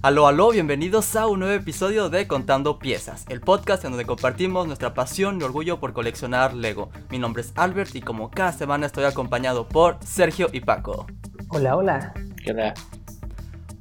[0.00, 4.68] Aló, aló, bienvenidos a un nuevo episodio de Contando Piezas, el podcast en donde compartimos
[4.68, 6.90] nuestra pasión y orgullo por coleccionar Lego.
[7.10, 11.08] Mi nombre es Albert y como cada semana estoy acompañado por Sergio y Paco.
[11.48, 12.14] Hola, hola.
[12.44, 12.74] ¿Qué onda?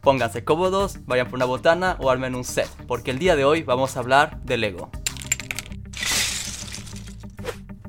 [0.02, 3.62] Pónganse cómodos, vayan por una botana o armen un set, porque el día de hoy
[3.62, 4.90] vamos a hablar de Lego.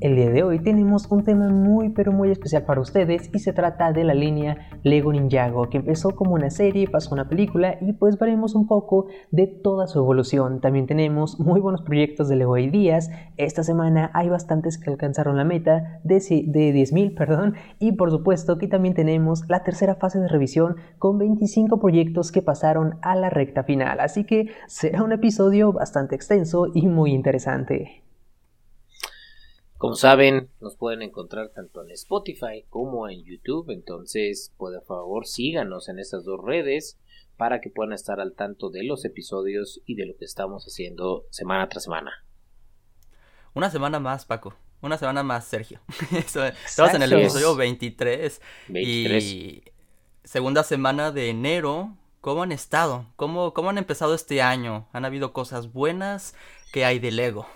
[0.01, 3.51] El día de hoy tenemos un tema muy pero muy especial para ustedes y se
[3.51, 7.91] trata de la línea Lego Ninjago que empezó como una serie, pasó una película y
[7.91, 10.61] pues veremos un poco de toda su evolución.
[10.61, 13.11] También tenemos muy buenos proyectos de Lego Ideas.
[13.35, 18.57] Esta semana hay bastantes que alcanzaron la meta de, de 10.000, perdón, y por supuesto
[18.57, 23.29] que también tenemos la tercera fase de revisión con 25 proyectos que pasaron a la
[23.29, 23.99] recta final.
[23.99, 28.08] Así que será un episodio bastante extenso y muy interesante.
[29.79, 35.87] Como saben, nos pueden encontrar tanto en Spotify como en YouTube, entonces por favor síganos
[35.87, 36.99] en estas dos redes
[37.37, 41.23] para que puedan estar al tanto de los episodios y de lo que estamos haciendo
[41.29, 42.11] semana tras semana.
[43.53, 44.53] Una semana más, Paco.
[44.81, 45.79] Una semana más, Sergio.
[46.11, 49.23] Estamos en el episodio 23, 23.
[49.23, 49.63] Y
[50.25, 51.95] segunda semana de enero.
[52.19, 53.05] ¿Cómo han estado?
[53.15, 54.89] ¿Cómo, ¿Cómo han empezado este año?
[54.91, 56.35] ¿Han habido cosas buenas?
[56.73, 57.47] ¿Qué hay de Lego?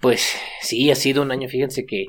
[0.00, 2.06] Pues sí, ha sido un año, fíjense que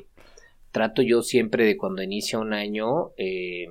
[0.72, 3.66] trato yo siempre de cuando inicia un año eh,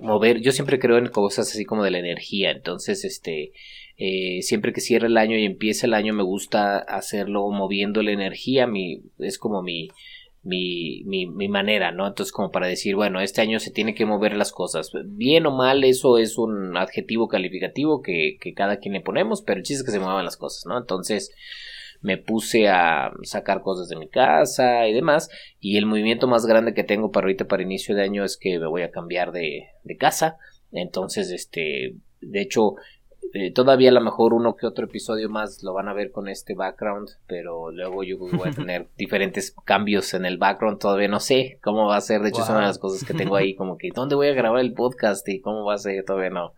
[0.00, 3.52] mover, yo siempre creo en cosas así como de la energía, entonces este
[3.96, 8.12] eh, siempre que cierra el año y empieza el año me gusta hacerlo moviendo la
[8.12, 9.88] energía, mi, es como mi,
[10.42, 12.06] mi, mi, mi, manera, ¿no?
[12.06, 14.92] Entonces como para decir, bueno, este año se tiene que mover las cosas.
[15.06, 19.58] Bien o mal, eso es un adjetivo calificativo que, que cada quien le ponemos, pero
[19.58, 20.78] el chiste es que se muevan las cosas, ¿no?
[20.78, 21.34] Entonces,
[22.06, 25.28] me puse a sacar cosas de mi casa y demás.
[25.58, 28.60] Y el movimiento más grande que tengo para ahorita, para inicio de año, es que
[28.60, 30.38] me voy a cambiar de, de casa.
[30.70, 32.76] Entonces, este, de hecho,
[33.34, 36.28] eh, todavía a lo mejor uno que otro episodio más lo van a ver con
[36.28, 41.18] este background, pero luego yo voy a tener diferentes cambios en el background, todavía no
[41.18, 43.56] sé cómo va a ser, de hecho es una de las cosas que tengo ahí
[43.56, 46.54] como que dónde voy a grabar el podcast y cómo va a ser, todavía no,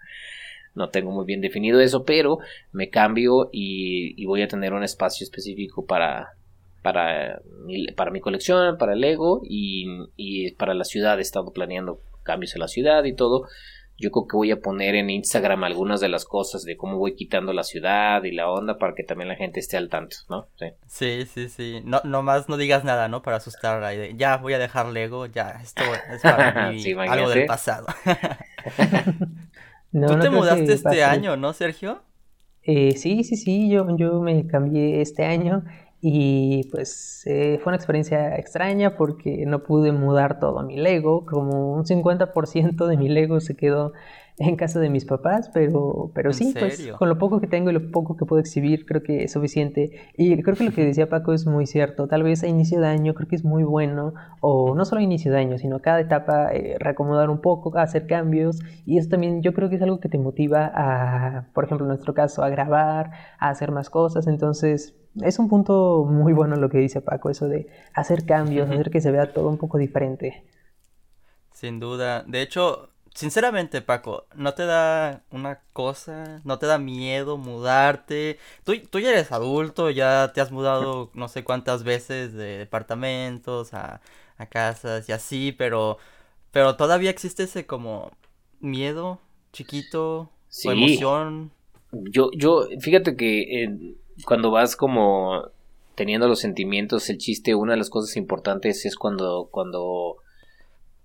[0.74, 2.38] no tengo muy bien definido eso, pero
[2.72, 6.34] me cambio y, voy a tener un espacio específico para,
[6.82, 11.18] para, mi, para mi colección, para el Lego y, para la ciudad.
[11.18, 13.48] He estado planeando cambios en la ciudad y todo.
[14.00, 17.16] Yo creo que voy a poner en Instagram algunas de las cosas de cómo voy
[17.16, 20.46] quitando la ciudad y la onda para que también la gente esté al tanto, ¿no?
[20.86, 21.80] Sí, sí, sí.
[21.84, 23.22] No, nomás no digas nada, ¿no?
[23.22, 27.46] Para asustar a Ya voy a dejar Lego, ya, esto es para mí algo del
[27.46, 27.88] pasado.
[29.92, 32.02] Tú te mudaste este año, ¿no, Sergio?
[32.62, 35.64] Eh, sí, sí, sí, yo, yo me cambié este año
[36.00, 41.74] y pues eh, fue una experiencia extraña porque no pude mudar todo mi Lego, como
[41.74, 43.92] un 50% de mi Lego se quedó
[44.38, 47.72] en casa de mis papás, pero, pero sí, pues con lo poco que tengo y
[47.72, 49.90] lo poco que puedo exhibir, creo que es suficiente.
[50.16, 52.06] Y creo que lo que decía Paco es muy cierto.
[52.06, 55.04] Tal vez a inicio de año creo que es muy bueno, o no solo a
[55.04, 58.60] inicio de año, sino a cada etapa eh, reacomodar un poco, hacer cambios.
[58.86, 61.88] Y eso también yo creo que es algo que te motiva a, por ejemplo, en
[61.88, 63.10] nuestro caso, a grabar,
[63.40, 64.28] a hacer más cosas.
[64.28, 68.90] Entonces, es un punto muy bueno lo que dice Paco, eso de hacer cambios, hacer
[68.90, 70.44] que se vea todo un poco diferente.
[71.52, 72.24] Sin duda.
[72.26, 76.40] De hecho, Sinceramente, Paco, ¿no te da una cosa?
[76.44, 78.38] ¿No te da miedo mudarte?
[78.62, 83.74] Tú, tú ya eres adulto, ya te has mudado no sé cuántas veces de departamentos
[83.74, 84.00] a,
[84.36, 85.98] a casas y así, pero,
[86.52, 88.12] pero todavía existe ese como
[88.60, 89.20] miedo
[89.52, 90.30] chiquito
[90.64, 91.50] o emoción.
[91.90, 95.50] Yo, yo, fíjate que cuando vas como
[95.94, 100.18] teniendo los sentimientos, el chiste, una de las cosas importantes es cuando, cuando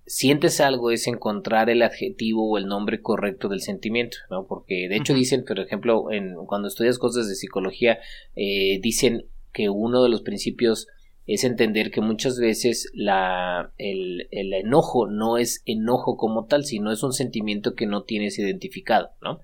[0.06, 4.46] sientes algo es encontrar el adjetivo o el nombre correcto del sentimiento, ¿no?
[4.46, 7.98] Porque de hecho dicen, por ejemplo, en, cuando estudias cosas de psicología,
[8.36, 10.88] eh, dicen que uno de los principios
[11.26, 16.92] es entender que muchas veces la, el, el, enojo no es enojo como tal, sino
[16.92, 19.38] es un sentimiento que no tienes identificado, ¿no?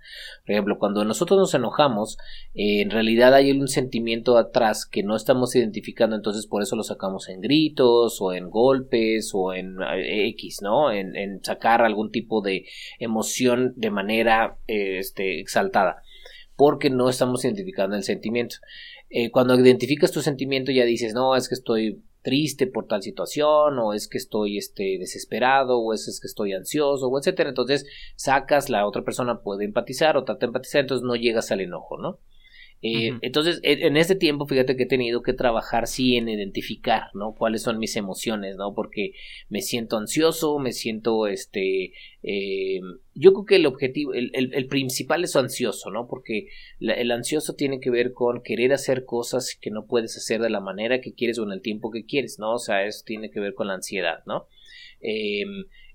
[0.45, 2.19] Por ejemplo, cuando nosotros nos enojamos,
[2.55, 6.82] eh, en realidad hay un sentimiento atrás que no estamos identificando, entonces por eso lo
[6.82, 10.93] sacamos en gritos o en golpes o en eh, X, ¿no?
[10.93, 12.67] En, en sacar algún tipo de
[12.99, 16.03] emoción de manera eh, este, exaltada,
[16.56, 18.56] porque no estamos identificando el sentimiento.
[19.11, 23.79] Eh, cuando identificas tu sentimiento ya dices, no, es que estoy triste por tal situación,
[23.79, 27.49] o es que estoy este, desesperado, o es, que estoy ansioso, o etcétera.
[27.49, 27.87] Entonces
[28.17, 31.99] sacas, la otra persona puede empatizar o trata de empatizar, entonces no llegas al enojo,
[31.99, 32.19] ¿no?
[32.82, 37.35] Eh, entonces, en este tiempo, fíjate que he tenido que trabajar, sí, en identificar, ¿no?
[37.35, 38.75] Cuáles son mis emociones, ¿no?
[38.75, 39.12] Porque
[39.50, 41.93] me siento ansioso, me siento, este,
[42.23, 42.81] eh,
[43.15, 46.09] yo creo que el objetivo, el, el, principal es ansioso, ¿no?
[46.09, 46.47] Porque
[46.81, 50.61] el ansioso tiene que ver con querer hacer cosas que no puedes hacer de la
[50.61, 52.55] manera que quieres o en el tiempo que quieres, ¿no?
[52.55, 54.47] O sea, eso tiene que ver con la ansiedad, ¿no?
[55.03, 55.44] Eh,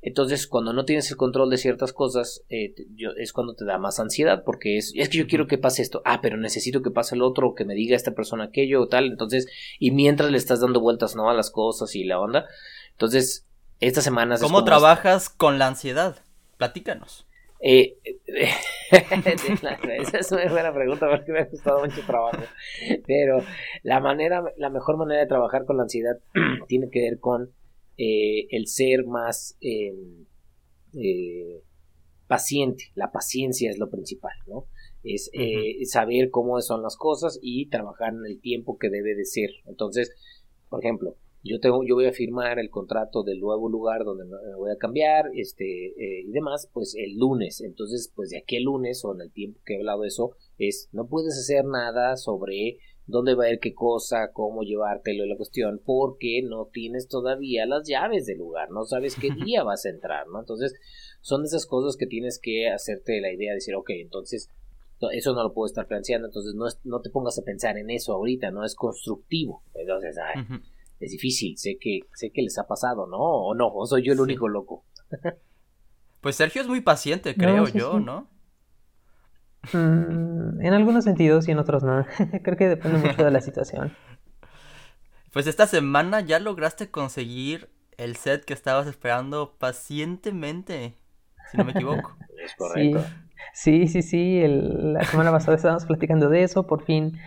[0.06, 2.76] entonces, cuando no tienes el control de ciertas cosas, eh,
[3.18, 6.04] es cuando te da más ansiedad, porque es, es que yo quiero que pase esto,
[6.06, 9.08] ah, pero necesito que pase el otro, que me diga esta persona aquello o tal,
[9.08, 9.48] entonces,
[9.80, 11.28] y mientras le estás dando vueltas, ¿no?
[11.28, 12.46] A las cosas y la onda.
[12.92, 13.48] Entonces,
[13.80, 14.42] estas semanas...
[14.44, 16.18] ¿Cómo trabajas con la ansiedad?
[16.58, 17.26] Platícanos.
[17.60, 17.98] Eh,
[19.98, 22.44] esa es una buena pregunta porque me ha costado mucho trabajo.
[23.08, 23.44] Pero
[23.82, 26.20] la manera, la mejor manera de trabajar con la ansiedad
[26.68, 27.50] tiene que ver con
[27.98, 30.26] eh, el ser más em,
[30.94, 31.62] eh,
[32.28, 32.86] paciente.
[32.96, 34.66] La paciencia es lo principal, ¿no?
[35.04, 39.26] Es eh, saber cómo son las cosas y trabajar en el tiempo que debe de
[39.26, 39.50] ser.
[39.66, 40.12] Entonces,
[40.70, 44.56] por ejemplo, yo tengo, yo voy a firmar el contrato del nuevo lugar donde me
[44.58, 45.94] voy a cambiar, este,
[46.26, 47.62] y demás, pues el lunes.
[47.62, 50.36] Entonces, pues de aquí el lunes o en el tiempo que he hablado de eso,
[50.58, 55.38] es no puedes hacer nada sobre dónde va a ir qué cosa, cómo llevártelo la
[55.38, 59.90] cuestión, porque no tienes todavía las llaves del lugar, no sabes qué día vas a
[59.90, 60.40] entrar, ¿no?
[60.40, 60.74] Entonces,
[61.22, 64.50] son esas cosas que tienes que hacerte la idea de decir, ok, entonces,
[65.12, 68.14] eso no lo puedo estar planteando, entonces no, no te pongas a pensar en eso
[68.14, 70.44] ahorita, no es constructivo, entonces, ay,
[71.00, 73.18] es difícil, sé que, sé que les ha pasado, ¿no?
[73.18, 74.86] O no, o soy yo el único loco.
[76.22, 78.30] pues Sergio es muy paciente, creo yo, ¿no?
[79.74, 82.06] Mm, en algunos sentidos y en otros no.
[82.44, 83.96] Creo que depende mucho de la situación.
[85.32, 90.96] Pues esta semana ya lograste conseguir el set que estabas esperando pacientemente,
[91.52, 92.16] si no me equivoco.
[92.46, 93.04] Es correcto.
[93.54, 94.44] Sí, sí, sí.
[94.48, 96.68] la semana pasada estábamos platicando de eso.
[96.68, 97.18] Por fin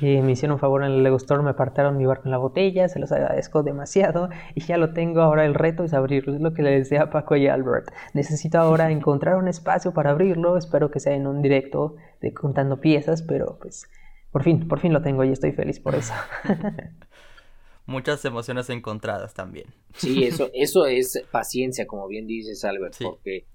[0.00, 2.88] me hicieron un favor en el Lego Store, me apartaron mi barco en la botella,
[2.88, 5.20] se los agradezco demasiado y ya lo tengo.
[5.20, 7.88] Ahora el reto es abrirlo, es lo que le decía a Paco y Albert.
[8.14, 12.80] Necesito ahora encontrar un espacio para abrirlo, espero que sea en un directo de contando
[12.80, 13.88] piezas, pero pues
[14.30, 16.12] por fin, por fin lo tengo y estoy feliz por eso.
[17.86, 19.66] Muchas emociones encontradas también.
[19.94, 23.46] Sí, eso, eso es paciencia, como bien dices Albert, porque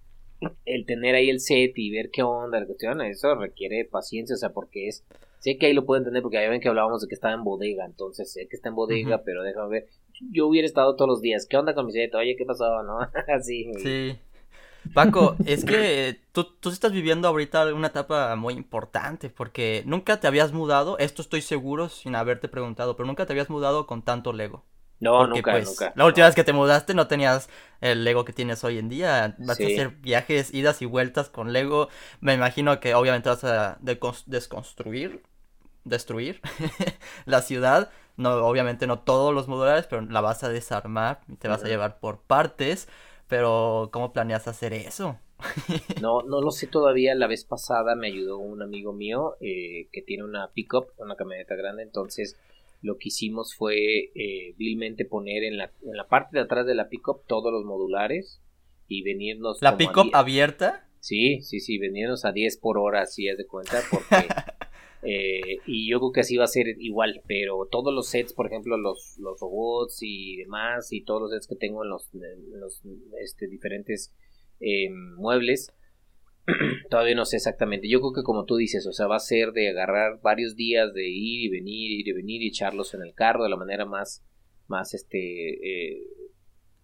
[0.66, 4.38] el tener ahí el set y ver qué onda, la cuestión, eso requiere paciencia, o
[4.38, 5.04] sea, porque es
[5.42, 7.44] Sé que ahí lo puedo entender porque ya ven que hablábamos de que estaba en
[7.44, 9.88] bodega, entonces sé que está en bodega, pero déjame ver.
[10.32, 11.48] Yo hubiera estado todos los días.
[11.50, 12.14] ¿Qué onda con mi set?
[12.14, 12.84] Oye, ¿qué pasó?
[12.84, 13.00] ¿No?
[13.36, 13.72] Así.
[13.82, 14.20] Sí.
[14.94, 20.28] Paco, es que tú, tú estás viviendo ahorita una etapa muy importante porque nunca te
[20.28, 24.34] habías mudado, esto estoy seguro sin haberte preguntado, pero nunca te habías mudado con tanto
[24.34, 24.64] Lego.
[25.00, 25.92] No, nunca, pues, nunca.
[25.96, 27.50] La última vez que te mudaste no tenías
[27.80, 29.36] el Lego que tienes hoy en día.
[29.40, 31.90] Vas a hacer viajes, idas y vueltas con Lego.
[32.20, 35.24] Me imagino que obviamente vas a desconstruir
[35.84, 36.42] destruir
[37.26, 37.92] la ciudad.
[38.18, 42.00] No, obviamente no todos los modulares, pero la vas a desarmar te vas a llevar
[42.00, 42.88] por partes.
[43.28, 45.18] Pero, ¿cómo planeas hacer eso?
[46.02, 47.16] no, no lo sé todavía.
[47.16, 51.56] La vez pasada me ayudó un amigo mío eh, que tiene una pickup, una camioneta
[51.56, 51.84] grande.
[51.84, 52.38] Entonces,
[52.82, 56.76] lo que hicimos fue eh, vilmente poner en la, en la parte de atrás de
[56.76, 58.42] la pickup todos los modulares
[58.88, 59.62] y venirnos.
[59.62, 60.88] ¿La pickup abierta?
[61.00, 64.28] Sí, sí, sí, venirnos a 10 por hora, si es de cuenta, porque
[65.04, 68.48] Eh, y yo creo que así va a ser igual, pero todos los sets, por
[68.48, 72.82] ejemplo, los, los robots y demás, y todos los sets que tengo en los, los
[73.20, 74.14] este, diferentes
[74.60, 75.74] eh, muebles,
[76.90, 77.90] todavía no sé exactamente.
[77.90, 80.94] Yo creo que como tú dices, o sea, va a ser de agarrar varios días
[80.94, 83.86] de ir y venir, ir y venir y echarlos en el carro de la manera
[83.86, 84.24] más,
[84.68, 86.04] más este, eh,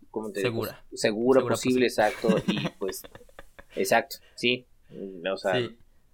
[0.09, 0.83] ¿cómo te segura.
[0.91, 3.03] segura, posible, exacto, y pues,
[3.75, 4.65] exacto, sí,
[5.31, 5.53] o sea,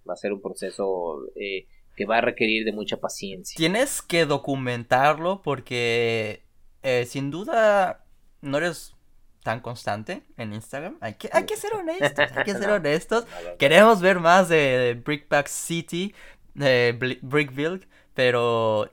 [0.07, 3.55] va a ser un proceso eh, que va a requerir de mucha paciencia.
[3.57, 6.43] Tienes que documentarlo porque
[6.81, 8.03] eh, sin duda
[8.41, 8.95] no eres
[9.43, 10.97] tan constante en Instagram.
[11.01, 13.25] Hay que, hay que ser honestos, hay que ser honestos.
[13.59, 16.15] Queremos ver más de Brickback City,
[16.53, 18.91] de Brickville, pero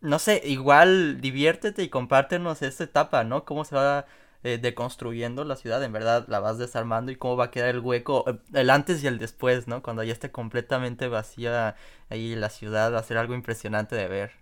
[0.00, 3.44] no sé, igual diviértete y compártenos esta etapa, ¿no?
[3.44, 4.06] Cómo se va
[4.44, 7.80] eh, deconstruyendo la ciudad, en verdad la vas desarmando y cómo va a quedar el
[7.80, 9.82] hueco, eh, el antes y el después, ¿no?
[9.82, 11.76] Cuando ya esté completamente vacía
[12.08, 14.32] ahí la ciudad, va a ser algo impresionante de ver.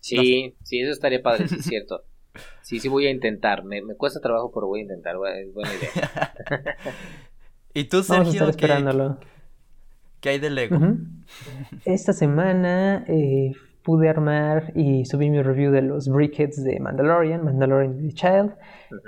[0.00, 2.04] Sí, sí, eso estaría padre, sí es cierto.
[2.62, 6.34] Sí, sí voy a intentar, me, cuesta trabajo, pero voy a intentar, es buena idea.
[7.74, 8.48] ¿Y tú, Sergio?
[8.48, 9.18] esperándolo.
[10.20, 10.78] ¿Qué hay de Lego?
[11.84, 13.52] Esta semana eh,
[13.90, 18.52] pude armar y subí mi review de los briquettes de Mandalorian, Mandalorian The Child.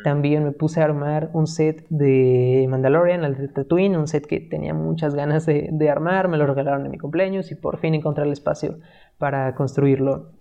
[0.02, 4.40] También me puse a armar un set de Mandalorian, el de Tatooine, un set que
[4.40, 7.94] tenía muchas ganas de, de armar, me lo regalaron en mi cumpleaños y por fin
[7.94, 8.80] encontré el espacio
[9.18, 10.32] para construirlo.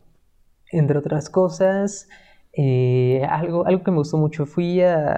[0.71, 2.09] Entre otras cosas,
[2.53, 5.13] eh, algo, algo que me gustó mucho, fui a,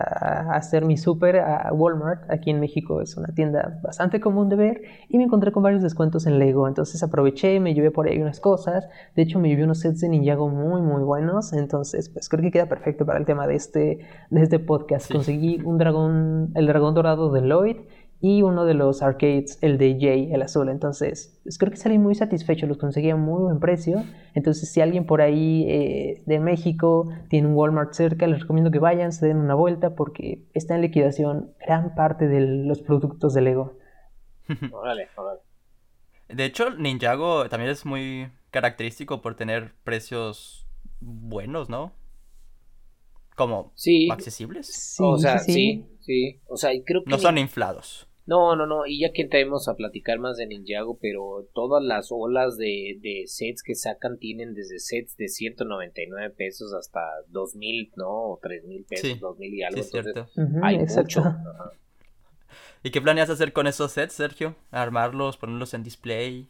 [0.52, 4.82] hacer mi súper a Walmart, aquí en México es una tienda bastante común de ver,
[5.10, 8.40] y me encontré con varios descuentos en Lego, entonces aproveché, me llevé por ahí unas
[8.40, 12.44] cosas, de hecho me llevé unos sets de Ninjago muy muy buenos, entonces pues creo
[12.44, 14.00] que queda perfecto para el tema de este,
[14.30, 17.78] de este podcast, conseguí un dragón, el dragón dorado de Lloyd,
[18.26, 20.70] y uno de los arcades, el de Jay, el azul.
[20.70, 24.02] Entonces, pues, creo que salí muy satisfecho, los conseguí a muy buen precio.
[24.34, 28.80] Entonces, si alguien por ahí eh, de México tiene un Walmart cerca, les recomiendo que
[28.80, 33.42] vayan, se den una vuelta porque está en liquidación gran parte de los productos de
[33.42, 33.78] Lego.
[34.72, 35.42] órale, órale.
[36.30, 40.66] De hecho, Ninjago también es muy característico por tener precios
[41.02, 41.92] buenos, ¿no?
[43.36, 44.10] Como sí.
[44.10, 44.68] accesibles.
[44.68, 47.10] Sí, o sea, sí, sí, O sea, creo que...
[47.10, 48.08] No son inflados.
[48.26, 52.08] No, no, no, y ya que entremos a platicar más de Ninjago, pero todas las
[52.10, 58.32] olas de, de sets que sacan tienen desde sets de 199 pesos hasta 2000, ¿no?
[58.32, 59.84] O 3000 pesos, sí, 2000 y algo.
[59.84, 60.28] Sí, cierto.
[60.62, 61.24] hay mucho.
[62.84, 64.56] ¿Y qué planeas hacer con esos sets, Sergio?
[64.72, 66.48] ¿Armarlos, ponerlos en display?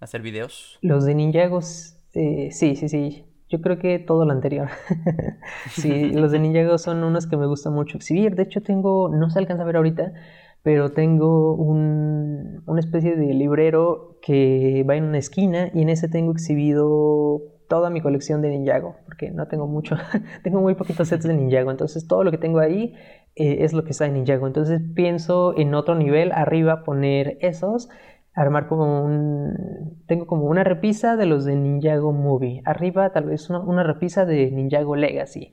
[0.00, 0.78] ¿Hacer videos?
[0.80, 3.24] Los de Ninjagos, eh, sí, sí, sí.
[3.50, 4.68] Yo creo que todo lo anterior.
[5.70, 8.36] sí, los de Ninjago son unos que me gusta mucho exhibir.
[8.36, 10.12] De hecho, tengo, no se alcanza a ver ahorita,
[10.62, 16.08] pero tengo un, una especie de librero que va en una esquina y en ese
[16.08, 19.96] tengo exhibido toda mi colección de Ninjago, porque no tengo mucho,
[20.42, 22.94] tengo muy poquitos sets de Ninjago, entonces todo lo que tengo ahí
[23.36, 27.88] eh, es lo que está en Ninjago, entonces pienso en otro nivel arriba poner esos,
[28.34, 33.50] armar como un, tengo como una repisa de los de Ninjago Movie, arriba tal vez
[33.50, 35.52] una, repisa de Ninjago Legacy,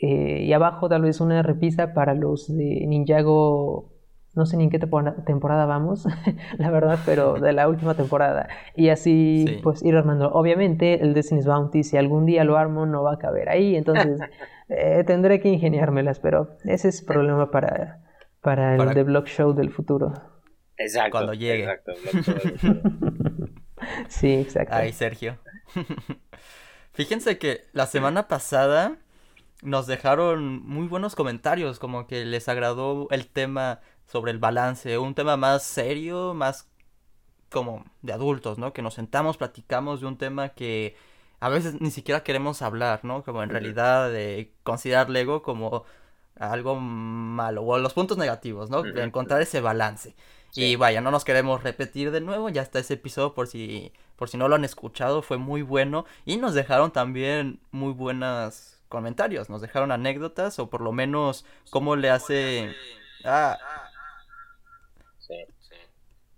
[0.00, 3.93] eh, y abajo tal vez una repisa para los de Ninjago
[4.34, 6.06] no sé ni en qué temporada vamos,
[6.58, 8.48] la verdad, pero de la última temporada.
[8.74, 10.32] Y así, pues, ir armando.
[10.32, 14.20] Obviamente, el Destiny's Bounty, si algún día lo armo, no va a caber ahí, entonces
[14.68, 18.02] eh, tendré que ingeniármelas, pero ese es problema para,
[18.40, 20.12] para el The Block Show del futuro.
[20.76, 21.12] Exacto.
[21.12, 21.64] Cuando llegue.
[21.64, 21.92] Exacto,
[24.08, 24.74] sí, exacto.
[24.74, 25.38] Ay, Sergio.
[26.92, 28.96] Fíjense que la semana pasada
[29.62, 33.80] nos dejaron muy buenos comentarios, como que les agradó el tema
[34.14, 36.68] sobre el balance, un tema más serio, más
[37.50, 38.72] como de adultos, ¿no?
[38.72, 40.94] Que nos sentamos, platicamos de un tema que
[41.40, 43.24] a veces ni siquiera queremos hablar, ¿no?
[43.24, 45.84] Como en realidad de considerar Lego como
[46.38, 48.84] algo malo o los puntos negativos, ¿no?
[48.86, 50.14] encontrar ese balance.
[50.54, 54.28] Y vaya, no nos queremos repetir de nuevo, ya está ese episodio por si por
[54.28, 59.50] si no lo han escuchado, fue muy bueno y nos dejaron también muy buenos comentarios,
[59.50, 62.72] nos dejaron anécdotas o por lo menos cómo le hace
[63.24, 63.58] ah,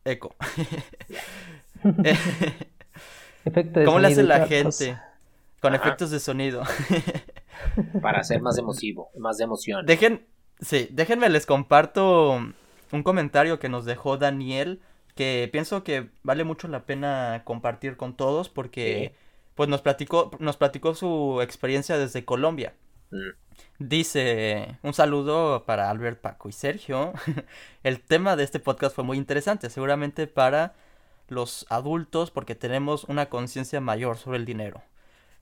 [0.06, 0.34] Eco.
[3.84, 4.98] ¿Cómo le hace la gente?
[5.60, 6.62] Con efectos de sonido.
[8.02, 9.86] Para hacer más emotivo, más de emoción.
[9.86, 10.26] Dejen,
[10.60, 12.40] sí, déjenme les comparto
[12.92, 14.80] un comentario que nos dejó Daniel
[15.14, 19.14] que pienso que vale mucho la pena compartir con todos porque
[19.54, 22.74] pues nos platicó nos platicó su experiencia desde Colombia.
[23.10, 23.30] Mm.
[23.78, 27.12] Dice, un saludo para Albert, Paco y Sergio.
[27.82, 30.74] El tema de este podcast fue muy interesante, seguramente para
[31.28, 34.82] los adultos porque tenemos una conciencia mayor sobre el dinero.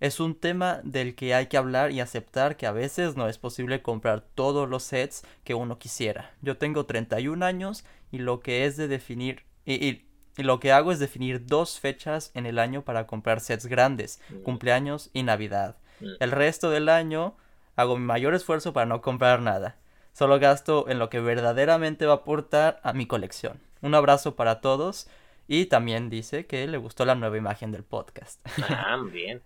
[0.00, 3.38] Es un tema del que hay que hablar y aceptar que a veces no es
[3.38, 6.34] posible comprar todos los sets que uno quisiera.
[6.42, 10.02] Yo tengo 31 años y lo que es de definir y,
[10.36, 14.42] lo que hago es definir dos fechas en el año para comprar sets grandes, mm.
[14.42, 15.76] cumpleaños y Navidad.
[16.00, 16.06] Mm.
[16.18, 17.36] El resto del año
[17.76, 19.76] hago mi mayor esfuerzo para no comprar nada.
[20.12, 23.60] Solo gasto en lo que verdaderamente va a aportar a mi colección.
[23.82, 25.08] Un abrazo para todos
[25.48, 28.40] y también dice que le gustó la nueva imagen del podcast.
[28.68, 29.42] Ah, bien.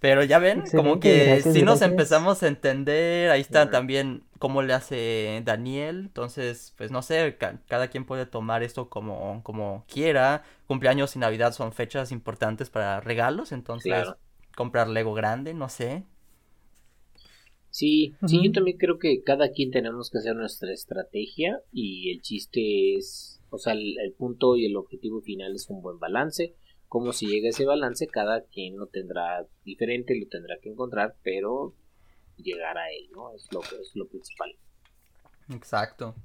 [0.00, 4.72] Pero ya ven, como que si nos empezamos a entender, ahí está también cómo le
[4.72, 7.36] hace Daniel, entonces, pues no sé,
[7.68, 10.42] cada quien puede tomar esto como, como quiera.
[10.66, 14.08] Cumpleaños y Navidad son fechas importantes para regalos, entonces
[14.56, 16.04] comprar Lego grande, no sé,
[17.70, 22.20] Sí, sí, yo también creo que cada quien tenemos que hacer nuestra estrategia y el
[22.20, 26.56] chiste es, o sea, el, punto y el objetivo final es un buen balance.
[26.88, 31.76] Como si llega ese balance, cada quien lo tendrá diferente, lo tendrá que encontrar, pero
[32.36, 33.32] llegar a él, ¿no?
[33.34, 34.50] Es lo, es lo principal.
[35.50, 36.16] Exacto.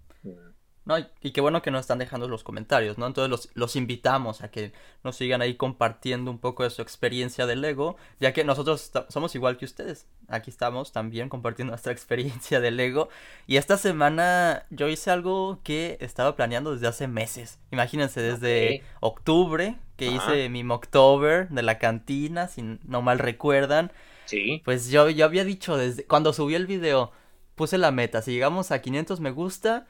[0.86, 3.08] No, y qué bueno que nos están dejando los comentarios, ¿no?
[3.08, 4.72] Entonces los, los, invitamos a que
[5.04, 9.34] nos sigan ahí compartiendo un poco de su experiencia de Lego, ya que nosotros somos
[9.34, 10.06] igual que ustedes.
[10.28, 13.10] Aquí estamos también compartiendo nuestra experiencia de Lego.
[13.48, 17.60] Y esta semana yo hice algo que estaba planeando desde hace meses.
[17.72, 23.92] Imagínense, desde octubre, que hice mi Mocktober de la cantina, si no mal recuerdan.
[24.26, 24.62] Sí.
[24.64, 27.12] Pues yo, yo había dicho desde cuando subí el video,
[27.56, 29.88] puse la meta, si llegamos a 500 me gusta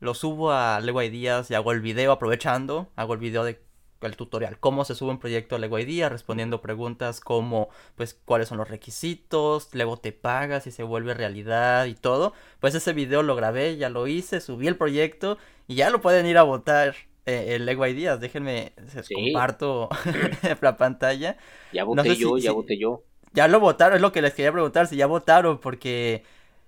[0.00, 3.66] lo subo a Lego Ideas y hago el video aprovechando, hago el video de
[4.02, 8.48] el tutorial, cómo se sube un proyecto a Lego Ideas, respondiendo preguntas como, pues, cuáles
[8.48, 12.32] son los requisitos, luego te pagas si se vuelve realidad y todo.
[12.60, 16.26] Pues ese video lo grabé, ya lo hice, subí el proyecto y ya lo pueden
[16.26, 16.94] ir a votar
[17.26, 18.20] eh, en Lego Ideas.
[18.20, 19.88] Déjenme, se comparto
[20.60, 21.36] la pantalla.
[21.72, 23.02] Ya voté yo, ya voté yo.
[23.32, 26.22] Ya lo votaron, es lo que les quería preguntar, si ya votaron, porque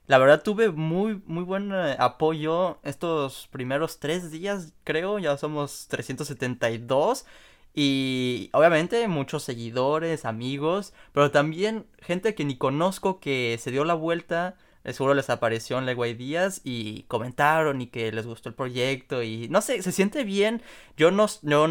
[0.09, 5.87] la verdad tuve muy, muy buen eh, apoyo estos primeros tres días, creo, ya somos
[5.89, 7.27] 372.
[7.75, 13.93] Y obviamente muchos seguidores, amigos, pero también gente que ni conozco que se dio la
[13.95, 18.55] vuelta, eh, seguro les apareció en Lego Díaz y comentaron y que les gustó el
[18.55, 20.63] proyecto y no sé, se siente bien.
[20.97, 21.69] Yo no, no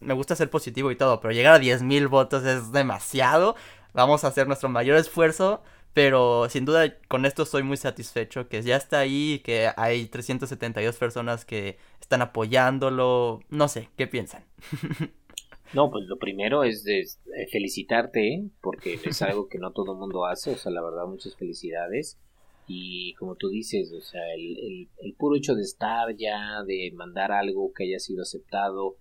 [0.00, 3.56] me gusta ser positivo y todo, pero llegar a 10.000 votos es demasiado.
[3.92, 8.62] Vamos a hacer nuestro mayor esfuerzo pero sin duda con esto estoy muy satisfecho, que
[8.62, 13.40] ya está ahí, que hay 372 personas que están apoyándolo.
[13.48, 14.44] No sé, ¿qué piensan?
[15.72, 17.06] No, pues lo primero es de
[17.52, 21.36] felicitarte, porque es algo que no todo el mundo hace, o sea, la verdad, muchas
[21.36, 22.18] felicidades.
[22.66, 27.30] Y como tú dices, o sea, el, el puro hecho de estar ya, de mandar
[27.30, 28.96] algo que haya sido aceptado,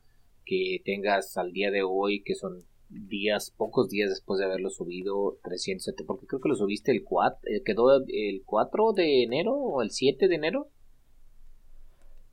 [0.45, 5.37] que tengas al día de hoy, que son días, pocos días después de haberlo subido,
[5.43, 9.81] 307, porque creo que lo subiste el 4, eh, quedó el 4 de enero o
[9.81, 10.69] el 7 de enero.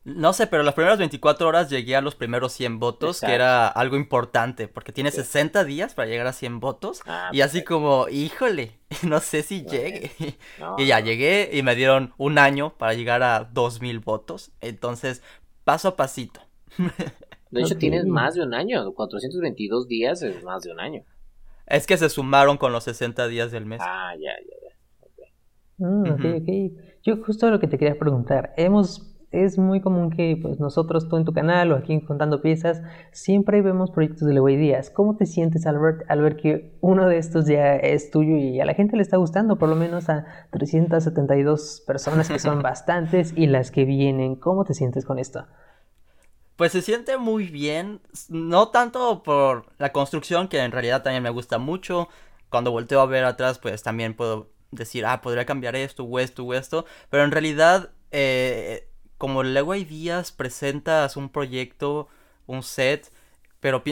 [0.04, 3.66] No sé, pero las primeras 24 horas llegué a los primeros 100 votos, que era
[3.66, 7.02] algo importante, porque tiene 60 días para llegar a 100 votos.
[7.06, 10.12] Ah, y así como, híjole, no sé si llegue.
[10.78, 14.52] y ya llegué y me dieron un año para llegar a 2000 votos.
[14.60, 15.22] Entonces,
[15.64, 16.40] paso a pasito.
[17.50, 18.92] De hecho, tienes más de un año.
[18.92, 21.02] 422 días es más de un año.
[21.66, 23.80] Es que se sumaron con los 60 días del mes.
[23.82, 25.86] Ah, ya, ya, ya.
[25.86, 26.80] Mm, ok, ok.
[27.02, 28.52] Yo justo lo que te quería preguntar.
[28.56, 32.40] Hemos es muy común que pues, nosotros, tú en tu canal o aquí en Contando
[32.40, 34.90] Piezas, siempre vemos proyectos de Lego Díaz.
[34.90, 38.64] ¿Cómo te sientes, Albert, al ver que uno de estos ya es tuyo y a
[38.64, 43.46] la gente le está gustando, por lo menos a 372 personas que son bastantes y
[43.46, 44.36] las que vienen?
[44.36, 45.44] ¿Cómo te sientes con esto?
[46.56, 51.30] Pues se siente muy bien, no tanto por la construcción, que en realidad también me
[51.30, 52.08] gusta mucho.
[52.48, 56.44] Cuando volteo a ver atrás, pues también puedo decir, ah, podría cambiar esto, o esto,
[56.44, 56.86] o esto.
[57.10, 58.88] Pero en realidad, eh,
[59.18, 62.08] como luego hay días, presentas un proyecto,
[62.46, 63.12] un set,
[63.60, 63.82] pero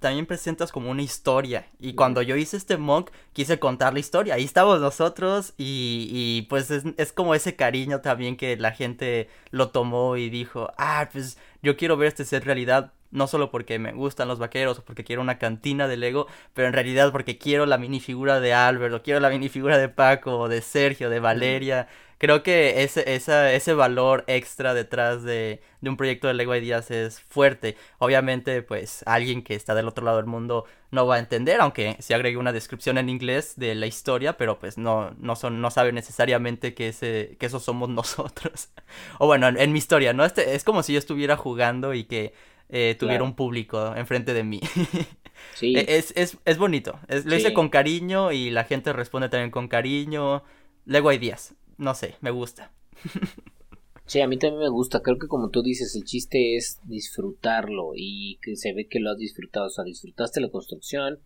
[0.00, 1.68] también presentas como una historia.
[1.78, 4.34] Y cuando yo hice este mock, quise contar la historia.
[4.34, 9.28] Ahí estamos nosotros y, y pues es, es, como ese cariño también que la gente
[9.50, 12.92] lo tomó y dijo, ah, pues yo quiero ver este ser realidad.
[13.10, 16.66] No solo porque me gustan los vaqueros o porque quiero una cantina de Lego, pero
[16.66, 20.48] en realidad porque quiero la minifigura de Albert, o quiero la minifigura de Paco, o
[20.48, 21.88] de Sergio, de Valeria
[22.22, 26.92] creo que ese, esa, ese valor extra detrás de, de, un proyecto de Lego Ideas
[26.92, 27.76] es fuerte.
[27.98, 31.96] Obviamente, pues alguien que está del otro lado del mundo no va a entender, aunque
[31.98, 35.72] se agregue una descripción en inglés de la historia, pero pues no, no, son, no
[35.72, 38.68] sabe necesariamente que, ese, que esos somos nosotros.
[39.18, 40.24] o bueno, en, mi historia, ¿no?
[40.24, 42.34] Este, es como si yo estuviera jugando y que
[42.68, 44.60] eh, tuviera un público enfrente de mí.
[45.54, 45.76] sí.
[45.76, 47.00] E, es, es, es bonito.
[47.08, 50.44] lo hice con cariño y la gente responde también con cariño.
[50.84, 52.72] Lego Ideas no sé, me gusta.
[54.04, 55.00] Sí, a mí también me gusta.
[55.00, 59.10] Creo que como tú dices, el chiste es disfrutarlo y que se ve que lo
[59.10, 59.66] has disfrutado.
[59.66, 61.20] O sea, disfrutaste la construcción,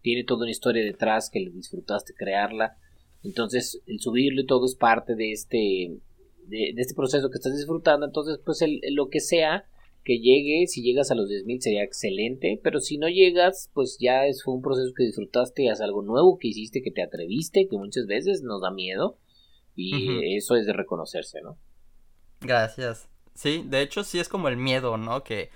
[0.00, 2.78] tiene toda una historia detrás que le disfrutaste crearla.
[3.22, 5.98] Entonces, el subirlo y todo es parte de este,
[6.46, 8.06] de, este proceso que estás disfrutando.
[8.06, 9.66] Entonces, pues el, lo que sea
[10.02, 14.26] que llegue, si llegas a los 10.000 sería excelente, pero si no llegas, pues ya
[14.26, 17.76] es, fue un proceso que disfrutaste, es algo nuevo que hiciste, que te atreviste, que
[17.76, 19.18] muchas veces nos da miedo
[19.74, 21.58] y eso es de reconocerse, ¿no?
[22.40, 23.08] Gracias.
[23.34, 25.22] Sí, de hecho sí es como el miedo, ¿no?
[25.24, 25.50] Que,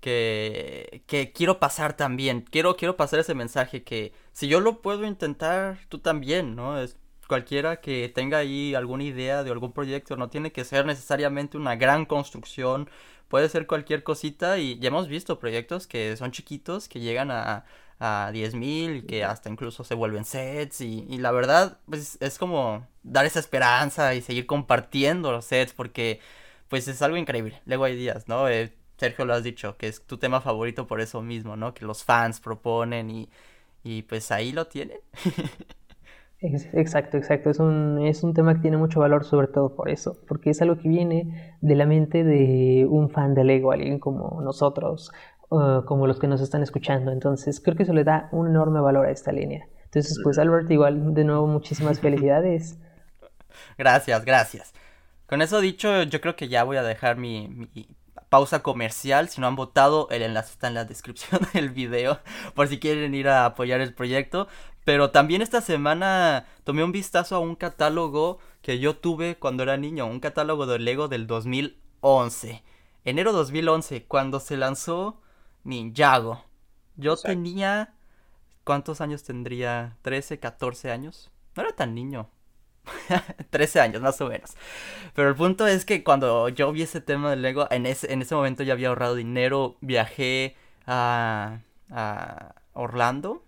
[0.00, 2.42] que, que quiero pasar también.
[2.42, 6.80] Quiero, quiero pasar ese mensaje que si yo lo puedo intentar, tú también, ¿no?
[6.80, 11.56] Es cualquiera que tenga ahí alguna idea de algún proyecto, no tiene que ser necesariamente
[11.56, 12.90] una gran construcción,
[13.28, 17.64] puede ser cualquier cosita y ya hemos visto proyectos que son chiquitos, que llegan a,
[18.00, 22.38] a 10.000 y que hasta incluso se vuelven sets y, y, la verdad pues es
[22.38, 26.20] como dar esa esperanza y seguir compartiendo los sets porque
[26.68, 27.60] pues es algo increíble.
[27.66, 28.48] Lego Ideas, ¿no?
[28.48, 31.74] Eh, Sergio lo has dicho, que es tu tema favorito por eso mismo, ¿no?
[31.74, 33.28] Que los fans proponen y,
[33.82, 34.98] y pues ahí lo tienen.
[36.42, 37.50] Exacto, exacto.
[37.50, 40.62] Es un, es un tema que tiene mucho valor sobre todo por eso, porque es
[40.62, 45.12] algo que viene de la mente de un fan de Lego, alguien como nosotros,
[45.50, 47.10] como los que nos están escuchando.
[47.12, 49.66] Entonces creo que eso le da un enorme valor a esta línea.
[49.84, 52.78] Entonces, pues Albert, igual de nuevo muchísimas felicidades.
[53.76, 54.72] Gracias, gracias.
[55.26, 57.88] Con eso dicho, yo creo que ya voy a dejar mi, mi
[58.28, 59.28] pausa comercial.
[59.28, 62.20] Si no han votado, el enlace está en la descripción del video
[62.54, 64.48] por si quieren ir a apoyar el proyecto.
[64.84, 69.76] Pero también esta semana tomé un vistazo a un catálogo que yo tuve cuando era
[69.76, 72.62] niño, un catálogo de Lego del 2011.
[73.04, 75.20] Enero 2011, cuando se lanzó
[75.64, 76.44] Ninjago.
[76.96, 77.94] Yo tenía...
[78.64, 79.96] ¿Cuántos años tendría?
[80.04, 81.30] ¿13, 14 años?
[81.56, 82.28] No era tan niño.
[83.50, 84.56] 13 años, más o menos.
[85.14, 88.22] Pero el punto es que cuando yo vi ese tema del Lego, en ese, en
[88.22, 93.44] ese momento ya había ahorrado dinero, viajé a, a Orlando,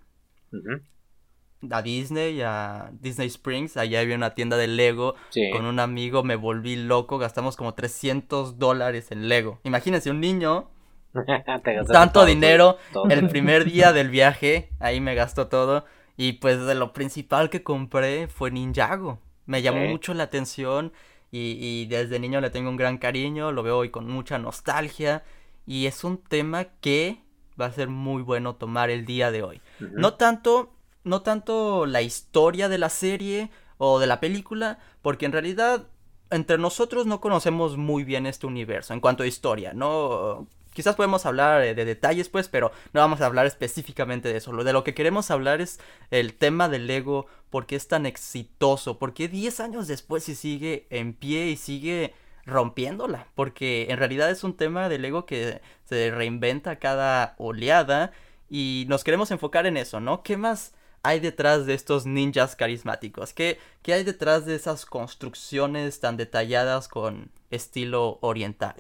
[1.70, 5.14] a Disney, a Disney Springs, allá había una tienda de Lego,
[5.52, 9.60] con un amigo me volví loco, gastamos como 300 dólares en Lego.
[9.64, 10.68] Imagínense, un niño
[11.92, 12.78] tanto dinero
[13.10, 15.84] el primer día del viaje, ahí me gastó todo.
[16.16, 19.18] Y pues de lo principal que compré fue Ninjago.
[19.46, 20.92] Me llamó mucho la atención
[21.30, 25.24] y, y, desde niño le tengo un gran cariño, lo veo hoy con mucha nostalgia
[25.66, 27.22] y es un tema que
[27.60, 29.60] va a ser muy bueno tomar el día de hoy.
[29.80, 30.72] No tanto,
[31.04, 35.86] no tanto la historia de la serie o de la película, porque en realidad
[36.30, 40.46] entre nosotros no conocemos muy bien este universo en cuanto a historia, ¿no?
[40.72, 44.52] Quizás podemos hablar de detalles, pues, pero no vamos a hablar específicamente de eso.
[44.52, 45.80] Lo de lo que queremos hablar es
[46.10, 50.34] el tema del ego, por qué es tan exitoso, por qué 10 años después se
[50.34, 55.60] sigue en pie y sigue rompiéndola, porque en realidad es un tema del ego que
[55.84, 58.12] se reinventa cada oleada
[58.48, 60.22] y nos queremos enfocar en eso, ¿no?
[60.22, 63.32] ¿Qué más hay detrás de estos ninjas carismáticos?
[63.32, 68.76] ¿Qué, qué hay detrás de esas construcciones tan detalladas con estilo oriental?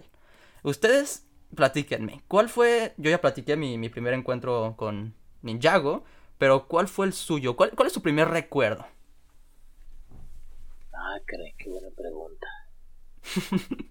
[0.62, 6.04] Ustedes platíquenme, ¿cuál fue, yo ya platiqué mi, mi primer encuentro con Ninjago,
[6.38, 7.56] pero ¿cuál fue el suyo?
[7.56, 8.84] ¿Cuál, cuál es su primer recuerdo?
[10.92, 12.46] Ah, caray, qué buena pregunta.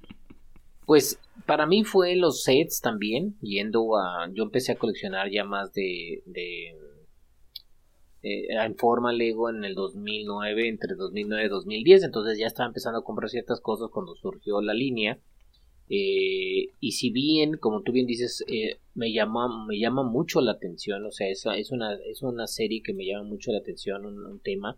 [0.86, 4.30] pues para mí fue los sets también, yendo a...
[4.34, 6.24] Yo empecé a coleccionar ya más de...
[6.26, 6.78] de
[8.24, 13.00] eh, en forma Lego en el 2009, entre 2009 y 2010, entonces ya estaba empezando
[13.00, 15.20] a comprar ciertas cosas cuando surgió la línea.
[15.90, 20.54] Eh, y si bien, como tú bien dices, eh, me, llama, me llama mucho la
[20.54, 24.06] atención, o sea, es, es, una, es una serie que me llama mucho la atención,
[24.06, 24.78] un, tema,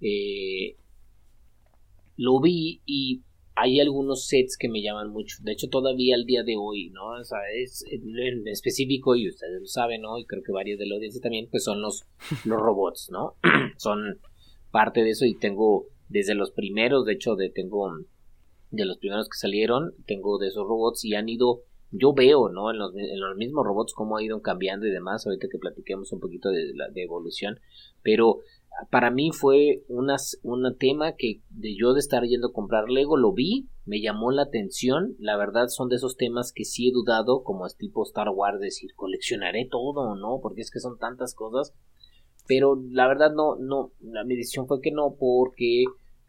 [0.00, 0.76] eh,
[2.16, 3.22] lo vi y
[3.54, 7.08] hay algunos sets que me llaman mucho, de hecho todavía al día de hoy, ¿no?
[7.08, 10.18] O sea, es en específico, y ustedes lo saben, ¿no?
[10.18, 12.06] Y creo que varios de la audiencia también, pues son los,
[12.44, 13.34] los robots, ¿no?
[13.76, 14.18] son
[14.70, 17.90] parte de eso y tengo desde los primeros, de hecho, de tengo
[18.70, 22.70] de los primeros que salieron, tengo de esos robots y han ido, yo veo, ¿no?
[22.70, 26.12] En los, en los mismos robots cómo ha ido cambiando y demás, ahorita que platiquemos
[26.12, 27.60] un poquito de, la, de evolución,
[28.02, 28.40] pero
[28.90, 30.08] para mí fue un
[30.78, 34.42] tema que de yo de estar yendo a comprar Lego lo vi, me llamó la
[34.42, 38.28] atención, la verdad son de esos temas que sí he dudado, como es tipo Star
[38.28, 41.74] Wars, decir coleccionaré todo no, porque es que son tantas cosas,
[42.46, 45.84] pero la verdad no, no, la, mi decisión fue que no, porque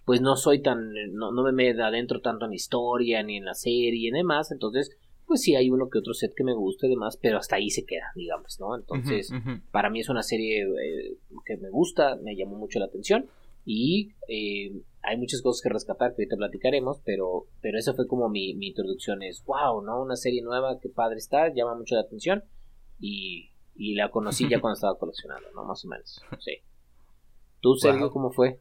[0.10, 4.08] pues no soy tan, no, no me adentro tanto en historia, ni en la serie,
[4.08, 7.20] y demás, entonces, pues sí hay uno que otro set que me gusta y demás,
[7.22, 8.76] pero hasta ahí se queda, digamos, ¿no?
[8.76, 9.30] Entonces,
[9.70, 13.28] para mí es una serie eh, que me gusta, me llamó mucho la atención,
[13.66, 18.30] y eh, hay muchas cosas que rescatar que ahorita platicaremos, pero, pero eso fue como
[18.30, 20.02] mi, mi introducción, es, wow, ¿no?
[20.02, 22.44] Una serie nueva, qué padre está, llama mucho la atención,
[23.00, 25.66] y, y la conocí ya cuando estaba coleccionando, ¿no?
[25.66, 26.54] Más o menos, sí.
[27.62, 28.60] ¿Tú, Sergio, cómo fue?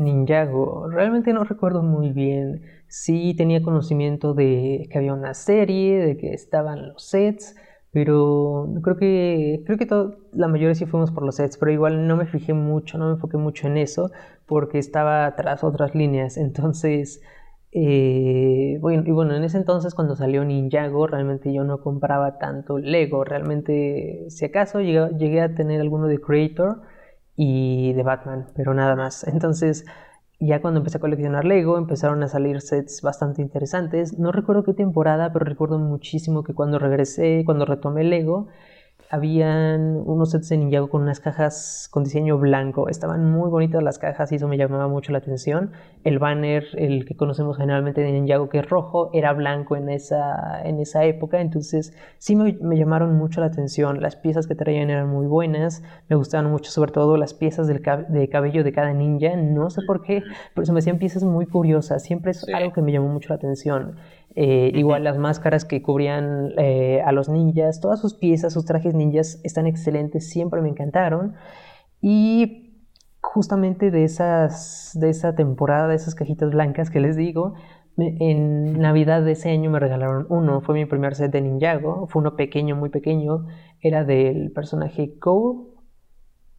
[0.00, 2.62] Ninjago, realmente no recuerdo muy bien.
[2.88, 7.54] Sí tenía conocimiento de que había una serie, de que estaban los sets,
[7.92, 9.86] pero creo que creo que
[10.32, 13.12] la mayoría sí fuimos por los sets, pero igual no me fijé mucho, no me
[13.12, 14.10] enfoqué mucho en eso
[14.46, 16.36] porque estaba tras otras líneas.
[16.36, 17.20] Entonces,
[17.72, 22.78] eh, bueno, y bueno, en ese entonces cuando salió Ninjago, realmente yo no compraba tanto
[22.78, 23.24] Lego.
[23.24, 26.82] Realmente, si acaso llegué, llegué a tener alguno de Creator
[27.42, 29.24] y de Batman, pero nada más.
[29.26, 29.86] Entonces,
[30.40, 34.18] ya cuando empecé a coleccionar Lego, empezaron a salir sets bastante interesantes.
[34.18, 38.48] No recuerdo qué temporada, pero recuerdo muchísimo que cuando regresé, cuando retomé Lego,
[39.10, 42.88] habían unos sets de Ninjago con unas cajas con diseño blanco.
[42.88, 45.72] Estaban muy bonitas las cajas y eso me llamaba mucho la atención.
[46.04, 50.62] El banner, el que conocemos generalmente de Ninjago, que es rojo, era blanco en esa,
[50.62, 51.40] en esa época.
[51.40, 54.00] Entonces sí me, llamaron mucho la atención.
[54.00, 55.82] Las piezas que traían eran muy buenas.
[56.08, 59.34] Me gustaban mucho, sobre todo las piezas del de cabello de cada ninja.
[59.34, 60.22] No sé por qué,
[60.54, 62.04] pero se me hacían piezas muy curiosas.
[62.04, 63.96] Siempre es algo que me llamó mucho la atención.
[64.36, 68.94] Eh, igual las máscaras que cubrían eh, a los ninjas, todas sus piezas, sus trajes
[68.94, 71.34] ninjas están excelentes, siempre me encantaron.
[72.00, 72.86] Y
[73.20, 77.54] justamente de, esas, de esa temporada, de esas cajitas blancas que les digo,
[77.96, 82.20] en Navidad de ese año me regalaron uno, fue mi primer set de Ninjago, fue
[82.20, 83.46] uno pequeño, muy pequeño,
[83.80, 85.66] era del personaje Cole,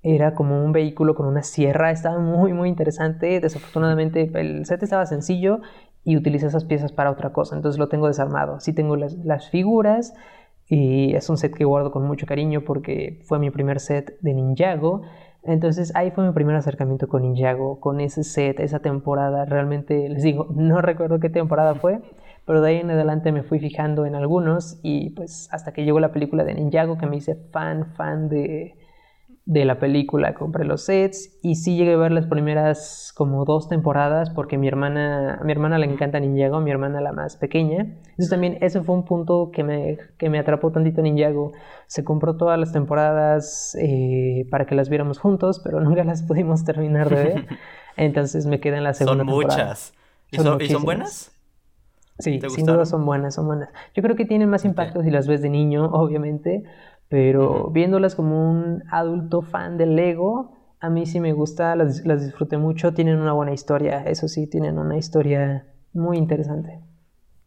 [0.04, 5.06] era como un vehículo con una sierra, estaba muy muy interesante, desafortunadamente el set estaba
[5.06, 5.62] sencillo
[6.04, 7.56] y utilicé esas piezas para otra cosa.
[7.56, 8.60] Entonces lo tengo desarmado.
[8.60, 10.14] Sí tengo las, figuras
[10.68, 14.34] y es un set que guardo con mucho cariño porque fue mi primer set de
[14.34, 15.02] Ninjago.
[15.44, 19.46] Entonces ahí fue mi primer acercamiento con Ninjago, con ese set, esa temporada.
[19.46, 22.00] Realmente les digo, no recuerdo qué temporada fue,
[22.46, 26.00] pero de ahí en adelante me fui fijando en algunos y pues hasta que llegó
[26.00, 28.76] la película de Ninjago que me hice fan, fan de,
[29.46, 33.68] de la película, compré los sets y sí llegué a ver las primeras como dos
[33.68, 37.80] temporadas porque mi hermana, a mi hermana le encanta Ninjago, mi hermana la más pequeña.
[37.82, 41.54] Entonces también ese fue un punto que me, que me atrapó tantito Ninjago.
[41.88, 46.64] Se compró todas las temporadas eh, para que las viéramos juntos, pero nunca las pudimos
[46.64, 47.48] terminar de ver.
[47.98, 49.94] Entonces me quedé en la segunda son Muchas.
[50.30, 51.32] ¿Y son, ¿Y son buenas?
[52.22, 53.70] Sí, sin duda son buenas, son buenas.
[53.96, 56.64] Yo creo que tienen más impacto si las ves de niño, obviamente,
[57.12, 62.24] pero viéndolas como un adulto fan del Lego, a mí sí me gusta, las, las
[62.24, 66.80] disfruté mucho, tienen una buena historia, eso sí, tienen una historia muy interesante.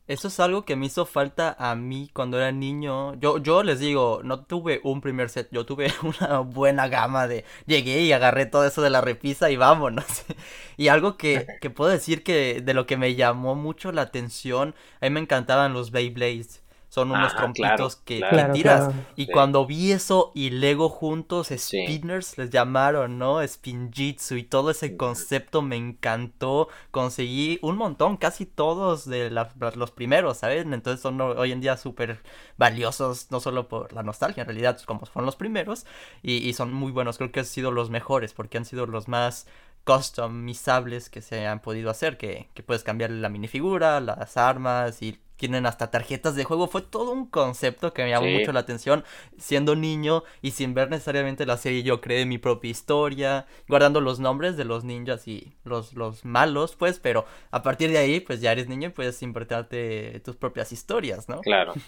[0.07, 3.15] Eso es algo que me hizo falta a mí cuando era niño.
[3.15, 7.47] Yo, yo les digo, no tuve un primer set, yo tuve una buena gama de...
[7.65, 10.05] Llegué y agarré todo eso de la repisa y vámonos.
[10.77, 14.75] y algo que, que puedo decir que de lo que me llamó mucho la atención,
[15.01, 16.64] a mí me encantaban los Beyblades
[16.95, 18.95] son unos trompitos que, tiras.
[19.17, 23.45] y cuando vi eso y Lego juntos, Spinners les llamaron, ¿no?
[23.45, 26.69] Spinjitsu y todo ese concepto me encantó.
[26.93, 30.65] Conseguí un montón, casi todos de los primeros, ¿sabes?
[30.65, 32.21] Entonces son hoy en día súper
[32.59, 35.87] valiosos, no solo por la nostalgia, en realidad, como fueron los primeros.
[36.23, 39.09] Y, y son muy buenos, creo que han sido los mejores porque han sido los
[39.09, 39.49] más
[39.83, 45.19] customizables que se han podido hacer, que, que puedes cambiar la minifigura, las armas y
[45.37, 46.67] tienen hasta tarjetas de juego.
[46.69, 49.05] Fue todo un concepto que me llamó mucho la atención
[49.37, 51.83] siendo niño y sin ver necesariamente la serie.
[51.83, 56.77] Yo creé mi propia historia, guardando los nombres de los ninjas y los, los malos,
[56.77, 60.73] pues, pero a partir de ahí, pues ya eres niño y puedes inventarte tus propias
[60.73, 61.41] historias, ¿no?
[61.41, 61.75] Claro.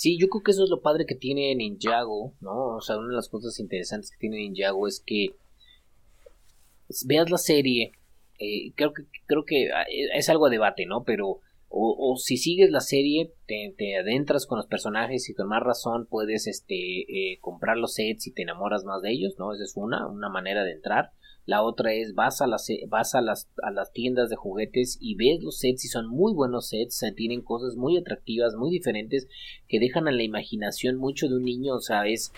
[0.00, 2.76] Sí, yo creo que eso es lo padre que tiene Ninjago, ¿no?
[2.76, 5.34] O sea, una de las cosas interesantes que tiene Ninjago es que
[7.04, 7.92] veas la serie,
[8.38, 11.04] eh, creo que creo que ah, es algo a debate, ¿no?
[11.04, 11.40] Pero
[11.72, 16.48] o, si sigues la serie, te, adentras con los personajes y con más razón puedes
[16.48, 19.54] este, eh, comprar los sets y te enamoras más de ellos, ¿no?
[19.54, 21.12] Esa es una, una manera de entrar.
[21.46, 25.14] La otra es vas a las, vas a las, a las tiendas de juguetes y
[25.14, 29.28] ves los sets y son muy buenos sets, tienen cosas muy atractivas, muy diferentes
[29.68, 32.32] que dejan a la imaginación mucho de un niño, o sea, es,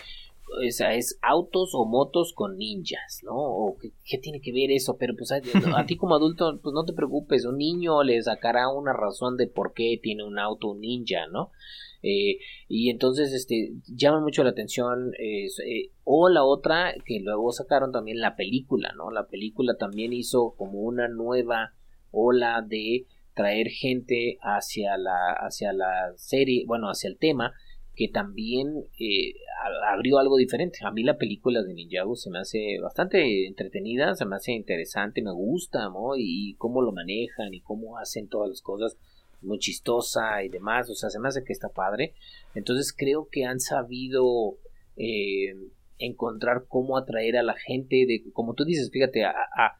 [0.61, 3.35] es autos o motos con ninjas, ¿no?
[3.35, 5.41] O qué, tiene que ver eso, pero pues a,
[5.85, 9.73] ti como adulto, pues no te preocupes, un niño le sacará una razón de por
[9.73, 11.51] qué tiene un auto un ninja, ¿no?
[12.05, 15.47] Eh, y entonces este llama mucho la atención eh,
[16.03, 20.81] o la otra que luego sacaron también la película no la película también hizo como
[20.81, 21.75] una nueva
[22.11, 27.53] ola de traer gente hacia la hacia la serie bueno hacia el tema
[27.95, 29.33] que también eh,
[29.91, 30.79] abrió algo diferente.
[30.83, 35.21] A mí la película de Ninjago se me hace bastante entretenida, se me hace interesante,
[35.21, 36.15] me gusta, ¿no?
[36.17, 38.97] Y, cómo lo manejan y cómo hacen todas las cosas,
[39.41, 42.13] muy chistosa y demás, o sea, se me hace que está padre.
[42.55, 44.57] Entonces creo que han sabido
[44.97, 45.55] eh,
[45.99, 49.77] encontrar cómo atraer a la gente, de, como tú dices, fíjate, a,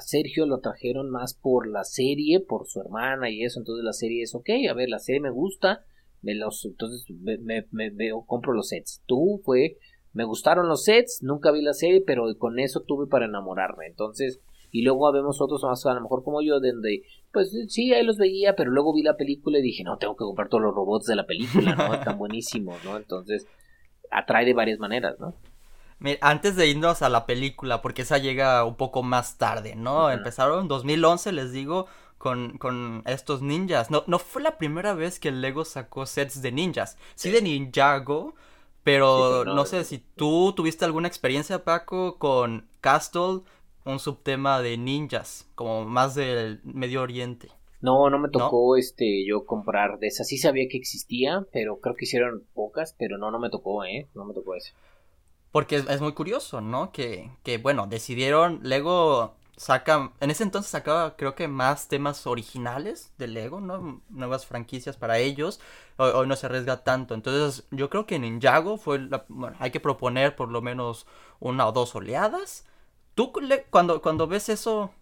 [0.00, 4.22] Sergio lo trajeron más por la serie, por su hermana y eso, entonces la serie
[4.22, 5.84] es ok, a ver, la serie me gusta,
[6.22, 9.02] los, entonces me, me, veo, compro los sets.
[9.06, 9.78] Tú fue,
[10.12, 13.86] me gustaron los sets, nunca vi la serie, pero con eso tuve para enamorarme.
[13.86, 17.02] Entonces, y luego vemos otros más a lo mejor como yo, donde,
[17.32, 20.24] pues sí, ahí los veía, pero luego vi la película y dije, no, tengo que
[20.24, 21.94] comprar todos los robots de la película, ¿no?
[21.94, 22.96] Están buenísimos, ¿no?
[22.96, 23.46] Entonces,
[24.10, 25.34] atrae de varias maneras, ¿no?
[26.20, 30.10] antes de irnos a la película, porque esa llega un poco más tarde, ¿no?
[30.10, 31.86] Empezaron en 2011, les digo,
[32.26, 33.88] con, con estos ninjas.
[33.88, 36.98] No, no fue la primera vez que Lego sacó sets de ninjas.
[37.14, 38.34] Sí de Ninjago,
[38.82, 43.42] Pero, no, sé si tú tuviste alguna experiencia, Paco, con Castle,
[43.84, 47.48] un subtema de ninjas, como más del Medio Oriente.
[47.80, 50.26] No, no me tocó este yo comprar de esas.
[50.26, 54.08] Sí sabía que existía, pero creo que hicieron pocas, pero no, no me tocó, ¿eh?
[54.16, 54.72] No me tocó ese.
[55.52, 56.90] Porque es, muy curioso, ¿no?
[56.90, 63.12] Que, que, bueno, decidieron, Lego saca, en ese entonces sacaba creo que más temas originales
[63.18, 64.02] de Lego, ¿no?
[64.10, 65.60] Nuevas franquicias para ellos.
[65.96, 67.14] Hoy, no se arriesga tanto.
[67.14, 71.06] Entonces yo creo que Ninjago fue, la, bueno, hay que proponer por lo menos
[71.40, 72.66] una o dos oleadas.
[73.14, 73.32] Tú
[73.70, 74.92] cuando, cuando ves eso,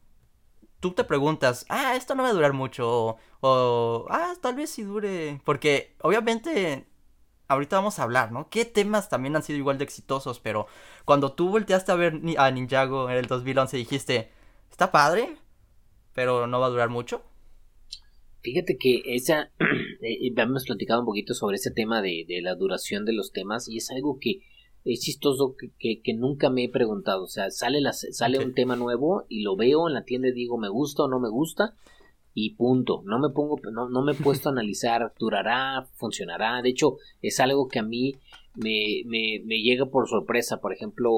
[0.80, 4.70] tú te preguntas, ah, esto no va a durar mucho, o, o, ah, tal vez
[4.70, 6.86] sí dure, porque obviamente
[7.48, 8.48] ahorita vamos a hablar, ¿no?
[8.50, 10.40] ¿Qué temas también han sido igual de exitosos?
[10.40, 10.66] Pero
[11.04, 14.30] cuando tú volteaste a ver a Ninjago en el 2011 dijiste,
[14.74, 15.36] está padre,
[16.14, 17.22] pero no va a durar mucho.
[18.42, 19.52] Fíjate que esa,
[20.02, 23.68] eh, hemos platicado un poquito sobre ese tema de, de, la duración de los temas
[23.68, 24.40] y es algo que
[24.84, 27.22] es chistoso que, que, nunca me he preguntado.
[27.22, 30.32] O sea, sale, la, sale un tema nuevo y lo veo en la tienda y
[30.32, 31.76] digo, me gusta o no me gusta
[32.34, 33.02] y punto.
[33.06, 36.60] No me pongo, no, no me he puesto a analizar, durará, funcionará.
[36.62, 38.16] De hecho, es algo que a mí
[38.56, 40.60] me, me, me llega por sorpresa.
[40.60, 41.10] Por ejemplo,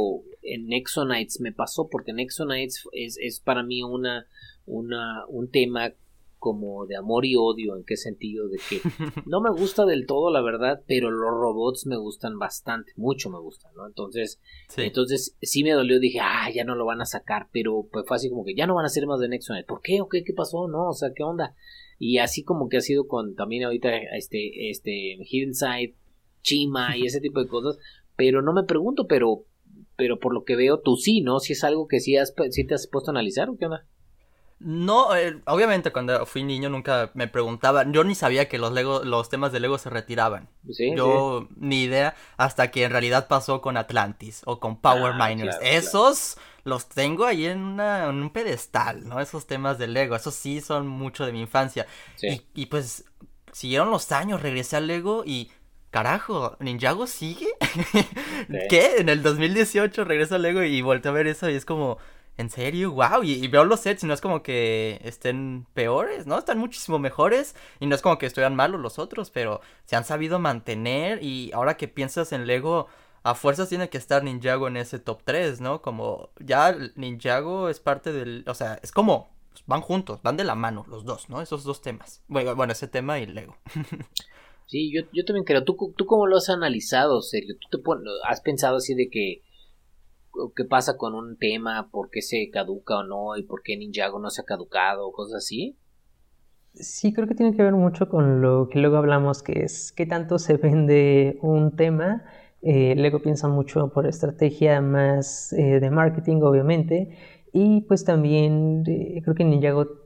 [0.47, 4.27] en Exonites me pasó porque Exonites es, es para mí una,
[4.67, 5.93] una, un tema
[6.39, 8.81] como de amor y odio, en qué sentido de que
[9.27, 13.41] no me gusta del todo la verdad, pero los robots me gustan bastante, mucho me
[13.41, 13.87] gustan, ¿no?
[13.87, 14.83] Entonces, sí.
[14.83, 18.17] entonces sí me dolió, dije, ah, ya no lo van a sacar, pero pues fue
[18.17, 20.01] así como que ya no van a hacer más de Nexonet, ¿por qué?
[20.01, 20.23] ¿O qué?
[20.23, 20.69] ¿Qué pasó?
[20.69, 21.55] No, o sea, ¿qué onda?
[21.99, 25.95] Y así como que ha sido con también ahorita este, este, Hidden Side,
[26.43, 27.79] Chima y ese tipo de cosas,
[28.17, 29.45] pero no me pregunto, pero,
[29.97, 31.41] pero por lo que veo, tú sí, ¿no?
[31.41, 33.85] Si es algo que sí, has, sí te has puesto a analizar o qué onda.
[34.59, 39.05] No, eh, obviamente cuando fui niño nunca me preguntaba, yo ni sabía que los Lego,
[39.05, 40.49] los temas de Lego se retiraban.
[40.65, 45.59] yo ni idea hasta que en realidad pasó con Atlantis o con Power ah, Miners.
[45.61, 49.21] Esos los tengo ahí en, una, en, un pedestal, ¿no?
[49.21, 51.87] Esos temas de Lego, esos sí son mucho de mi infancia.
[52.23, 53.05] Y, y, pues
[53.53, 55.51] siguieron los años, regresé al Lego y
[55.97, 57.49] carajo, Ninjago sigue.
[58.69, 58.97] ¿Qué?
[58.99, 61.97] En el 2018 regreso al Lego y volteé a ver eso y es como
[62.37, 62.93] ¿En serio?
[62.93, 63.23] ¡Wow!
[63.23, 66.37] Y, veo los sets y no es como que estén peores, ¿no?
[66.39, 67.57] Están muchísimo mejores.
[67.81, 71.23] Y no es como que estuvieran malos los otros, pero se han sabido mantener.
[71.23, 72.89] Y ahora que piensas en Lego,
[73.23, 75.81] a fuerzas tiene que estar Ninjago en ese top 3, ¿no?
[75.81, 78.45] Como ya Ninjago es parte del.
[78.47, 79.35] O sea, es como.
[79.65, 81.41] Van juntos, van de la mano los dos, ¿no?
[81.41, 82.23] Esos dos temas.
[82.29, 83.57] Bueno, bueno ese tema y Lego.
[84.67, 85.65] sí, yo, yo también creo.
[85.65, 87.57] ¿Tú, ¿Tú cómo lo has analizado, Sergio?
[87.59, 87.91] ¿Tú te
[88.29, 89.43] has pensado así de que
[90.55, 94.19] qué pasa con un tema, por qué se caduca o no, y por qué Ninjago
[94.19, 95.77] no se ha caducado, cosas así.
[96.75, 100.05] Sí, creo que tiene que ver mucho con lo que luego hablamos, que es qué
[100.05, 102.25] tanto se vende un tema.
[102.61, 107.17] Eh, luego piensa mucho por estrategia más eh, de marketing, obviamente.
[107.53, 110.06] Y pues también eh, creo que Ninjago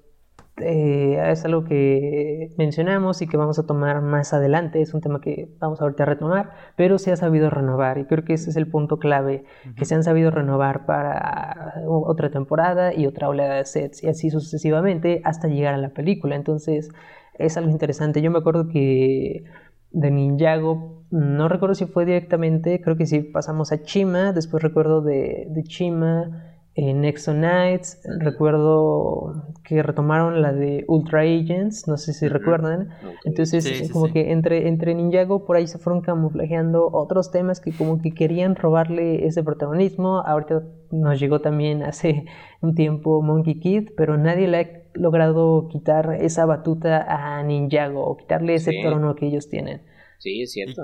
[0.63, 5.21] eh, es algo que mencionamos y que vamos a tomar más adelante, es un tema
[5.21, 8.57] que vamos ahorita a retomar, pero se ha sabido renovar y creo que ese es
[8.57, 9.45] el punto clave,
[9.77, 14.31] que se han sabido renovar para otra temporada y otra oleada de sets y así
[14.31, 16.91] sucesivamente hasta llegar a la película, entonces
[17.39, 19.45] es algo interesante, yo me acuerdo que
[19.93, 25.03] de Ninjago, no recuerdo si fue directamente, creo que sí pasamos a Chima, después recuerdo
[25.03, 26.50] de, de Chima,
[26.89, 32.89] en Nights recuerdo que retomaron la de Ultra Agents, no sé si recuerdan.
[33.25, 38.01] Entonces, como que entre, entre Ninjago por ahí se fueron camuflajeando otros temas que como
[38.01, 40.21] que querían robarle ese protagonismo.
[40.21, 42.25] Ahorita nos llegó también hace
[42.63, 48.17] un tiempo Monkey Kid, pero nadie le ha logrado quitar esa batuta a Ninjago o
[48.17, 49.83] quitarle ese trono que ellos tienen.
[50.19, 50.83] Sí, es cierto.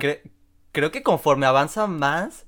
[0.72, 2.45] creo que conforme avanza más,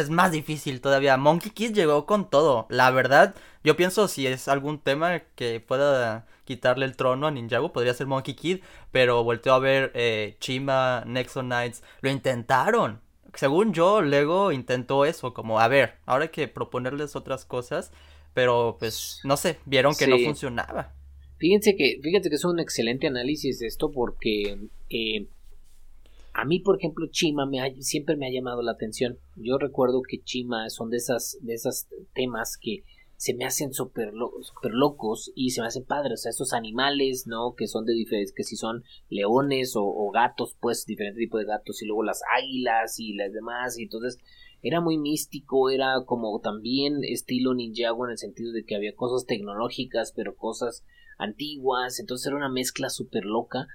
[0.00, 1.16] es más difícil todavía.
[1.16, 2.66] Monkey Kid llegó con todo.
[2.68, 7.72] La verdad, yo pienso si es algún tema que pueda quitarle el trono a Ninjago,
[7.72, 8.60] podría ser Monkey Kid,
[8.92, 13.00] pero volteó a ver eh, Chima, Nexo Knights, lo intentaron.
[13.34, 17.92] Según yo, Lego intentó eso, como, a ver, ahora hay que proponerles otras cosas,
[18.32, 20.94] pero pues, no sé, vieron que no funcionaba.
[21.38, 24.56] Fíjense que, fíjense que es un excelente análisis de esto porque
[24.88, 25.26] eh,
[26.36, 29.18] a mí, por ejemplo, Chima me siempre me ha llamado la atención.
[29.36, 32.84] Yo recuerdo que Chima son de esas, de esas temas que
[33.16, 36.20] se me hacen súper super locos y se me hacen padres.
[36.20, 37.54] O sea, esos animales, ¿no?
[37.54, 41.80] Que son de diferentes, que si son leones o, gatos, pues diferente tipo de gatos.
[41.80, 43.78] Y luego las águilas y las demás.
[43.78, 44.18] Y entonces
[44.60, 49.26] era muy místico, era como también estilo Ninjago en el sentido de que había cosas
[49.26, 50.84] tecnológicas, pero cosas
[51.16, 51.98] antiguas.
[51.98, 53.68] Entonces era una mezcla súper loca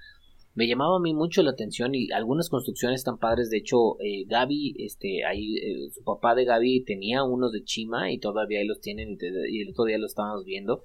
[0.54, 3.48] me llamaba a mí mucho la atención y algunas construcciones tan padres.
[3.48, 8.12] De hecho, eh, Gaby, este, ahí, eh, su papá de Gaby tenía unos de Chima
[8.12, 9.16] y todavía ahí los tienen
[9.50, 10.84] y el otro día lo estábamos viendo.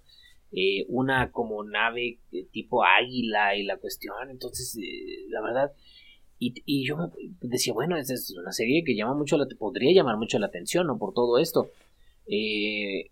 [0.53, 2.19] Eh, una como nave
[2.51, 4.29] tipo águila y la cuestión.
[4.29, 4.77] Entonces,
[5.29, 5.73] la verdad,
[6.39, 7.11] y, y, yo
[7.41, 10.97] decía, bueno, es una serie que llama mucho la, podría llamar mucho la atención, ¿no?
[10.97, 11.71] Por todo esto.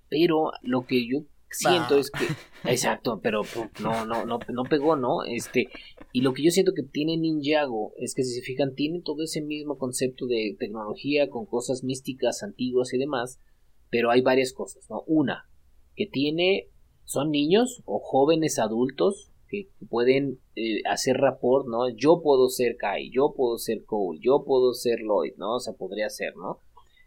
[0.10, 1.24] pero lo que yo
[1.56, 2.26] siento es que
[2.70, 3.42] exacto pero
[3.82, 5.70] no no no no pegó no este
[6.12, 9.24] y lo que yo siento que tiene Ninjago es que si se fijan tiene todo
[9.24, 13.40] ese mismo concepto de tecnología con cosas místicas antiguas y demás
[13.90, 15.50] pero hay varias cosas no una
[15.96, 16.70] que tiene
[17.04, 23.12] son niños o jóvenes adultos que pueden eh, hacer rapport no yo puedo ser Kai
[23.12, 26.60] yo puedo ser Cole yo puedo ser Lloyd no o sea podría ser no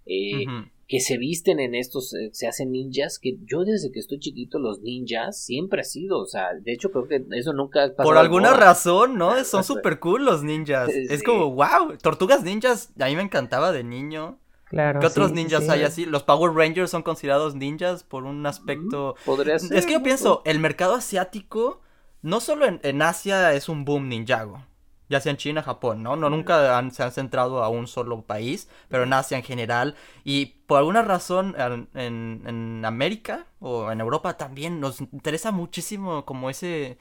[0.06, 0.44] eh,
[0.88, 4.58] que se visten en estos, eh, se hacen ninjas, que yo desde que estoy chiquito
[4.58, 8.08] los ninjas siempre ha sido, o sea, de hecho creo que eso nunca ha pasado.
[8.08, 9.32] Por alguna razón, ¿no?
[9.44, 10.88] Son súper cool los ninjas.
[10.88, 14.40] Es como, wow, tortugas ninjas, a mí me encantaba de niño.
[14.64, 16.04] Claro, ¿Qué otros ninjas hay así?
[16.04, 19.14] Los Power Rangers son considerados ninjas por un aspecto...
[19.24, 19.74] Podría ser.
[19.74, 21.80] Es que yo pienso, el mercado asiático,
[22.20, 24.62] no solo en, en Asia es un boom ninjago
[25.08, 26.16] ya sea en China, Japón, ¿no?
[26.16, 29.96] No nunca se han centrado a un solo país, pero en Asia en general.
[30.24, 36.50] Y por alguna razón en, en, América o en Europa también nos interesa muchísimo como
[36.50, 36.98] ese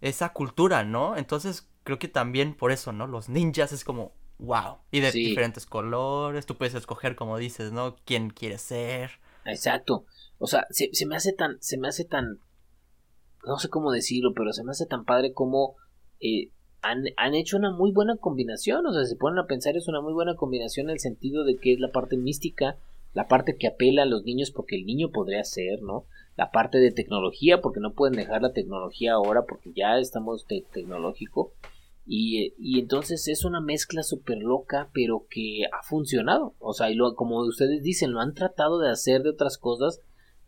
[0.00, 1.16] esa cultura, ¿no?
[1.16, 3.06] Entonces creo que también por eso, ¿no?
[3.06, 4.78] Los ninjas es como wow.
[4.90, 7.96] Y de diferentes colores, tú puedes escoger como dices, ¿no?
[8.04, 9.12] Quién quieres ser.
[9.44, 10.06] Exacto.
[10.38, 12.40] O sea, se, se me hace tan, se me hace tan,
[13.46, 15.76] no sé cómo decirlo, pero se me hace tan padre como
[16.20, 16.50] eh,
[16.84, 20.12] han, hecho una muy buena combinación, o sea, se ponen a pensar, es una muy
[20.12, 22.76] buena combinación en el sentido de que es la parte mística,
[23.14, 26.04] la parte que apela a los niños porque el niño podría ser, ¿no?
[26.36, 31.52] La parte de tecnología, porque no pueden dejar la tecnología ahora porque ya estamos tecnológico.
[32.06, 36.54] Y, y, entonces es una mezcla súper loca, pero que ha funcionado.
[36.58, 40.00] O sea, y lo, como ustedes dicen, lo han tratado de hacer de otras cosas,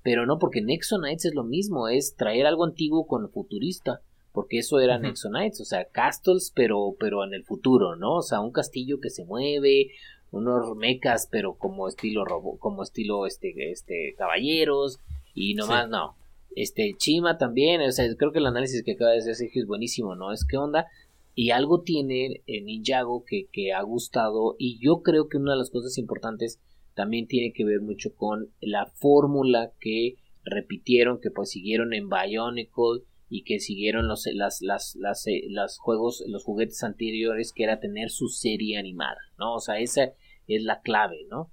[0.03, 4.03] pero no, porque Nexo Knights es lo mismo, es traer algo antiguo con futurista
[4.37, 8.16] porque eso era Nexonites, o sea, castles, pero, pero en el futuro, ¿no?
[8.16, 9.93] O sea, un castillo que se mueve,
[10.30, 15.01] unos mecas, pero como estilo robo, como estilo este, este, caballeros,
[15.32, 16.16] y nomás no.
[16.55, 19.66] Este, Chima también, o sea, creo que el análisis que acaba de hacer Sergio es
[19.66, 20.30] buenísimo, ¿no?
[20.34, 20.87] Es que onda,
[21.34, 25.61] y algo tiene en Ninjago que, que ha gustado, y yo creo que una de
[25.61, 26.61] las cosas importantes
[26.93, 33.01] también tiene que ver mucho con la fórmula que repitieron, que pues siguieron en Bionicle,
[33.29, 35.43] y que siguieron los, las, las, las, eh,
[35.79, 39.55] juegos, los juguetes anteriores, que era tener su serie animada, ¿no?
[39.55, 40.12] O sea, esa
[40.47, 41.51] es la clave, ¿no?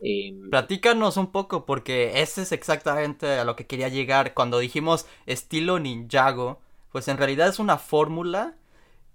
[0.00, 5.06] Em, Platícanos un poco, porque ese es exactamente a lo que quería llegar cuando dijimos
[5.26, 8.56] estilo Ninjago, pues en realidad es una fórmula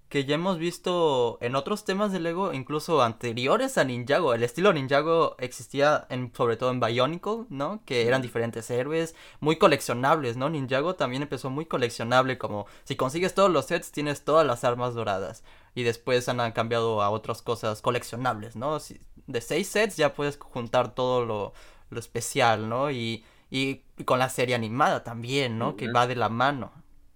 [0.09, 4.33] que ya hemos visto en otros temas de Lego, incluso anteriores a Ninjago.
[4.33, 7.81] El estilo Ninjago existía en, sobre todo en Bionicle, ¿no?
[7.85, 10.49] Que eran diferentes héroes, muy coleccionables, ¿no?
[10.49, 14.95] Ninjago también empezó muy coleccionable, como si consigues todos los sets, tienes todas las armas
[14.95, 15.43] doradas.
[15.75, 18.79] Y después han cambiado a otras cosas coleccionables, ¿no?
[19.27, 21.53] de seis sets ya puedes juntar todo lo,
[21.91, 22.89] lo especial, ¿no?
[22.89, 25.75] Y, y, con la serie animada también, ¿no?
[25.75, 26.71] Que va de la mano.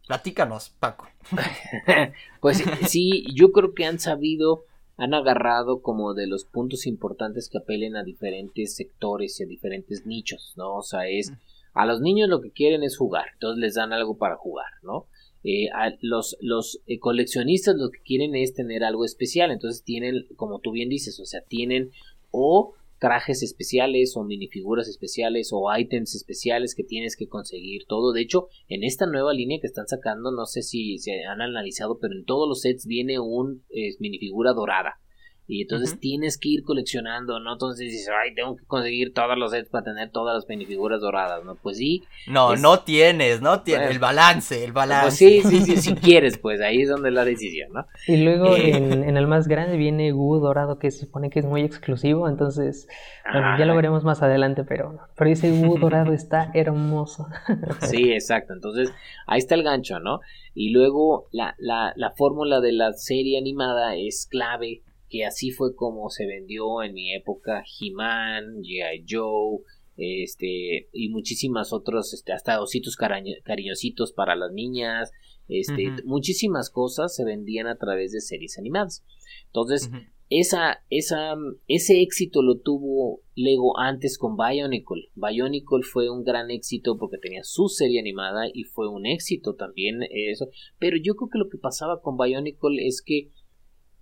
[0.08, 1.08] Platícanos, Paco.
[2.42, 4.66] pues sí, yo creo que han sabido,
[4.98, 10.06] han agarrado como de los puntos importantes que apelen a diferentes sectores y a diferentes
[10.06, 10.76] nichos, ¿no?
[10.76, 11.32] O sea, es
[11.74, 15.08] a los niños lo que quieren es jugar, entonces les dan algo para jugar, ¿no?
[15.46, 20.26] Eh, a los los eh, coleccionistas lo que quieren es tener algo especial, entonces tienen,
[20.36, 21.92] como tú bien dices, o sea, tienen
[22.32, 22.74] o
[23.04, 28.14] trajes especiales o minifiguras especiales o ítems especiales que tienes que conseguir todo.
[28.14, 32.00] De hecho, en esta nueva línea que están sacando, no sé si se han analizado,
[32.00, 33.66] pero en todos los sets viene un
[34.00, 35.02] minifigura dorada.
[35.46, 37.54] Y entonces tienes que ir coleccionando, ¿no?
[37.54, 41.44] Entonces dices, ay, tengo que conseguir todos los sets para tener todas las minifiguras doradas,
[41.44, 41.56] ¿no?
[41.56, 42.04] Pues sí.
[42.28, 43.92] No, no tienes, no tienes.
[43.92, 45.04] el balance, el pues balance.
[45.04, 47.86] Pues sí, sí, sí, si quieres, pues ahí es donde la decisión, ¿no?
[48.08, 51.46] Y luego eh, en, el más grande viene Gu dorado, que se supone que es
[51.46, 52.88] muy exclusivo, entonces,
[53.30, 57.28] bueno, ya lo veremos más adelante, pero, pero ese Gu dorado está hermoso.
[57.82, 58.54] sí, exacto.
[58.54, 58.94] Entonces,
[59.28, 60.22] ahí está el gancho, ¿no?
[60.56, 64.84] Y luego la, la, la fórmula de la serie animada es clave
[65.14, 69.06] que así fue como se vendió en mi época He-Man, G.I.
[69.08, 69.60] Joe,
[69.96, 75.12] este, y muchísimas otros, este, hasta ositos cariñositos para las niñas,
[75.48, 79.06] este, muchísimas cosas se vendían a través de series animadas.
[79.46, 79.92] Entonces,
[80.32, 81.36] esa, esa,
[81.68, 85.12] ese éxito lo tuvo Lego antes con Bionicle.
[85.14, 90.00] Bionicle fue un gran éxito porque tenía su serie animada y fue un éxito también
[90.10, 90.48] eso.
[90.80, 93.30] Pero yo creo que lo que pasaba con Bionicle es que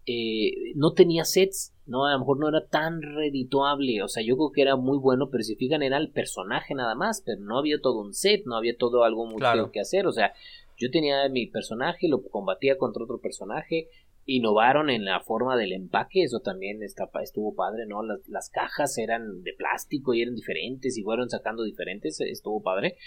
[0.06, 2.06] eh, no tenía sets, ¿no?
[2.06, 5.30] A lo mejor no era tan redituable, o sea, yo creo que era muy bueno,
[5.30, 8.56] pero si fijan era el personaje nada más, pero no había todo un set, no
[8.56, 9.72] había todo algo muy claro.
[9.72, 10.34] que hacer, o sea,
[10.78, 13.90] yo tenía mi personaje, lo combatía contra otro personaje,
[14.26, 18.04] innovaron en la forma del empaque, eso también está, estuvo padre, ¿no?
[18.04, 22.98] Las, las, cajas eran de plástico y eran diferentes y fueron sacando diferentes, estuvo padre.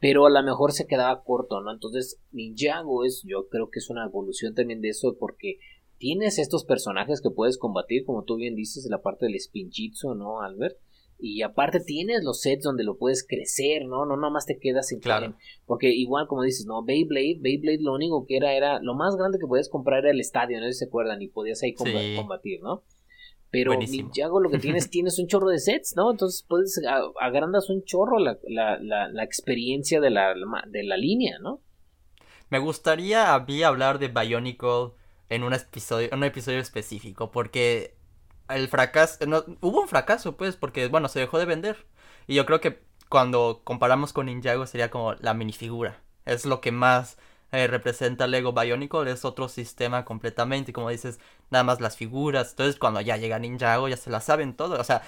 [0.00, 1.72] Pero a lo mejor se quedaba corto, ¿no?
[1.72, 5.58] Entonces, Ninjago es, yo creo que es una evolución también de eso, porque
[5.98, 10.40] tienes estos personajes que puedes combatir, como tú bien dices, la parte del Spinjitzu, ¿no,
[10.40, 10.76] Albert?
[11.20, 14.06] Y aparte tienes los sets donde lo puedes crecer, ¿no?
[14.06, 15.34] No nomás te quedas en claro.
[15.66, 19.38] Porque igual como dices, no, Beyblade, Beyblade lo único que era, era, lo más grande
[19.40, 22.62] que podías comprar era el estadio, no sé si se acuerdan, y podías ahí combatir,
[22.62, 22.84] ¿no?
[23.50, 26.10] Pero Ninjago lo que tienes, tienes un chorro de sets, ¿no?
[26.12, 26.80] Entonces puedes,
[27.20, 30.34] agrandas un chorro la, la, la, la experiencia de la,
[30.68, 31.62] de la línea, ¿no?
[32.50, 34.92] Me gustaría a mí hablar de Bionicle
[35.28, 37.96] en un episodio, un episodio específico, porque
[38.48, 39.18] el fracaso,
[39.60, 41.86] hubo un fracaso, pues, porque, bueno, se dejó de vender.
[42.26, 46.00] Y yo creo que cuando comparamos con Ninjago sería como la minifigura.
[46.24, 47.18] Es lo que más
[47.52, 50.70] eh, representa Lego Bionicle, es otro sistema completamente.
[50.70, 51.18] Y como dices,
[51.50, 52.50] nada más las figuras.
[52.50, 54.80] Entonces, cuando ya llega Ninjago, ya se la saben todo.
[54.80, 55.02] O sea,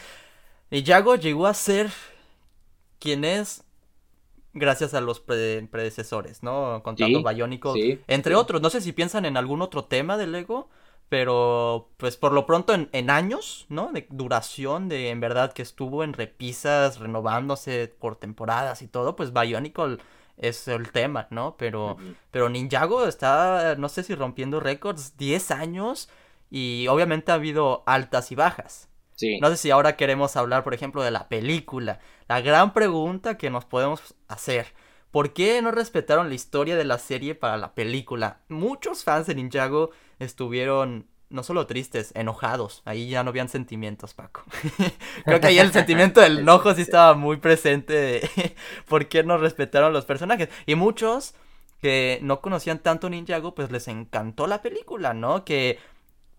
[0.71, 1.91] Ninjago llegó a ser
[2.99, 3.65] quien es
[4.53, 6.83] gracias a los predecesores, ¿no?
[6.83, 8.61] Contando Bionicle, entre otros.
[8.61, 10.69] No sé si piensan en algún otro tema de Lego,
[11.09, 13.93] pero pues por lo pronto en, años, ¿no?
[13.93, 19.33] De duración, de en verdad que estuvo en repisas, renovándose por temporadas y todo, pues
[19.33, 19.99] Bionicle
[20.37, 21.57] es el tema, ¿no?
[21.59, 21.97] Pero,
[22.31, 26.09] pero Ninjago está, no sé si rompiendo récords, 10 años
[26.51, 28.90] y obviamente ha habido altas y bajas.
[29.41, 32.01] No sé si ahora queremos hablar, por ejemplo, de la película.
[32.29, 34.75] La gran pregunta que nos podemos hacer.
[35.11, 38.41] ¿Por qué no respetaron la historia de la serie para la película?
[38.49, 39.91] Muchos fans de Ninjago
[40.21, 42.83] estuvieron no solo tristes, enojados.
[42.85, 44.43] Ahí ya no habían sentimientos, Paco.
[45.25, 48.21] Creo que ahí el sentimiento del enojo sí estaba muy presente
[48.89, 50.49] por qué no respetaron los personajes.
[50.67, 51.35] Y muchos
[51.81, 55.45] que no conocían tanto Ninjago, pues les encantó la película, ¿no?
[55.45, 55.79] Que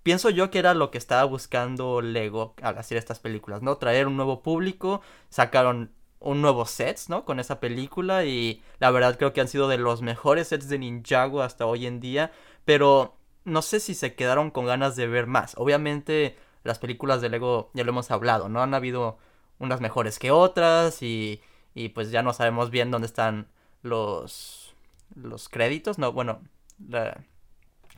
[0.04, 3.78] pienso yo que era lo que estaba buscando Lego al hacer estas películas, ¿no?
[3.78, 7.26] Traer un nuevo público, sacaron un nuevo sets, ¿no?
[7.26, 10.80] Con esa película y la verdad creo que han sido de los mejores sets de
[10.80, 12.32] Ninjago hasta hoy en día,
[12.66, 15.56] pero no sé si se quedaron con ganas de ver más.
[15.58, 18.62] Obviamente las películas de Lego ya lo hemos hablado, ¿no?
[18.62, 19.18] Han habido
[19.60, 21.42] unas mejores que otras y,
[21.74, 23.48] y pues ya no sabemos bien dónde están
[23.84, 24.76] los
[25.16, 26.42] los créditos, no, bueno,
[26.88, 27.24] la,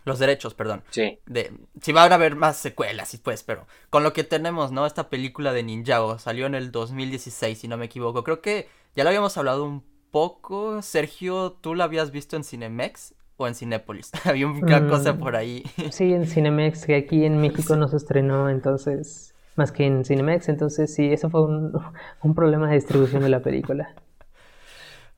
[0.06, 0.84] los derechos, perdón.
[0.90, 1.20] Sí.
[1.26, 1.52] De,
[1.82, 4.86] si va a haber más secuelas, y pues, pero con lo que tenemos, ¿no?
[4.86, 8.24] Esta película de Ninjago salió en el 2016, si no me equivoco.
[8.24, 10.82] Creo que ya lo habíamos hablado un poco.
[10.82, 14.12] Sergio, ¿tú la habías visto en Cinemex o en Cinépolis?
[14.26, 15.64] Había una cosa mm, por ahí.
[15.92, 20.50] sí, en Cinemex, que aquí en México no se estrenó, entonces, más que en Cinemex.
[20.50, 21.74] Entonces, sí, eso fue un,
[22.22, 23.96] un problema de distribución de la película.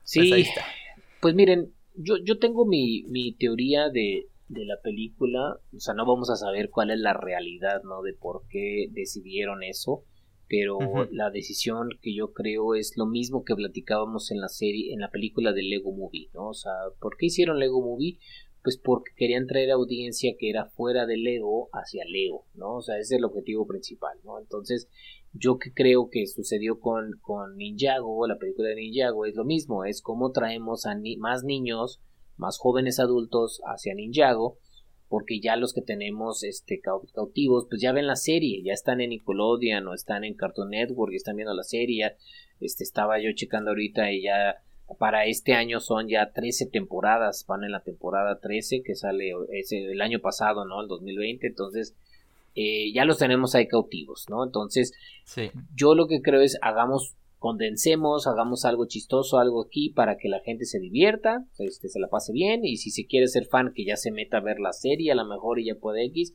[0.03, 0.47] Sí, pues,
[1.19, 6.05] pues miren, yo, yo tengo mi, mi teoría de, de la película, o sea, no
[6.05, 8.01] vamos a saber cuál es la realidad, ¿no?
[8.01, 10.03] De por qué decidieron eso,
[10.47, 10.77] pero
[11.11, 15.09] la decisión que yo creo es lo mismo que platicábamos en la serie, en la
[15.09, 16.49] película de Lego Movie, ¿no?
[16.49, 18.19] O sea, ¿por qué hicieron Lego Movie?
[18.63, 22.75] Pues porque querían traer audiencia que era fuera de Lego hacia Lego, ¿no?
[22.75, 24.39] O sea, ese es el objetivo principal, ¿no?
[24.39, 24.87] Entonces,
[25.33, 29.85] yo que creo que sucedió con, con Ninjago, la película de Ninjago, es lo mismo,
[29.85, 31.99] es como traemos a más niños
[32.37, 34.57] más jóvenes adultos hacia Ninjago,
[35.07, 39.11] porque ya los que tenemos este cautivos, pues ya ven la serie, ya están en
[39.11, 42.15] Nickelodeon o están en Cartoon Network y están viendo la serie.
[42.59, 44.55] Este estaba yo checando ahorita y ya
[44.99, 49.91] para este año son ya 13 temporadas, van en la temporada 13 que sale ese,
[49.91, 50.81] el año pasado, ¿no?
[50.81, 51.95] El 2020, entonces
[52.55, 54.43] eh, ya los tenemos ahí cautivos, ¿no?
[54.43, 54.93] Entonces,
[55.75, 60.39] yo lo que creo es hagamos condensemos, hagamos algo chistoso, algo aquí para que la
[60.39, 63.85] gente se divierta, este, se la pase bien y si se quiere ser fan que
[63.85, 66.33] ya se meta a ver la serie, a lo mejor y ya puede X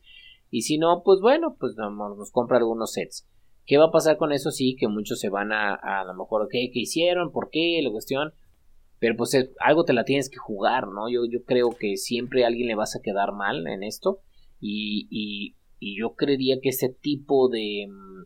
[0.50, 3.26] y si no, pues bueno, pues nos, compra algunos sets.
[3.66, 4.50] ¿Qué va a pasar con eso?
[4.50, 7.30] Sí, que muchos se van a, a, lo mejor, ¿qué, ¿qué hicieron?
[7.30, 7.80] ¿Por qué?
[7.82, 8.32] La cuestión.
[8.98, 11.08] Pero pues algo te la tienes que jugar, ¿no?
[11.08, 14.20] Yo, yo creo que siempre a alguien le vas a quedar mal en esto.
[14.60, 18.24] Y, y, y yo creería que ese tipo de, mm,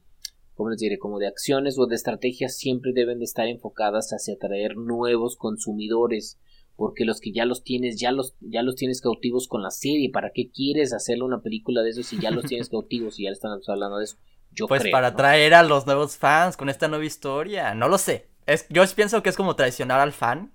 [0.55, 4.35] como les diré, como de acciones o de estrategias siempre deben de estar enfocadas hacia
[4.35, 6.39] atraer nuevos consumidores,
[6.77, 10.11] porque los que ya los tienes, ya los, ya los tienes cautivos con la serie.
[10.13, 13.31] ¿Para qué quieres hacerle una película de eso si ya los tienes cautivos y ya
[13.31, 14.17] están hablando de eso?
[14.53, 17.75] Yo pues para atraer a los nuevos fans con esta nueva historia.
[17.75, 18.29] No lo sé.
[18.47, 20.53] Es, yo pienso que es como traicionar al fan.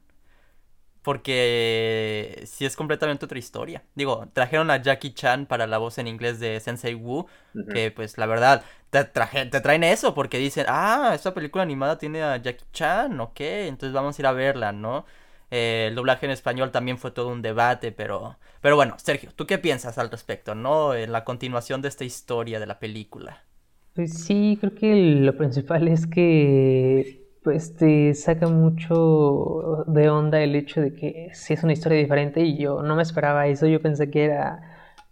[1.02, 3.84] Porque sí es completamente otra historia.
[3.96, 7.26] Digo, trajeron a Jackie Chan para la voz en inglés de Sensei Wu.
[7.74, 12.24] Que pues la verdad, te, te traen eso porque dicen, ah, esta película animada tiene
[12.24, 15.06] a Jackie Chan, ok, entonces vamos a ir a verla, ¿no?
[15.52, 19.48] Eh, el doblaje en español también fue todo un debate, pero, pero bueno, Sergio, ¿tú
[19.48, 20.94] qué piensas al respecto, no?
[20.94, 23.44] En la continuación de esta historia de la película.
[23.94, 30.56] Pues sí, creo que lo principal es que pues te saca mucho de onda el
[30.56, 33.82] hecho de que si es una historia diferente y yo no me esperaba eso, yo
[33.82, 34.62] pensé que era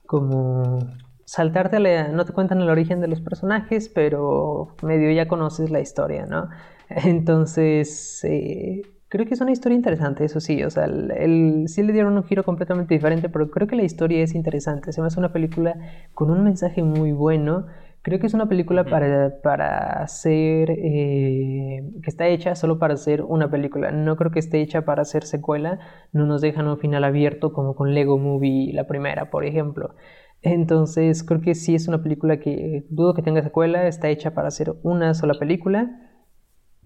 [0.05, 0.79] como
[1.25, 5.79] saltarte, la, no te cuentan el origen de los personajes, pero medio ya conoces la
[5.79, 6.49] historia, ¿no?
[6.89, 11.93] Entonces, eh, Creo que es una historia interesante, eso sí, o sea, el, sí le
[11.93, 15.17] dieron un giro completamente diferente, pero creo que la historia es interesante, se me hace
[15.17, 15.77] una película
[16.13, 17.67] con un mensaje muy bueno,
[18.01, 23.21] creo que es una película para, para ser, eh, que está hecha solo para ser
[23.23, 25.79] una película, no creo que esté hecha para ser secuela,
[26.13, 29.95] no nos dejan un final abierto como con Lego Movie, la primera, por ejemplo.
[30.41, 34.51] Entonces creo que sí es una película que dudo que tenga secuela, está hecha para
[34.51, 35.89] ser una sola película.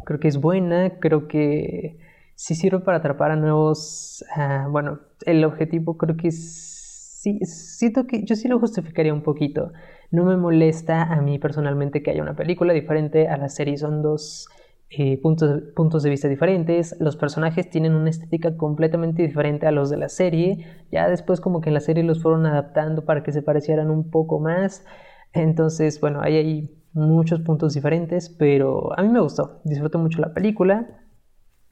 [0.05, 1.99] Creo que es buena, creo que
[2.35, 8.23] sí sirve para atrapar a nuevos, ah, bueno, el objetivo creo que sí, siento que
[8.23, 9.71] yo sí lo justificaría un poquito.
[10.11, 14.01] No me molesta a mí personalmente que haya una película diferente a la serie, son
[14.01, 14.47] dos
[14.89, 19.89] eh, puntos, puntos de vista diferentes, los personajes tienen una estética completamente diferente a los
[19.89, 23.31] de la serie, ya después como que en la serie los fueron adaptando para que
[23.31, 24.85] se parecieran un poco más,
[25.31, 30.33] entonces bueno, ahí hay muchos puntos diferentes, pero a mí me gustó, disfruto mucho la
[30.33, 31.01] película,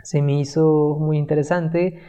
[0.02, 2.00] se me hizo muy interesante.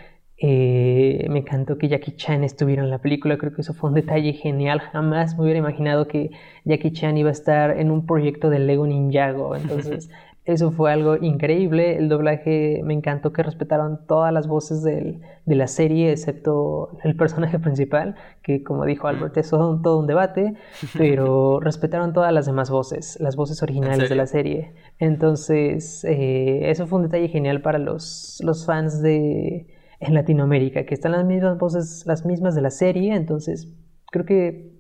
[0.43, 3.95] Eh, me encantó que Jackie Chan estuviera en la película, creo que eso fue un
[3.95, 4.81] detalle genial.
[4.81, 6.31] Jamás me hubiera imaginado que
[6.65, 9.55] Jackie Chan iba a estar en un proyecto de Lego Ninjago.
[9.55, 10.11] Entonces,
[10.47, 11.97] Eso fue algo increíble.
[11.97, 17.59] El doblaje me encantó que respetaron todas las voces de la serie, excepto el personaje
[17.61, 20.55] principal, que como dijo Albert, es todo, un debate,
[20.99, 24.73] pero respetaron todas las demás voces, las voces originales de la serie.
[24.99, 29.67] Entonces, eh, eso fue un detalle genial para los, los fans de
[30.01, 33.15] en Latinoamérica, que están las mismas voces, las mismas de la serie.
[33.15, 33.69] Entonces,
[34.11, 34.73] creo que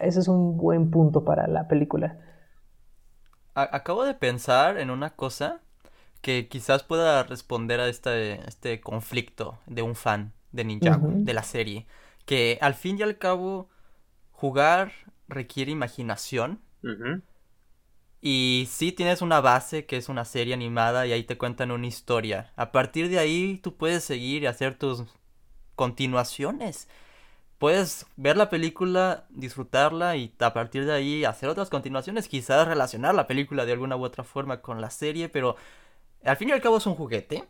[0.00, 2.18] ese es un buen punto para la película
[3.56, 5.60] acabo de pensar en una cosa
[6.20, 11.42] que quizás pueda responder a este, este conflicto de un fan de Ninjago, de la
[11.42, 11.86] serie.
[12.24, 13.68] Que al fin y al cabo,
[14.32, 14.92] jugar
[15.28, 16.60] requiere imaginación.
[18.26, 21.86] Y sí tienes una base que es una serie animada y ahí te cuentan una
[21.86, 22.52] historia.
[22.56, 25.04] A partir de ahí tú puedes seguir y hacer tus
[25.76, 26.88] continuaciones
[27.58, 33.14] puedes ver la película, disfrutarla y a partir de ahí hacer otras continuaciones, quizás relacionar
[33.14, 35.56] la película de alguna u otra forma con la serie, pero
[36.24, 37.44] al fin y al cabo es un juguete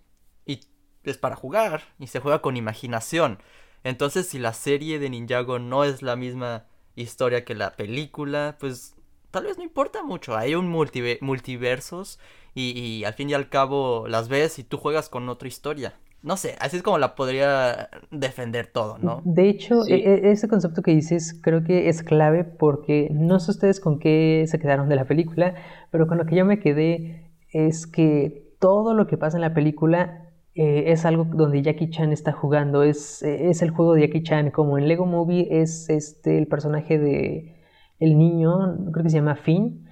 [0.44, 0.60] y
[1.04, 3.38] es para jugar y se juega con imaginación.
[3.84, 6.66] Entonces, si la serie de Ninjago no es la misma
[6.96, 8.95] historia que la película, pues
[9.36, 10.34] tal vez no importa mucho.
[10.34, 12.18] Hay un multiversos
[12.54, 15.92] y, y al fin y al cabo las ves y tú juegas con otra historia
[16.22, 19.22] no sé, así es como la podría defender todo, ¿no?
[19.24, 23.52] De hecho, e, e, ese concepto que dices creo que es clave porque no sé
[23.52, 25.54] ustedes con qué se quedaron de la película,
[25.92, 29.54] pero con lo que yo me quedé es que todo lo que pasa en la
[29.54, 34.24] película eh, es algo donde Jackie Chan está jugando, es, es el juego de Jackie
[34.24, 37.55] Chan, como en Lego Movie es este el personaje de
[37.98, 39.86] el niño, creo que se llama Finn,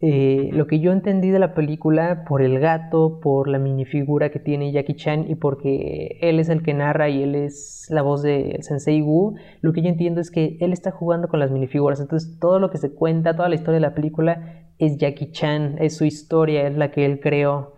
[0.00, 4.38] eh, lo que yo entendí de la película por el gato, por la minifigura que
[4.38, 8.22] tiene Jackie Chan y porque él es el que narra y él es la voz
[8.22, 11.98] de Sensei Wu, lo que yo entiendo es que él está jugando con las minifiguras.
[12.00, 15.78] Entonces todo lo que se cuenta, toda la historia de la película es Jackie Chan,
[15.80, 17.74] es su historia, es la que él creó.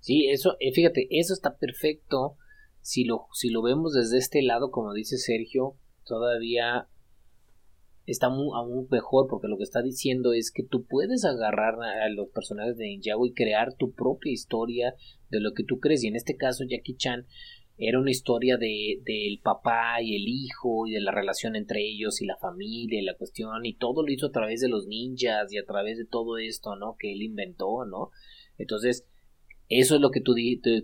[0.00, 2.36] Sí, eso, eh, fíjate, eso está perfecto.
[2.82, 6.88] Si lo, si lo vemos desde este lado, como dice Sergio, todavía
[8.10, 12.28] está aún mejor porque lo que está diciendo es que tú puedes agarrar a los
[12.28, 14.94] personajes de Ninjago y crear tu propia historia
[15.30, 16.04] de lo que tú crees.
[16.04, 17.26] Y en este caso Jackie Chan
[17.78, 22.20] era una historia de del papá y el hijo y de la relación entre ellos
[22.20, 25.52] y la familia y la cuestión y todo lo hizo a través de los ninjas
[25.52, 28.10] y a través de todo esto no que él inventó no
[28.58, 29.06] entonces
[29.70, 30.34] eso es lo que tú,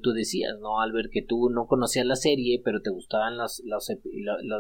[0.03, 1.11] tú, decías, ¿no, Albert?
[1.11, 3.91] Que tú no conocías la serie, pero te gustaban los, los,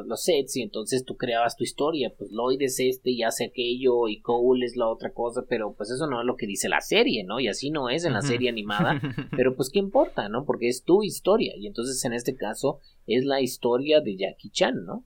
[0.06, 2.10] los, sets y entonces tú creabas tu historia.
[2.16, 5.90] Pues Lloyd es este y hace aquello y Cole es la otra cosa, pero pues
[5.90, 7.38] eso no es lo que dice la serie, ¿no?
[7.38, 8.98] Y así no es en la serie animada,
[9.36, 10.46] pero pues qué importa, ¿no?
[10.46, 14.86] Porque es tu historia y entonces en este caso es la historia de Jackie Chan,
[14.86, 15.04] ¿no?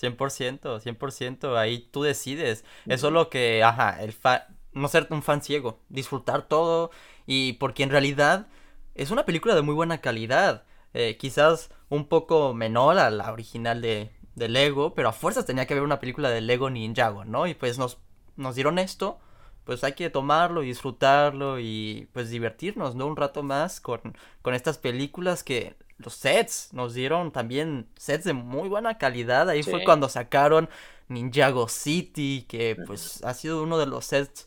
[0.00, 2.64] 100%, 100%, ahí tú decides.
[2.86, 4.40] Eso es lo que, ajá, el fan,
[4.72, 6.90] no ser un fan ciego, disfrutar todo
[7.26, 8.46] y porque en realidad
[8.94, 10.64] es una película de muy buena calidad.
[10.94, 15.66] Eh, quizás un poco menor a la original de, de, Lego, pero a fuerzas tenía
[15.66, 17.46] que haber una película de Lego Ninjago, ¿no?
[17.46, 17.98] Y pues nos,
[18.36, 19.18] nos dieron esto,
[19.64, 23.06] pues hay que tomarlo y disfrutarlo y pues divertirnos, ¿no?
[23.06, 24.00] Un rato más con,
[24.42, 29.48] con estas películas que los sets nos dieron también sets de muy buena calidad.
[29.48, 30.68] Ahí fue cuando sacaron
[31.08, 34.46] Ninjago City, que pues ha sido uno de los sets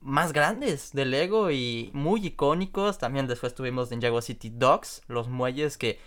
[0.00, 2.98] más grandes de Lego y muy icónicos.
[2.98, 5.98] También después tuvimos Ninjago City Dogs, los muelles que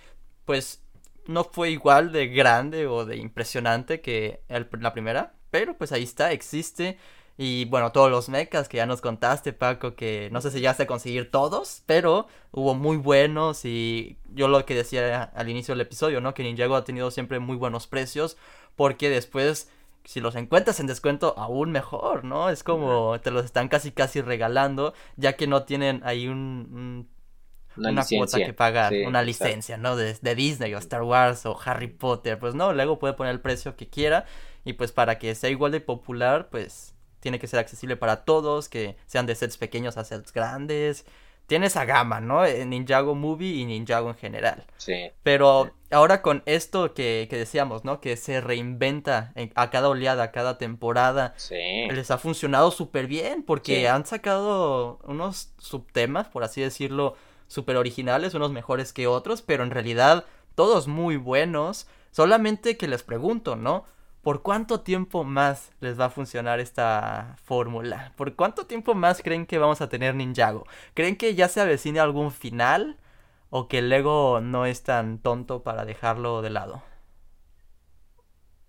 [0.45, 0.83] pues
[1.25, 6.31] no fue igual de grande o de impresionante que la primera, pero pues ahí está,
[6.31, 6.97] existe.
[7.35, 10.75] Y bueno, todos los mechas que ya nos contaste, Paco, que no sé si ya
[10.75, 15.81] se conseguir todos, pero hubo muy buenos y yo lo que decía al inicio del
[15.81, 16.35] episodio, ¿no?
[16.35, 18.37] Que Ninjago ha tenido siempre muy buenos precios
[18.75, 19.69] porque después
[20.05, 22.49] si los encuentras en descuento, aún mejor, ¿no?
[22.49, 27.07] Es como te los están casi casi regalando, ya que no tienen ahí un,
[27.77, 29.95] una, cuota que pagar, una licencia, ¿no?
[29.95, 33.41] De, de, Disney o Star Wars o Harry Potter, pues no, luego puede poner el
[33.41, 34.25] precio que quiera
[34.65, 38.67] y pues para que sea igual de popular, pues tiene que ser accesible para todos,
[38.67, 41.05] que sean de sets pequeños a sets grandes
[41.47, 42.45] tiene esa gama, ¿no?
[42.45, 44.65] Ninjago Movie y Ninjago en general.
[44.77, 45.11] Sí.
[45.23, 47.99] Pero ahora con esto que, que decíamos, ¿no?
[48.01, 51.33] Que se reinventa a cada oleada, a cada temporada.
[51.37, 51.87] Sí.
[51.91, 57.15] Les ha funcionado súper bien porque han sacado unos subtemas, por así decirlo,
[57.47, 60.25] súper originales, unos mejores que otros, pero en realidad
[60.55, 61.87] todos muy buenos.
[62.11, 63.85] Solamente que les pregunto, ¿no?
[64.23, 68.13] ¿Por cuánto tiempo más les va a funcionar esta fórmula?
[68.15, 70.65] ¿Por cuánto tiempo más creen que vamos a tener Ninjago?
[70.93, 72.95] ¿Creen que ya se avecine algún final?
[73.49, 76.83] ¿O que el Lego no es tan tonto para dejarlo de lado?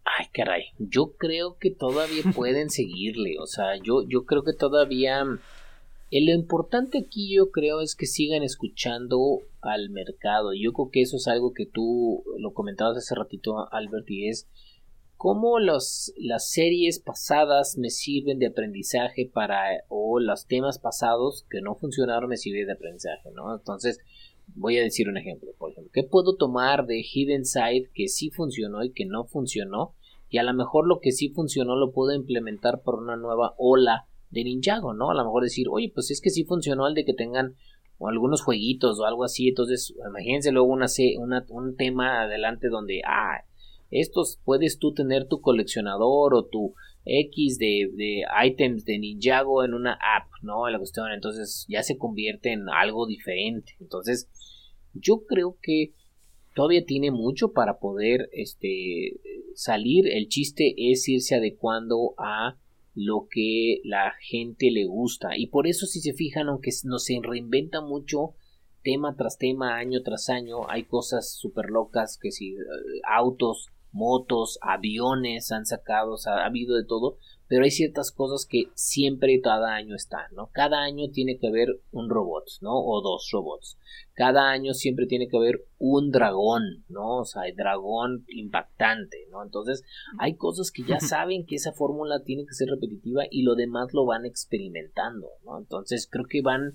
[0.05, 0.65] Ay, caray.
[0.79, 3.37] Yo creo que todavía pueden seguirle.
[3.39, 5.23] O sea, yo, yo creo que todavía.
[5.23, 10.53] Lo importante aquí yo creo es que sigan escuchando al mercado.
[10.53, 14.49] Yo creo que eso es algo que tú lo comentabas hace ratito, Albert, y es
[15.25, 16.12] cómo las
[16.51, 22.37] series pasadas me sirven de aprendizaje para, o los temas pasados que no funcionaron me
[22.37, 23.57] sirven de aprendizaje, ¿no?
[23.57, 24.01] Entonces,
[24.49, 28.29] voy a decir un ejemplo, por ejemplo, ¿qué puedo tomar de Hidden Side que sí
[28.29, 29.95] funcionó y que no funcionó?
[30.29, 34.07] Y a lo mejor lo que sí funcionó lo puedo implementar por una nueva ola
[34.29, 35.11] de Ninjago, ¿no?
[35.11, 37.55] A lo mejor decir, oye, pues es que sí funcionó el de que tengan
[37.99, 40.85] algunos jueguitos o algo así, entonces imagínense luego una,
[41.18, 43.39] una, un tema adelante donde, ah,
[44.01, 46.75] estos puedes tú tener tu coleccionador o tu
[47.05, 50.69] X de, de items de Ninjago en una app, ¿no?
[50.69, 53.73] La cuestión, entonces ya se convierte en algo diferente.
[53.81, 54.29] Entonces,
[54.95, 55.93] yo creo que
[56.55, 59.21] todavía tiene mucho para poder este
[59.55, 60.09] salir.
[60.09, 62.59] El chiste es irse adecuando a
[62.95, 65.37] lo que la gente le gusta.
[65.37, 68.35] Y por eso, si se fijan, aunque no se reinventa mucho
[68.83, 72.57] tema tras tema, año tras año, hay cosas súper locas que si eh,
[73.09, 77.17] autos motos, aviones han sacado, ha habido de todo,
[77.47, 80.51] pero hay ciertas cosas que siempre cada año están, ¿no?
[80.53, 82.73] Cada año tiene que haber un robot, ¿no?
[82.75, 83.79] O dos robots.
[84.15, 87.19] Cada año siempre tiene que haber un dragón, ¿no?
[87.19, 89.45] O sea, hay dragón impactante, ¿no?
[89.45, 89.85] Entonces,
[90.19, 93.93] hay cosas que ya saben que esa fórmula tiene que ser repetitiva y lo demás
[93.93, 95.59] lo van experimentando, ¿no?
[95.59, 96.75] Entonces, creo que van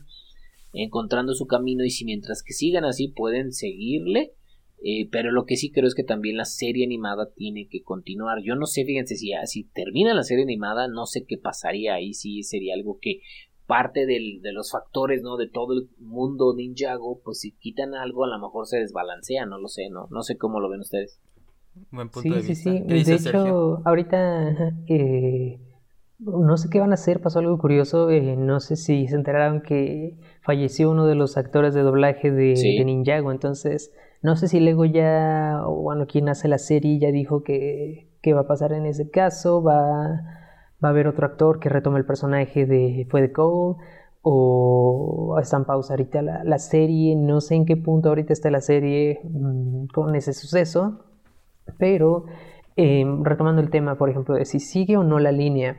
[0.72, 4.36] encontrando su camino y si mientras que sigan así pueden seguirle,
[4.82, 8.40] eh, pero lo que sí creo es que también la serie animada tiene que continuar.
[8.44, 12.14] Yo no sé, fíjense, si, si termina la serie animada, no sé qué pasaría ahí,
[12.14, 13.22] si sería algo que
[13.68, 15.38] parte del, de los factores, ¿no?
[15.38, 19.60] De todo el mundo Ninjago, pues si quitan algo, a lo mejor se desbalancea, no
[19.60, 20.08] lo sé, ¿no?
[20.10, 21.20] No sé cómo lo ven ustedes.
[21.92, 22.72] Buen punto sí, de vista.
[22.72, 23.04] sí, sí.
[23.04, 25.60] De hecho, ahorita eh,
[26.20, 29.62] no sé qué van a hacer, pasó algo curioso, eh, no sé si se enteraron
[29.62, 33.92] que falleció uno de los actores de doblaje de, de Ninjago, entonces
[34.22, 38.48] no sé si Lego ya, bueno, quien hace la serie ya dijo que, va a
[38.48, 40.22] pasar en ese caso, va,
[40.84, 43.78] va a haber otro actor que retome el personaje de Fue de Cole,
[44.22, 49.22] o están pausa ahorita la, serie, no sé en qué punto ahorita está la serie
[49.24, 51.06] mm, con ese suceso,
[51.78, 52.26] pero
[52.76, 55.78] em, retomando el tema, por ejemplo, de si sigue o no la línea,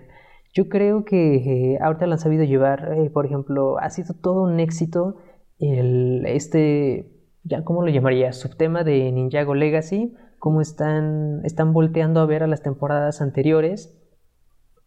[0.53, 4.43] yo creo que eh, ahorita la han sabido llevar, eh, por ejemplo, ha sido todo
[4.43, 5.17] un éxito
[5.59, 12.27] el, este, ya cómo lo llamaría, subtema de Ninjago Legacy, cómo están, están volteando a
[12.27, 13.97] ver a las temporadas anteriores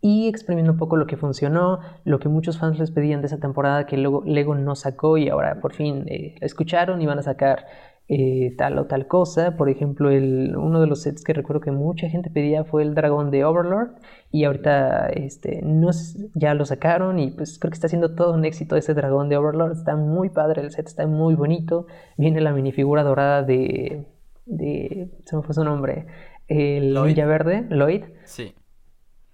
[0.01, 3.39] y exprimiendo un poco lo que funcionó, lo que muchos fans les pedían de esa
[3.39, 7.23] temporada que luego Lego no sacó y ahora por fin eh, escucharon y van a
[7.23, 7.65] sacar
[8.07, 9.55] eh, tal o tal cosa.
[9.55, 12.95] Por ejemplo, el, uno de los sets que recuerdo que mucha gente pedía fue el
[12.95, 13.91] dragón de Overlord
[14.31, 15.89] y ahorita este, no,
[16.35, 19.37] ya lo sacaron y pues creo que está siendo todo un éxito ese dragón de
[19.37, 19.73] Overlord.
[19.73, 21.87] Está muy padre el set, está muy bonito.
[22.17, 24.05] Viene la minifigura dorada de...
[24.45, 26.07] de se me fue su nombre.
[26.47, 28.03] El Ninja Verde, Lloyd.
[28.25, 28.53] Sí.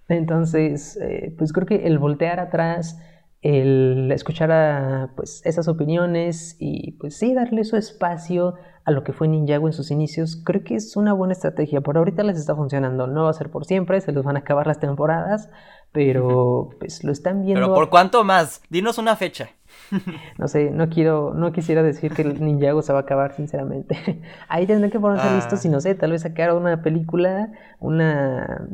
[0.08, 3.00] Entonces, eh, pues creo que el voltear atrás,
[3.42, 9.12] el escuchar a pues, esas opiniones y pues sí, darle su espacio a lo que
[9.12, 11.80] fue Ninjago en sus inicios, creo que es una buena estrategia.
[11.80, 14.40] Por ahorita les está funcionando, no va a ser por siempre, se les van a
[14.40, 15.48] acabar las temporadas,
[15.92, 17.62] pero pues lo están viendo.
[17.62, 18.62] Pero ¿por cuánto más?
[18.68, 19.50] Dinos una fecha.
[20.38, 24.22] No sé, no quiero, no quisiera decir que el Ninjago se va a acabar, sinceramente.
[24.48, 25.34] Ahí tendrán que ponerse ah.
[25.36, 28.66] listos y no sé, tal vez sacar una película, una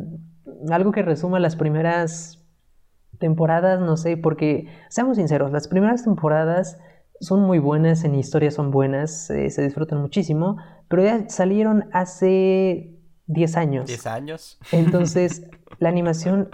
[0.71, 2.46] algo que resuma las primeras
[3.19, 6.79] temporadas, no sé, porque seamos sinceros, las primeras temporadas
[7.21, 10.59] son muy buenas, en historia son buenas, eh, se disfrutan muchísimo,
[10.89, 12.97] pero ya salieron hace
[13.27, 13.87] 10 años.
[13.87, 14.59] 10 años.
[14.73, 15.47] Entonces,
[15.79, 16.51] la animación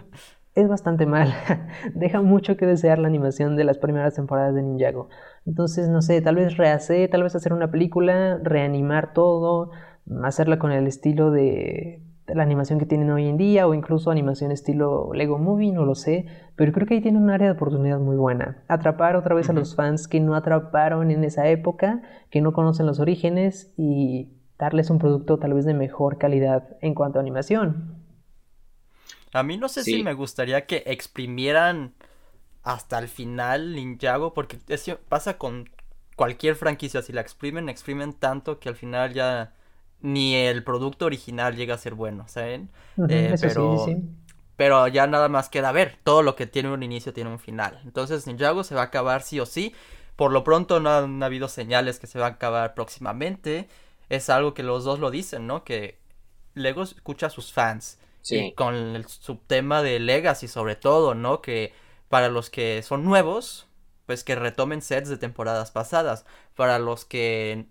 [0.55, 1.35] es bastante mala.
[1.95, 5.09] Deja mucho que desear la animación de las primeras temporadas de Ninjago.
[5.47, 9.71] Entonces, no sé, tal vez rehacer, tal vez hacer una película, reanimar todo,
[10.23, 14.53] hacerla con el estilo de la animación que tienen hoy en día o incluso animación
[14.53, 17.99] estilo Lego Movie, no lo sé, pero creo que ahí tienen un área de oportunidad
[17.99, 18.63] muy buena.
[18.69, 22.87] Atrapar otra vez a los fans que no atraparon en esa época, que no conocen
[22.87, 28.03] los orígenes y darles un producto tal vez de mejor calidad en cuanto a animación.
[29.33, 31.95] A mí no sé si me gustaría que exprimieran
[32.63, 35.71] hasta el final Ninjago, porque eso pasa con
[36.17, 39.55] cualquier franquicia, si la exprimen, exprimen tanto que al final ya
[40.03, 42.71] ni el producto original llega a ser bueno, ¿saben?
[43.09, 43.87] Eh, pero,
[44.57, 47.81] pero ya nada más queda ver, todo lo que tiene un inicio tiene un final.
[47.85, 49.75] Entonces Ninjago se va a acabar sí o sí.
[50.17, 53.69] Por lo pronto no han habido señales que se va a acabar próximamente.
[54.09, 55.65] Es algo que los dos lo dicen, ¿no?
[55.65, 55.99] Que
[56.55, 57.99] Lego escucha a sus fans.
[58.21, 58.37] Sí.
[58.37, 61.41] Y con el subtema de Legacy sobre todo, ¿no?
[61.41, 61.73] Que
[62.09, 63.67] para los que son nuevos,
[64.07, 66.27] pues que retomen sets de temporadas pasadas.
[66.55, 67.67] Para los que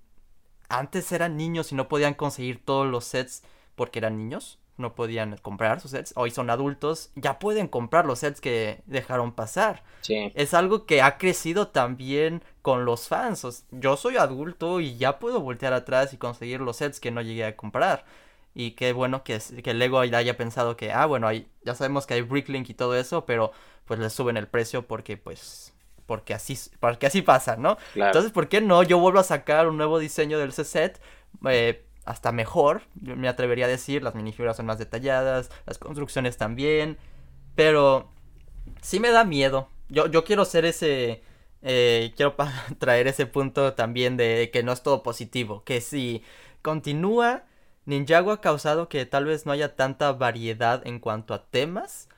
[0.72, 3.44] antes eran niños y no podían conseguir todos los sets
[3.76, 6.14] porque eran niños, no podían comprar sus sets.
[6.16, 9.84] Hoy son adultos, ya pueden comprar los sets que dejaron pasar.
[10.02, 10.32] Sí.
[10.36, 13.66] Es algo que ha crecido también con los fans.
[13.72, 17.46] yo soy adulto y ya puedo voltear atrás y conseguir los sets que no llegué
[17.46, 18.06] a comprar.
[18.54, 22.22] Y qué bueno que, que Lego haya pensado que, ah, bueno, ya sabemos que hay
[22.22, 23.54] Bricklink y todo eso, pero
[23.86, 25.71] pues le suben el precio porque pues
[26.12, 27.78] porque así, porque así pasa, ¿no?
[27.96, 28.84] Entonces, ¿por qué no?
[28.84, 31.00] Yo vuelvo a sacar un nuevo diseño del C-Set,
[31.48, 36.36] eh, hasta mejor, yo me atrevería a decir, las minifiguras son más detalladas, las construcciones
[36.36, 36.98] también,
[37.56, 38.10] pero
[38.82, 39.70] sí me da miedo.
[39.88, 41.24] Yo, yo quiero ser ese,
[41.62, 42.36] eh, quiero
[42.78, 46.24] traer ese punto también de que no es todo positivo, que si
[46.62, 47.44] continúa,
[47.86, 52.10] Ninjago ha causado que tal vez no haya tanta variedad en cuanto a temas,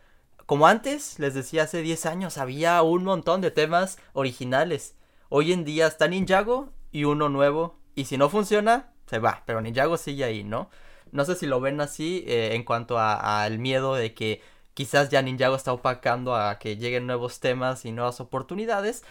[0.45, 4.95] como antes, les decía hace 10 años, había un montón de temas originales.
[5.29, 7.79] Hoy en día está Ninjago y uno nuevo.
[7.95, 9.43] Y si no funciona, se va.
[9.45, 10.69] Pero Ninjago sigue ahí, ¿no?
[11.11, 14.41] No sé si lo ven así eh, en cuanto al miedo de que
[14.73, 19.03] quizás ya Ninjago está opacando a que lleguen nuevos temas y nuevas oportunidades.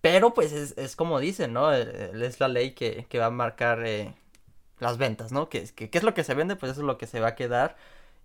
[0.00, 1.72] Pero pues es, como dicen, ¿no?
[1.74, 4.14] Eh, es la ley que, va a marcar eh,
[4.78, 5.48] las ventas, ¿no?
[5.48, 7.34] Que, que, es lo que se vende, pues eso es lo que se va a
[7.34, 7.76] quedar.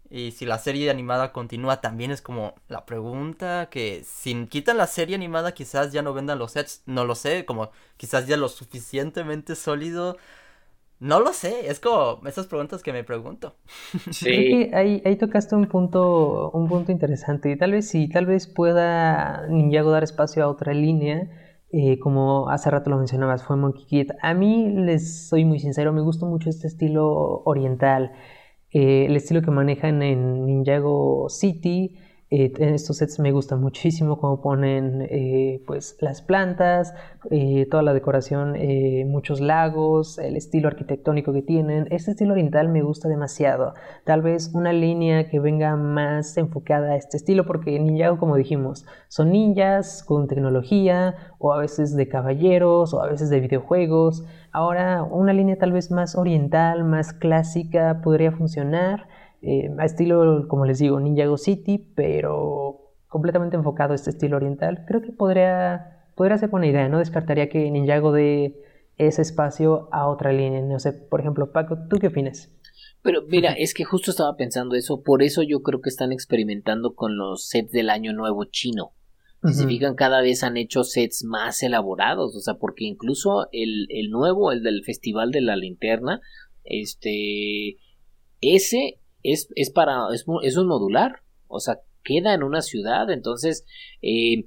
[0.09, 4.87] Y si la serie animada continúa también es como la pregunta que si quitan la
[4.87, 8.49] serie animada quizás ya no vendan los sets, no lo sé, como quizás ya lo
[8.49, 10.17] suficientemente sólido.
[10.99, 13.55] No lo sé, es como esas preguntas que me pregunto.
[14.11, 14.25] Sí.
[14.25, 17.51] Creo que ahí, ahí tocaste un punto, un punto interesante.
[17.51, 21.29] Y tal vez sí, tal vez pueda Ninjago dar espacio a otra línea.
[21.71, 24.11] Eh, como hace rato lo mencionabas, fue Monkey Kid.
[24.21, 28.11] A mí les soy muy sincero, me gusta mucho este estilo oriental.
[28.73, 31.95] Eh, el estilo que manejan en Ninjago City
[32.35, 36.95] eh, en estos sets me gusta muchísimo cómo ponen eh, pues las plantas,
[37.29, 38.55] eh, toda la decoración,
[39.07, 41.85] muchos lagos, el estilo arquitectónico que tienen.
[41.91, 43.75] Este estilo oriental me gusta demasiado.
[44.03, 48.87] Tal vez una línea que venga más enfocada a este estilo, porque Ninjago, como dijimos,
[49.09, 54.25] son ninjas con tecnología, o a veces de caballeros, o a veces de videojuegos.
[54.51, 59.07] Ahora, una línea tal vez más oriental, más clásica, podría funcionar.
[59.43, 64.85] Eh, a estilo, como les digo, Ninjago City, pero completamente enfocado a este estilo oriental.
[64.87, 68.55] Creo que podría podría ser buena idea, no descartaría que Ninjago dé
[68.97, 72.51] ese espacio a otra línea, no sé, por ejemplo, Paco, ¿tú qué opinas?
[73.01, 76.93] Pero mira, es que justo estaba pensando eso, por eso yo creo que están experimentando
[76.95, 78.93] con los sets del año nuevo chino.
[79.45, 83.87] Si se fijan, cada vez han hecho sets más elaborados, o sea, porque incluso el,
[83.89, 86.21] el nuevo, el del Festival de la Linterna,
[86.63, 87.75] este,
[88.39, 93.65] ese es, es para, es, es un modular, o sea, queda en una ciudad, entonces,
[94.01, 94.45] eh,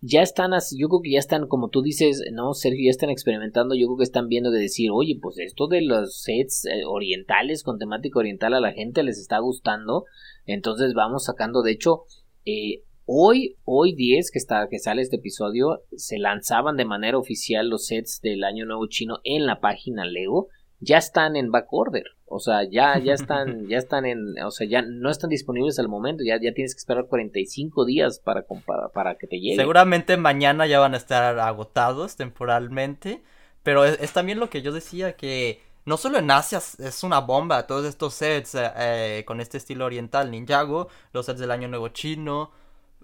[0.00, 3.10] ya están así, yo creo que ya están, como tú dices, no, Sergio, ya están
[3.10, 6.84] experimentando, yo creo que están viendo de decir, oye, pues esto de los sets eh,
[6.86, 10.04] orientales con temática oriental a la gente les está gustando,
[10.46, 12.04] entonces vamos sacando, de hecho,
[12.44, 17.68] eh, hoy, hoy 10 que está, que sale este episodio, se lanzaban de manera oficial
[17.68, 20.48] los sets del Año Nuevo Chino en la página Lego,
[20.80, 22.04] ya están en back order.
[22.26, 25.88] O sea, ya, ya están, ya están en, o sea, ya no están disponibles al
[25.88, 29.56] momento, ya, ya tienes que esperar 45 días para, para, para que te llegue.
[29.56, 33.22] Seguramente mañana ya van a estar agotados temporalmente,
[33.62, 37.66] pero es, también lo que yo decía que no solo en Asia es una bomba,
[37.66, 41.88] todos estos sets eh, eh, con este estilo oriental, Ninjago, los sets del Año Nuevo
[41.88, 42.52] Chino,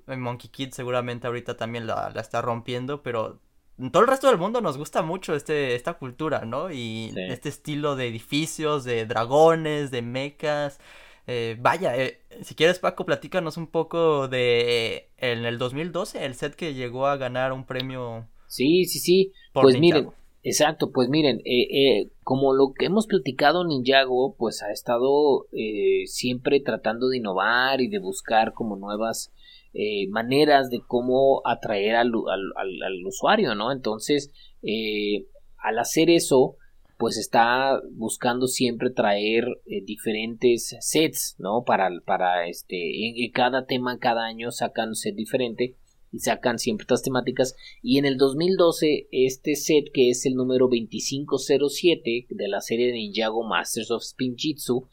[0.07, 3.41] eh, Monkey Kid seguramente ahorita también la, la está rompiendo, pero
[3.79, 6.71] en todo el resto del mundo nos gusta mucho este, esta cultura, ¿no?
[6.71, 10.79] Y este estilo de edificios, de dragones, de mechas.
[11.27, 16.55] Eh, vaya, eh, si quieres Paco, platícanos un poco de en el 2012, el set
[16.55, 18.29] que llegó a ganar un premio.
[18.47, 19.33] Sí, sí, sí.
[19.53, 20.11] pues miren,
[20.43, 25.47] exacto, pues miren, eh, como lo que hemos platicado, Ninjago, pues ha estado
[26.07, 29.33] siempre tratando de innovar y de buscar como nuevas
[29.77, 33.73] eh, maneras de cómo atraer al, al, usuario, ¿no?
[33.73, 34.31] Entonces,
[34.63, 35.27] eh,
[35.59, 36.57] al hacer eso,
[36.97, 41.65] pues está buscando siempre traer eh, diferentes sets, ¿no?
[41.65, 42.77] Para, para este,
[43.09, 45.75] en, cada tema, cada año sacan un set diferente
[46.13, 47.57] y sacan siempre estas temáticas.
[47.83, 52.93] Y en el 2012, este set que es el número 2507 de la serie de
[52.93, 54.87] Ninjago Masters of Spinjitzu,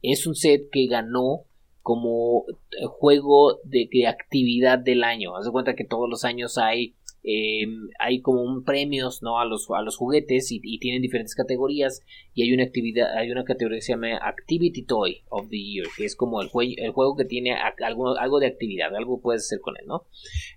[0.00, 1.47] es un set que ganó
[1.88, 5.34] como eh, juego de, actividad del año.
[5.34, 9.46] Haz de cuenta que todos los años hay em, hay como un premios no a
[9.46, 12.02] los a los juguetes y, tienen diferentes categorías.
[12.34, 15.86] Y hay una actividad hay una categoría que se llama Activity Toy of the Year
[15.96, 19.46] que es como el, juego el juego que tiene algo, algo de actividad algo puedes
[19.46, 20.04] hacer con él no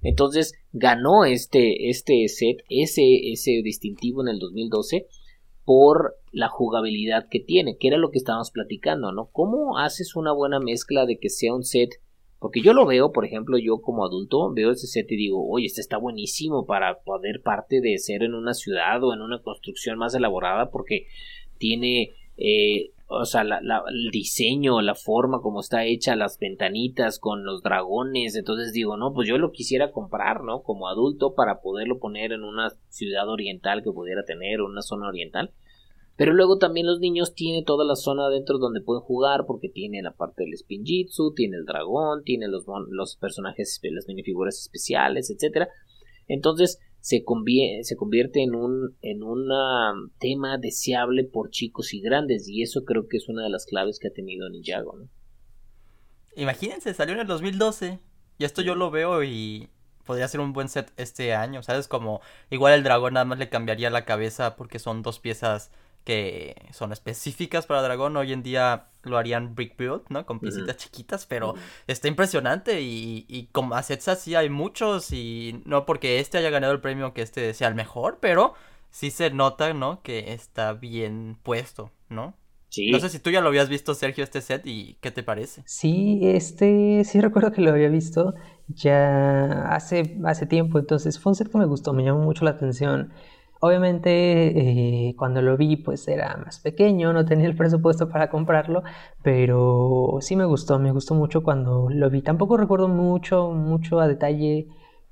[0.02, 5.08] entonces ganó este este set ese ese distintivo en el 2012
[5.66, 9.30] por la jugabilidad que tiene, que era lo que estábamos platicando, ¿no?
[9.32, 11.90] ¿Cómo haces una buena mezcla de que sea un set?
[12.40, 15.68] Porque yo lo veo, por ejemplo, yo como adulto veo ese set y digo, oye,
[15.68, 20.00] este está buenísimo para poder parte de ser en una ciudad o en una construcción
[20.00, 21.06] más elaborada porque
[21.60, 27.44] tiene eh, o sea, la, el diseño, la forma como está hecha, las ventanitas con
[27.44, 30.64] los dragones, entonces digo, no, pues yo lo quisiera comprar, ¿no?
[30.64, 35.52] Como adulto para poderlo poner en una ciudad oriental que pudiera tener, una zona oriental.
[36.16, 40.02] Pero luego también los niños tienen toda la zona adentro donde pueden jugar porque tiene
[40.02, 45.68] la parte del spinjitzu, tiene el dragón, tiene los, los personajes, las minifiguras especiales, etcétera.
[46.28, 47.24] Entonces, se,
[47.82, 49.22] se convierte en un en
[50.20, 54.00] tema deseable por chicos y grandes y eso creo que es una de las claves
[54.00, 55.10] que ha tenido Ninjago, ¿no?
[56.36, 58.00] Imagínense, salió en el 2012
[58.38, 59.70] y esto yo lo veo y
[60.06, 61.88] podría ser un buen set este año, ¿sabes?
[61.88, 65.72] Como igual el dragón nada más le cambiaría la cabeza porque son dos piezas
[66.04, 68.18] que son específicas para dragón.
[68.18, 70.26] Hoy en día lo harían brick build, ¿no?
[70.26, 71.56] Con piecitas chiquitas, pero
[71.88, 76.74] está impresionante y, y como assets así hay muchos y no porque este haya ganado
[76.74, 78.54] el premio que este sea el mejor, pero
[78.92, 80.02] sí se nota, ¿no?
[80.04, 82.36] Que está bien puesto, ¿no?
[82.70, 82.90] Sí.
[82.90, 85.64] No sé si tú ya lo habías visto, Sergio, este set y qué te parece.
[85.66, 88.34] Sí, este, sí recuerdo que lo había visto
[88.68, 92.52] ya hace, hace tiempo, entonces fue un set que me gustó, me llamó mucho la
[92.52, 93.12] atención.
[93.64, 98.82] Obviamente eh, cuando lo vi pues era más pequeño, no tenía el presupuesto para comprarlo,
[99.22, 102.24] pero sí me gustó, me gustó mucho cuando lo vi.
[102.24, 104.68] Tampoco recuerdo mucho, mucho a detalle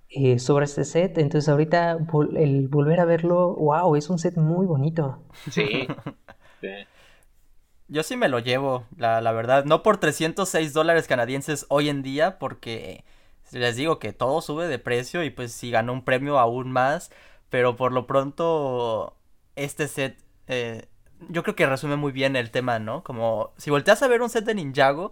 [0.09, 1.99] eh, sobre este set, entonces ahorita
[2.35, 5.23] el volver a verlo, wow, es un set muy bonito.
[5.51, 5.87] Sí.
[7.87, 12.01] Yo sí me lo llevo, la, la verdad, no por 306 dólares canadienses hoy en
[12.01, 13.05] día, porque
[13.51, 17.11] les digo que todo sube de precio y pues si ganó un premio aún más
[17.49, 19.17] pero por lo pronto,
[19.55, 20.87] este set, eh,
[21.29, 23.03] yo creo que resume muy bien el tema, ¿no?
[23.03, 25.11] Como si volteas a ver un set de Ninjago,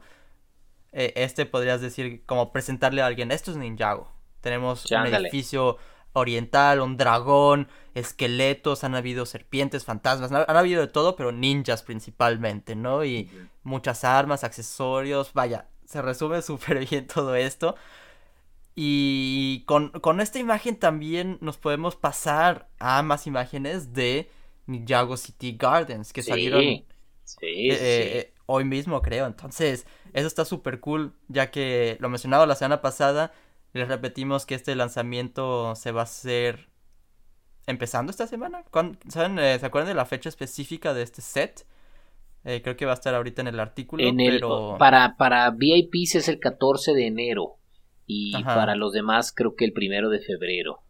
[0.91, 4.11] eh, este podrías decir, como presentarle a alguien, esto es Ninjago.
[4.41, 5.77] Tenemos un edificio
[6.13, 12.75] oriental, un dragón, esqueletos, han habido serpientes, fantasmas, han, habido de todo, pero ninjas principalmente,
[12.75, 13.05] ¿no?
[13.05, 13.29] Y
[13.63, 17.75] muchas armas, accesorios, vaya, se resume súper bien todo esto.
[18.79, 24.29] Y con, con esta imagen también nos podemos pasar a más imágenes de
[24.67, 26.61] Ninjago City Gardens que salieron
[27.23, 27.75] Sí, eh, sí.
[27.79, 29.25] eh, hoy mismo, creo.
[29.25, 33.33] Entonces, eso está súper cool, ya que lo mencionado la semana pasada,
[33.73, 36.69] les repetimos que este lanzamiento se va a hacer
[37.65, 38.63] empezando esta semana.
[38.69, 41.65] ¿Cuán- ¿Saben, eh, ¿Se acuerdan de la fecha específica de este set?
[42.43, 44.77] Creo que va a estar ahorita en el artículo, En el, pero...
[44.79, 47.56] para, para VIPs es el 14 de enero
[48.07, 48.55] y Ajá.
[48.55, 50.81] para los demás creo que el primero de febrero.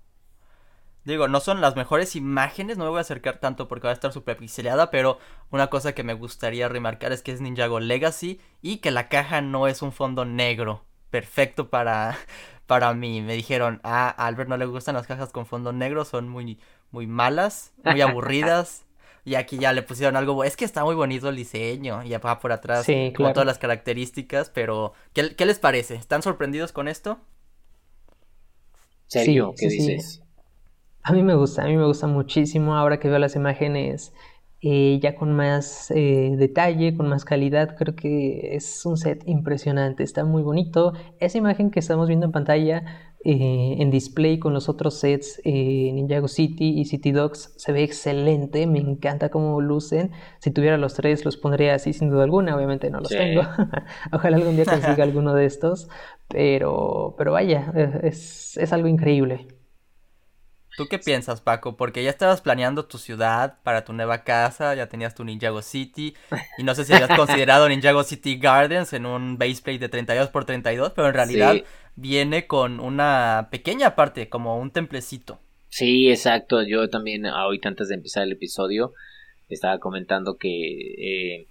[1.04, 3.94] Digo, no son las mejores imágenes, no me voy a acercar tanto porque va a
[3.94, 5.20] estar súper pixeleada, pero
[5.52, 9.40] una cosa que me gustaría remarcar es que es Ninjago Legacy y que la caja
[9.42, 10.84] no es un fondo negro.
[11.10, 12.18] Perfecto para,
[12.68, 13.22] para mí.
[13.22, 16.60] Me dijeron, ah, a Albert no le gustan las cajas con fondo negro, son muy,
[16.92, 18.86] muy malas, muy aburridas.
[19.28, 22.40] Y aquí ya le pusieron algo, es que está muy bonito el diseño, y va
[22.40, 23.34] por atrás, Sí, claro.
[23.34, 25.96] todas las características, pero ¿qué, qué les parece?
[25.96, 27.20] ¿Están sorprendidos con esto?
[29.08, 29.88] Sí, ¿qué sí, sí.
[29.90, 30.22] dices?
[31.04, 34.14] A mí me gusta, a mí me gusta muchísimo ahora que veo las imágenes
[34.62, 37.76] eh, ya con más eh, detalle, con más calidad.
[37.78, 40.94] Creo que es un set impresionante, está muy bonito.
[41.20, 42.84] Esa imagen que estamos viendo en pantalla
[43.24, 47.84] eh, en display con los otros sets, eh, Ninjago City y City Dogs, se ve
[47.84, 48.66] excelente.
[48.68, 50.12] Me encanta cómo lucen.
[50.40, 52.56] Si tuviera los tres, los pondría así sin duda alguna.
[52.56, 53.18] Obviamente no los Sí.
[53.18, 53.42] tengo.
[54.14, 55.90] Ojalá algún día consiga alguno de estos.
[56.30, 59.48] Pero, pero vaya, es, es algo increíble.
[60.78, 61.76] ¿Tú qué piensas, Paco?
[61.76, 66.14] Porque ya estabas planeando tu ciudad para tu nueva casa, ya tenías tu Ninjago City,
[66.60, 70.30] y no sé si habías considerado Ninjago City Gardens en un base plate de 32
[70.30, 71.64] por 32, pero en realidad Sí.
[71.96, 75.40] viene con una pequeña parte, como un templecito.
[75.70, 76.62] Sí, exacto.
[76.64, 78.94] Yo también ahorita antes de empezar el episodio
[79.50, 80.50] estaba comentando que
[81.40, 81.48] eh,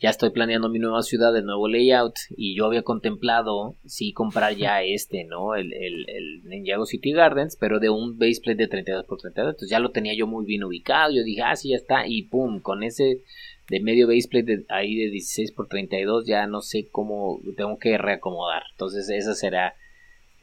[0.00, 4.54] ya estoy planeando mi nueva ciudad, el nuevo layout y yo había contemplado sí comprar
[4.54, 5.54] ya este, ¿no?
[5.56, 9.50] El, el, el Ninjago City Gardens, pero de un base plate de 32 por 32.
[9.54, 11.12] Entonces ya lo tenía yo muy bien ubicado.
[11.12, 12.06] Yo dije, ah, sí, ya está.
[12.06, 13.22] Y pum, con ese
[13.68, 17.78] de medio base plate de- ahí de 16 por 32 ya no sé cómo tengo
[17.78, 18.62] que reacomodar.
[18.72, 19.74] Entonces esa será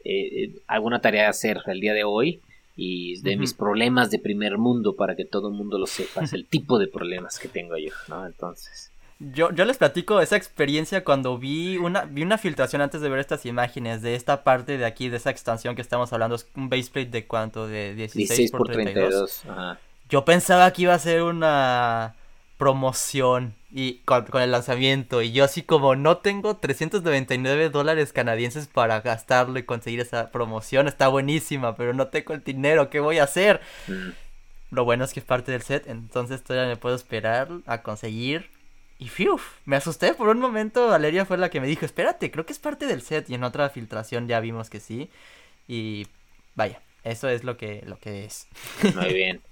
[0.04, 2.40] eh, eh, alguna tarea a hacer el día de hoy
[2.76, 6.34] y de mis problemas de primer mundo para que todo el mundo lo sepa, es
[6.34, 8.26] el tipo de problemas que tengo yo, ¿no?
[8.26, 13.08] Entonces, Yo, yo les platico esa experiencia cuando vi una, vi una filtración antes de
[13.08, 16.46] ver estas imágenes de esta parte de aquí, de esa extensión que estamos hablando, es
[16.54, 19.42] un base plate de cuánto, de 16, 16 por por 32.
[19.42, 19.78] 32, ajá.
[20.10, 22.14] Yo pensaba que iba a ser una
[22.58, 28.66] promoción y con, con el lanzamiento y yo así como no tengo 399 dólares canadienses
[28.66, 33.18] para gastarlo y conseguir esa promoción, está buenísima, pero no tengo el dinero, ¿qué voy
[33.18, 33.60] a hacer?
[33.88, 34.10] Mm.
[34.70, 38.50] Lo bueno es que es parte del set, entonces todavía me puedo esperar a conseguir.
[38.98, 42.46] Y fiu, me asusté por un momento, Valeria fue la que me dijo, espérate, creo
[42.46, 45.10] que es parte del set y en otra filtración ya vimos que sí.
[45.68, 46.06] Y
[46.54, 48.48] vaya, eso es lo que, lo que es.
[48.94, 49.42] Muy bien.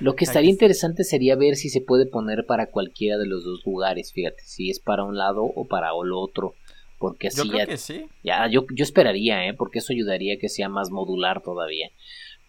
[0.00, 3.64] Lo que estaría interesante sería ver si se puede poner para cualquiera de los dos
[3.64, 6.54] lugares, fíjate, si es para un lado o para el otro,
[6.98, 8.06] porque Yo así creo ya, que sí.
[8.24, 9.54] ya yo, yo esperaría, ¿eh?
[9.54, 11.90] porque eso ayudaría a que sea más modular todavía.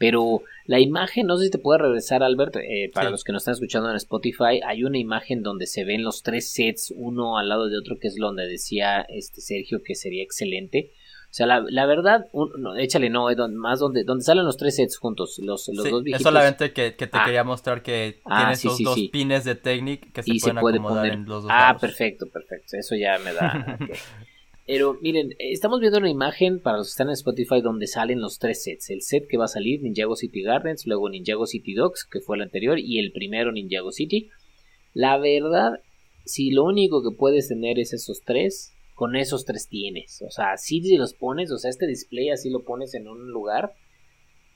[0.01, 3.11] Pero la imagen, no sé si te puede regresar, Albert, eh, para Sí.
[3.11, 6.51] los que nos están escuchando en Spotify, hay una imagen donde se ven los tres
[6.51, 10.91] sets, uno al lado de otro, que es donde decía este Sergio que sería excelente.
[11.29, 14.43] O sea, la, la verdad, un- no, échale no, eh, don- más donde, donde salen
[14.43, 16.23] los tres sets juntos, los, los Sí, dos es viejitos.
[16.23, 17.23] solamente que, que te Ah.
[17.23, 20.39] quería mostrar que Ah, tiene sí, esos sí, dos pines de Technic que se y
[20.39, 21.13] se pueden puede acomodar poner.
[21.13, 21.81] en los dos ah, lados.
[21.81, 22.75] perfecto, perfecto.
[22.77, 23.77] Eso ya me da.
[24.67, 28.37] Pero miren, estamos viendo una imagen para los que están en Spotify donde salen los
[28.39, 28.89] tres sets.
[28.89, 32.37] El set que va a salir, Ninjago City Gardens, luego Ninjago City Dogs, que fue
[32.37, 34.29] el anterior, y el primero Ninjago City.
[34.93, 35.79] La verdad,
[36.25, 40.21] si lo único que puedes tener es esos tres, con esos tres tienes.
[40.21, 43.73] O sea, si los pones, o sea, este display así lo pones en un lugar.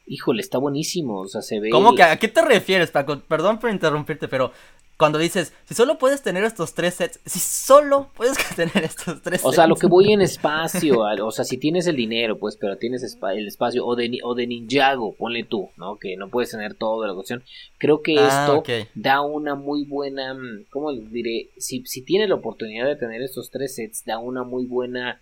[0.06, 1.22] Híjole, está buenísimo.
[1.22, 1.72] O sea, se ve.
[1.72, 3.22] ¿Cómo el- que a qué te refieres, Paco?
[3.28, 4.52] Perdón por interrumpirte, pero
[4.98, 9.42] cuando dices, si solo puedes tener estos tres sets, si solo puedes tener estos tres
[9.44, 9.56] O sets.
[9.56, 12.78] sea, lo que voy en espacio, al- o sea, si tienes el dinero, pues, pero
[12.78, 15.98] tienes el espacio, o de, o de Ninjago, ponle tú, ¿no?
[15.98, 17.44] Que no puedes tener todo la cuestión.
[17.78, 18.64] Creo que Ah, esto
[18.96, 21.50] da una muy buena, mm, ¿cómo les diré?
[21.58, 25.22] Si, si tiene la oportunidad de tener estos tres sets, da una muy buena,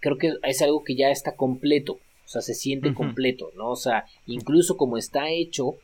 [0.00, 3.70] creo que es algo que ya está completo, o sea, se siente completo, ¿no?
[3.70, 5.74] O sea, incluso como está hecho,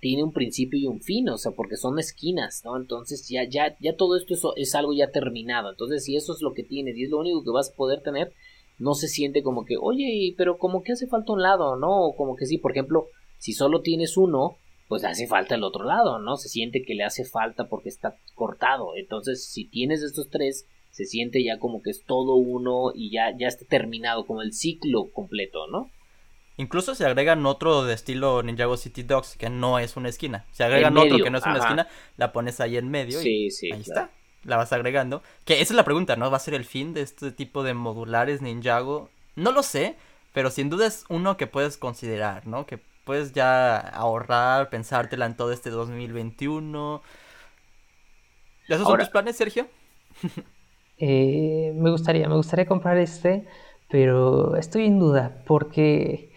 [0.00, 2.76] tiene un principio y un fin, o sea, porque son esquinas, ¿no?
[2.76, 5.70] Entonces ya, ya, ya todo esto es, algo ya terminado.
[5.70, 8.02] Entonces, si eso es lo que tienes y es lo único que vas a poder
[8.02, 8.32] tener,
[8.78, 12.06] no se siente como que, oye, pero como que hace falta un lado, ¿no?
[12.06, 13.06] O como que sí, por ejemplo,
[13.38, 14.58] si solo tienes uno,
[14.88, 16.36] pues hace falta el otro lado, ¿no?
[16.36, 18.96] Se siente que le hace falta porque está cortado.
[18.96, 23.36] Entonces, si tienes estos tres, se siente ya como que es todo uno y ya,
[23.36, 25.90] ya está terminado, como el ciclo completo, ¿no?
[26.58, 30.46] Incluso se agregan otro de estilo Ninjago City Dogs, que no es una esquina.
[30.52, 33.80] Se agregan otro que no es una esquina, la pones ahí en medio y ahí
[33.80, 34.10] está.
[34.42, 35.22] La vas agregando.
[35.44, 36.30] Que esa es la pregunta, ¿no?
[36.30, 39.10] ¿Va a ser el fin de este tipo de modulares Ninjago?
[39.34, 39.96] No lo sé,
[40.32, 42.64] pero sin duda es uno que puedes considerar, ¿no?
[42.64, 47.02] Que puedes ya ahorrar, pensártela en todo este 2021.
[48.68, 49.66] ¿Esos son tus planes, Sergio?
[50.98, 53.46] Eh, me gustaría, me gustaría comprar este,
[53.90, 56.32] pero estoy en duda porque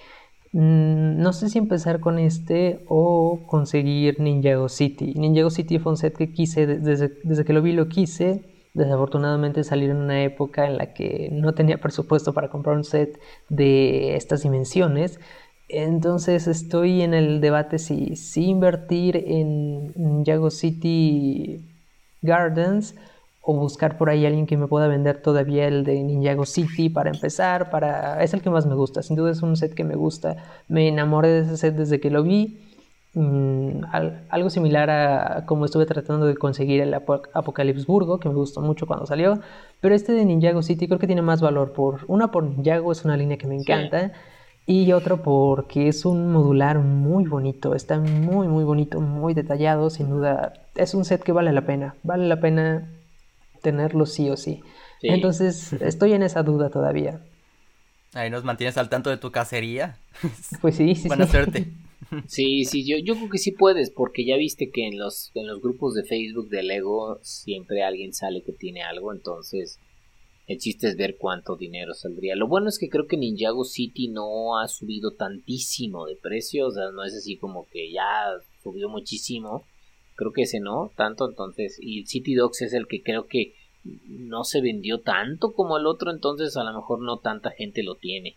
[0.52, 5.14] no sé si empezar con este o conseguir Ninjago City.
[5.16, 8.44] Ninjago City fue un set que quise, desde, desde que lo vi lo quise.
[8.74, 13.20] Desafortunadamente salió en una época en la que no tenía presupuesto para comprar un set
[13.50, 15.20] de estas dimensiones.
[15.68, 21.64] Entonces estoy en el debate si, si invertir en Ninjago City
[22.22, 22.96] Gardens
[23.50, 27.10] o buscar por ahí alguien que me pueda vender todavía el de Ninjago City para
[27.10, 29.96] empezar, para es el que más me gusta, sin duda es un set que me
[29.96, 32.60] gusta, me enamoré de ese set desde que lo vi,
[33.16, 33.86] mm,
[34.30, 38.86] algo similar a como estuve tratando de conseguir el Apocalypse Burgo, que me gustó mucho
[38.86, 39.40] cuando salió,
[39.82, 43.04] pero este de Ninjago City creo que tiene más valor por, una por Ninjago es
[43.04, 44.12] una línea que me encanta,
[44.68, 50.12] y otro porque es un modular muy bonito, está muy muy bonito, muy detallado, sin
[50.12, 52.88] duda es un set que vale la pena, vale la pena
[53.62, 54.62] tenerlo sí o sí.
[55.02, 57.22] Entonces estoy en esa duda todavía.
[58.14, 60.00] Ahí nos mantienes al tanto de tu cacería.
[60.62, 61.08] Pues sí, sí.
[61.08, 61.72] Buena suerte.
[62.26, 65.46] Sí, sí, yo, yo creo que sí puedes, porque ya viste que en los, en
[65.46, 69.80] los grupos de Facebook de Lego siempre alguien sale que tiene algo, entonces
[70.48, 72.36] el chiste es ver cuánto dinero saldría.
[72.36, 76.72] Lo bueno es que creo que Ninjago City no ha subido tantísimo de precio, o
[76.72, 78.26] sea, no es así como que ya
[78.64, 79.68] subió muchísimo.
[80.20, 81.80] Creo que ese no, tanto entonces.
[81.82, 83.56] Y City Dogs es el que creo que
[84.06, 87.96] no se vendió tanto como el otro, entonces a lo mejor no tanta gente lo
[87.96, 88.36] tiene.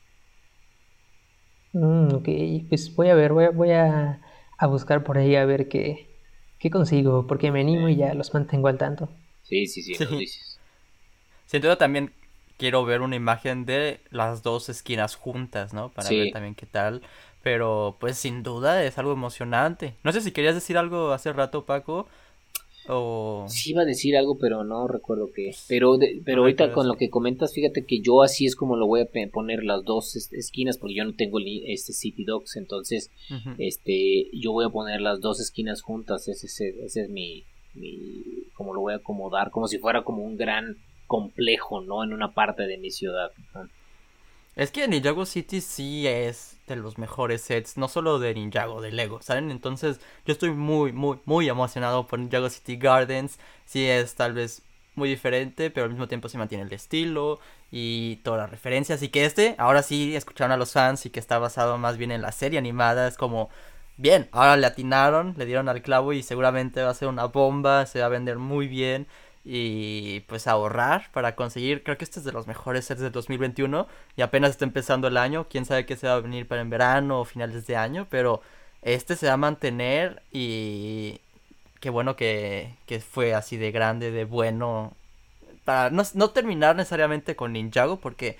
[1.72, 4.20] Mm, ok, pues voy a ver, voy a, voy a,
[4.68, 6.06] buscar por ahí a ver qué,
[6.60, 9.08] qué consigo, porque me animo y ya los mantengo al tanto.
[9.42, 10.60] Sí, sí, sí, lo dices.
[11.46, 12.12] Sin duda también
[12.58, 15.90] quiero ver una imagen de las dos esquinas juntas, ¿no?
[15.90, 17.02] Para ver también qué tal.
[17.42, 19.94] Pero pues sin duda es algo emocionante.
[20.04, 22.06] No sé si querías decir algo hace rato, Paco.
[22.88, 23.46] O...
[23.48, 25.54] Sí iba a decir algo, pero no recuerdo qué.
[25.68, 29.02] Pero, pero ahorita con lo que comentas, fíjate que yo así es como lo voy
[29.02, 33.10] a poner las dos esquinas, porque yo no tengo este City Dogs, entonces
[33.58, 36.26] este yo voy a poner las dos esquinas juntas.
[36.26, 37.44] Ese, ese, ese es mi,
[37.74, 42.02] mi, como lo voy a acomodar, como si fuera como un gran complejo, ¿no?
[42.02, 43.30] En una parte de mi ciudad.
[44.56, 48.92] Es que Ninjago City sí es de los mejores sets, no solo de Ninjago, de
[48.92, 49.50] Lego, ¿saben?
[49.50, 53.38] Entonces yo estoy muy, muy, muy emocionado por Ninjago City Gardens.
[53.64, 54.62] Sí es tal vez
[54.94, 57.40] muy diferente, pero al mismo tiempo se mantiene el estilo
[57.70, 59.02] y todas las referencias.
[59.02, 62.10] Y que este, ahora sí escucharon a los fans y que está basado más bien
[62.12, 63.50] en la serie animada, es como,
[63.96, 67.86] bien, ahora le atinaron, le dieron al clavo y seguramente va a ser una bomba,
[67.86, 69.06] se va a vender muy bien
[69.44, 73.88] y pues ahorrar para conseguir, creo que este es de los mejores sets del 2021
[74.16, 76.70] y apenas está empezando el año, quién sabe qué se va a venir para en
[76.70, 78.40] verano o finales de año, pero
[78.82, 81.20] este se va a mantener y
[81.80, 84.92] qué bueno que, que fue así de grande, de bueno,
[85.64, 88.38] para no, no terminar necesariamente con Ninjago porque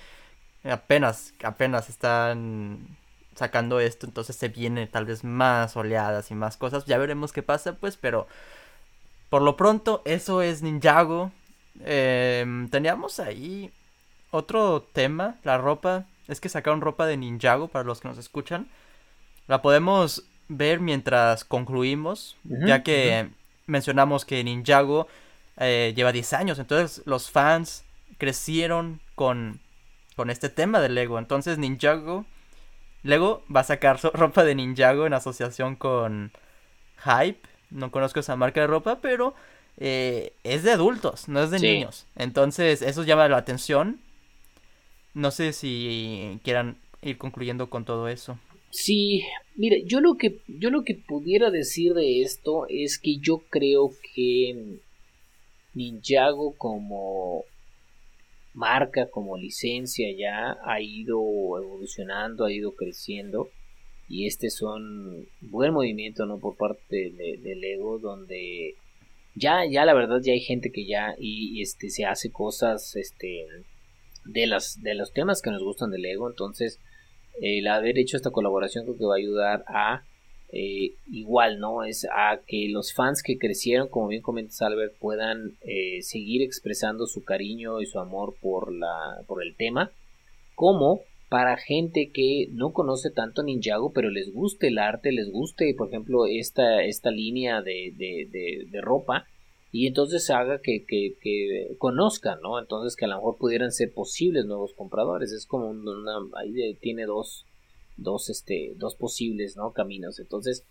[0.65, 2.97] apenas, apenas están
[3.35, 7.43] sacando esto, entonces se viene tal vez más oleadas y más cosas, ya veremos qué
[7.43, 8.29] pasa pues, pero
[9.32, 11.32] por lo pronto, eso es Ninjago.
[11.86, 13.72] Em, teníamos ahí
[14.30, 16.04] otro tema, la ropa.
[16.28, 18.68] Es que sacaron ropa de Ninjago para los que nos escuchan.
[19.46, 23.30] La podemos ver mientras concluimos, ya que
[23.64, 25.09] mencionamos que Ninjago
[25.56, 26.59] eh, lleva 10 años.
[26.59, 27.86] Entonces los fans
[28.18, 29.60] crecieron con,
[30.14, 31.18] con este tema de Lego.
[31.18, 32.26] Entonces Ninjago,
[33.02, 36.32] Lego va a sacar ropa de Ninjago en asociación con
[37.02, 39.35] Hype no conozco esa marca de ropa, pero
[39.78, 42.07] eh, es de adultos, no es de niños.
[42.16, 44.01] Entonces, eso llama la atención.
[45.15, 48.39] No sé si quieran ir concluyendo con todo eso.
[48.70, 49.23] Sí,
[49.57, 53.90] mire, yo lo que yo lo que pudiera decir de esto es que yo creo
[54.15, 54.78] que
[55.74, 57.44] Ninjago como
[58.55, 61.19] marca, como licencia ya ha ido
[61.59, 63.51] evolucionando, ha ido creciendo
[64.12, 68.76] y este es un buen movimiento no por parte de, de Lego donde
[69.34, 73.47] ya ya la verdad ya hay gente que ya y, este se hace cosas este
[74.26, 76.28] de las de los temas que nos gustan de Lego.
[76.28, 76.78] Entonces
[77.40, 80.05] el haber hecho esta colaboración creo que va a ayudar a
[80.52, 85.56] eh, igual no es a que los fans que crecieron como bien comentas Albert puedan
[85.62, 89.90] eh, seguir expresando su cariño y su amor por la por el tema
[90.55, 91.01] como
[91.32, 95.88] para gente que no conoce tanto Ninjago, pero les guste el arte, les guste, por
[95.88, 99.24] ejemplo, esta, esta línea de, de, de, ropa,
[99.72, 102.59] y entonces haga que, que, que, conozcan, ¿no?
[102.59, 105.32] Entonces que a lo mejor pudieran ser posibles nuevos compradores.
[105.32, 107.46] Es como una, ahí tiene dos,
[107.96, 109.72] dos, este, dos posibles, ¿no?
[109.72, 110.18] Caminos.
[110.18, 110.66] Entonces,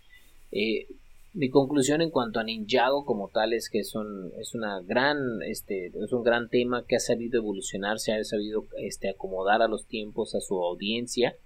[0.52, 0.86] eh,
[1.34, 5.42] mi conclusión en cuanto a Ninjago como tal es que es un, es una gran,
[5.42, 9.68] este, es un gran tema que ha sabido evolucionar, se ha sabido este, acomodar a
[9.68, 11.36] los tiempos, a su audiencia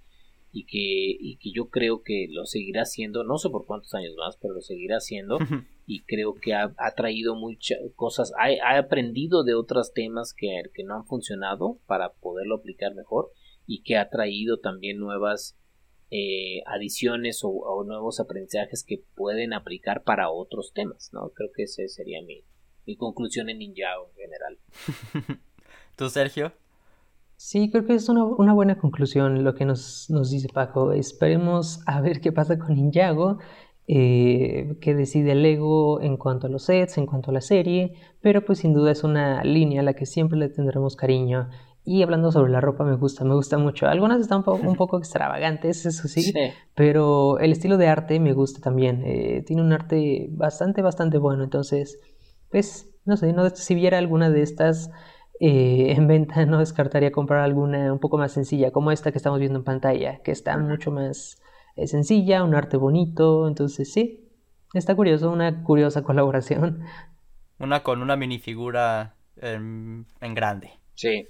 [0.52, 4.14] y que, y que yo creo que lo seguirá haciendo, no sé por cuántos años
[4.16, 5.38] más, pero lo seguirá haciendo
[5.86, 10.82] y creo que ha, traído muchas cosas, ha, ha, aprendido de otros temas que, que
[10.82, 13.30] no han funcionado para poderlo aplicar mejor
[13.66, 15.56] y que ha traído también nuevas
[16.10, 21.30] eh, adiciones o, nuevos aprendizajes que pueden aplicar para otros temas, ¿no?
[21.30, 22.44] Creo que esa sería mi,
[22.86, 24.58] mi conclusión en Ninjago en general.
[25.96, 26.52] ¿Tú, Sergio?
[27.36, 30.92] Sí, creo que es una, una buena conclusión lo que nos, nos, dice Paco.
[30.92, 33.38] Esperemos a ver qué pasa con Ninjago,
[33.88, 38.44] eh, qué decide Lego en cuanto a los sets, en cuanto a la serie, pero
[38.44, 41.48] pues sin duda es una línea a la que siempre le tendremos cariño
[41.86, 43.86] y hablando sobre la ropa, me gusta, me gusta mucho.
[43.86, 46.34] Algunas están un poco, extravagantes, eso sí,
[46.74, 49.04] pero el estilo de arte me gusta también.
[49.06, 51.44] Eh, tiene un arte bastante, bastante bueno.
[51.44, 52.00] Entonces,
[52.50, 54.90] pues, no sé, no, si viera alguna de estas
[55.38, 59.38] eh, en venta, no descartaría comprar alguna un poco más sencilla, como esta que estamos
[59.38, 61.40] viendo en pantalla, que está mucho más
[61.76, 63.46] eh, sencilla, un arte bonito.
[63.46, 64.28] Entonces, sí,
[64.74, 66.82] está curioso, una curiosa colaboración.
[67.60, 70.72] Una con una minifigura en grande.
[70.94, 71.28] Sí.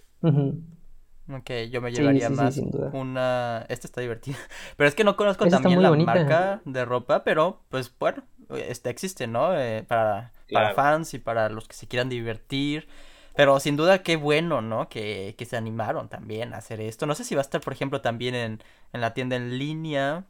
[1.28, 2.60] Ok, yo me llevaría más
[2.92, 3.66] una...
[3.68, 4.36] Esta está divertida.
[4.76, 9.26] Pero es que no conozco también la marca de ropa, pero pues bueno, este existe,
[9.26, 9.58] ¿no?
[9.58, 12.86] Eh, para, para fans y para los que se quieran divertir.
[13.34, 14.88] Pero sin duda qué bueno, ¿no?
[14.88, 17.06] Que, que se animaron también a hacer esto.
[17.06, 18.62] No sé si va a estar, por ejemplo, también en,
[18.92, 20.24] en la tienda en línea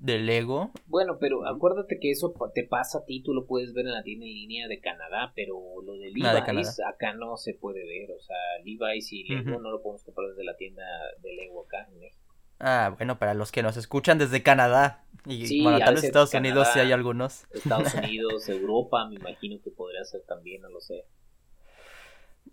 [0.00, 0.70] de Lego.
[0.86, 4.02] Bueno, pero acuérdate que eso te pasa a ti, tú lo puedes ver en la
[4.02, 8.20] tienda en línea de Canadá, pero lo de Levi's acá no se puede ver, o
[8.20, 10.84] sea, Levi's y Lego no lo podemos comprar desde la tienda
[11.22, 12.34] de Lego acá en México.
[12.60, 16.68] Ah, bueno, para los que nos escuchan desde Canadá y bueno, tal vez Estados Unidos
[16.72, 17.46] sí hay algunos.
[17.52, 21.04] Estados Unidos, Europa, me imagino que podría ser también, no lo sé.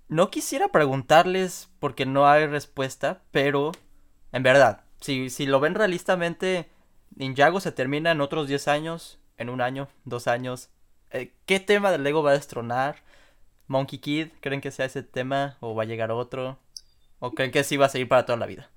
[0.07, 3.71] No quisiera preguntarles porque no hay respuesta, pero
[4.31, 6.69] en verdad, si, si lo ven realistamente,
[7.15, 10.69] Ninjago se termina en otros 10 años, en un año, dos años.
[11.11, 12.97] Eh, ¿Qué tema de Lego va a destronar?
[13.67, 14.27] ¿Monkey Kid?
[14.41, 16.59] ¿Creen que sea ese tema o va a llegar otro?
[17.19, 18.69] ¿O creen que sí va a seguir para toda la vida?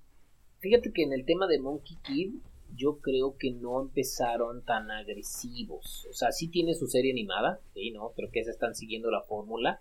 [0.61, 2.35] Fíjate que en el tema de Monkey Kid
[2.77, 6.07] yo creo que no empezaron tan agresivos.
[6.09, 8.11] O sea, sí tiene su serie animada, sí, ¿no?
[8.11, 9.81] Creo que se están siguiendo la fórmula.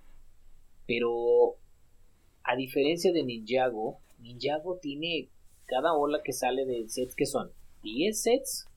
[0.87, 1.57] Pero
[2.43, 5.29] a diferencia de Ninjago, Ninjago tiene
[5.67, 7.51] cada ola que sale de sets que son
[7.83, 8.67] 10 sets,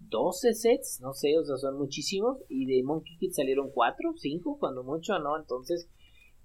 [0.00, 2.38] 12 sets, no sé, o sea, son muchísimos.
[2.48, 5.38] Y de Monkey Kid salieron 4, 5, cuando mucho, ¿no?
[5.38, 5.88] Entonces,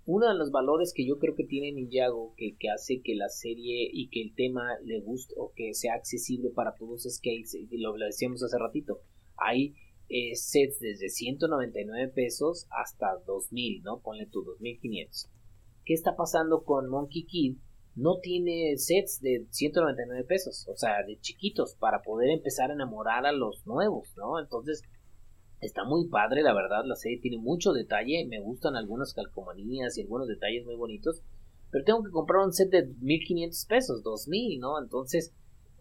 [0.06, 3.30] uno de los valores que yo creo que tiene Ninjago, que, que hace que la
[3.30, 7.44] serie y que el tema le guste o que sea accesible para todos es que,
[7.72, 9.02] lo, decíamos hace ratito,
[9.36, 9.74] hay
[10.10, 14.00] eh, sets desde 199 pesos hasta 2000, ¿no?
[14.02, 15.28] Ponle tú 2500.
[15.86, 17.58] ¿Qué está pasando con Monkey Kid?
[17.96, 23.26] No tiene sets de 199 pesos, o sea, de chiquitos, para poder empezar a enamorar
[23.26, 24.40] a los nuevos, ¿no?
[24.40, 24.84] Entonces,
[25.62, 30.02] está muy padre, la verdad, la serie tiene mucho detalle, me gustan algunas calcomanías y
[30.02, 31.22] algunos detalles muy bonitos,
[31.72, 34.82] pero tengo que comprar un set de 1500 pesos, 2000, ¿no?
[34.82, 35.34] Entonces,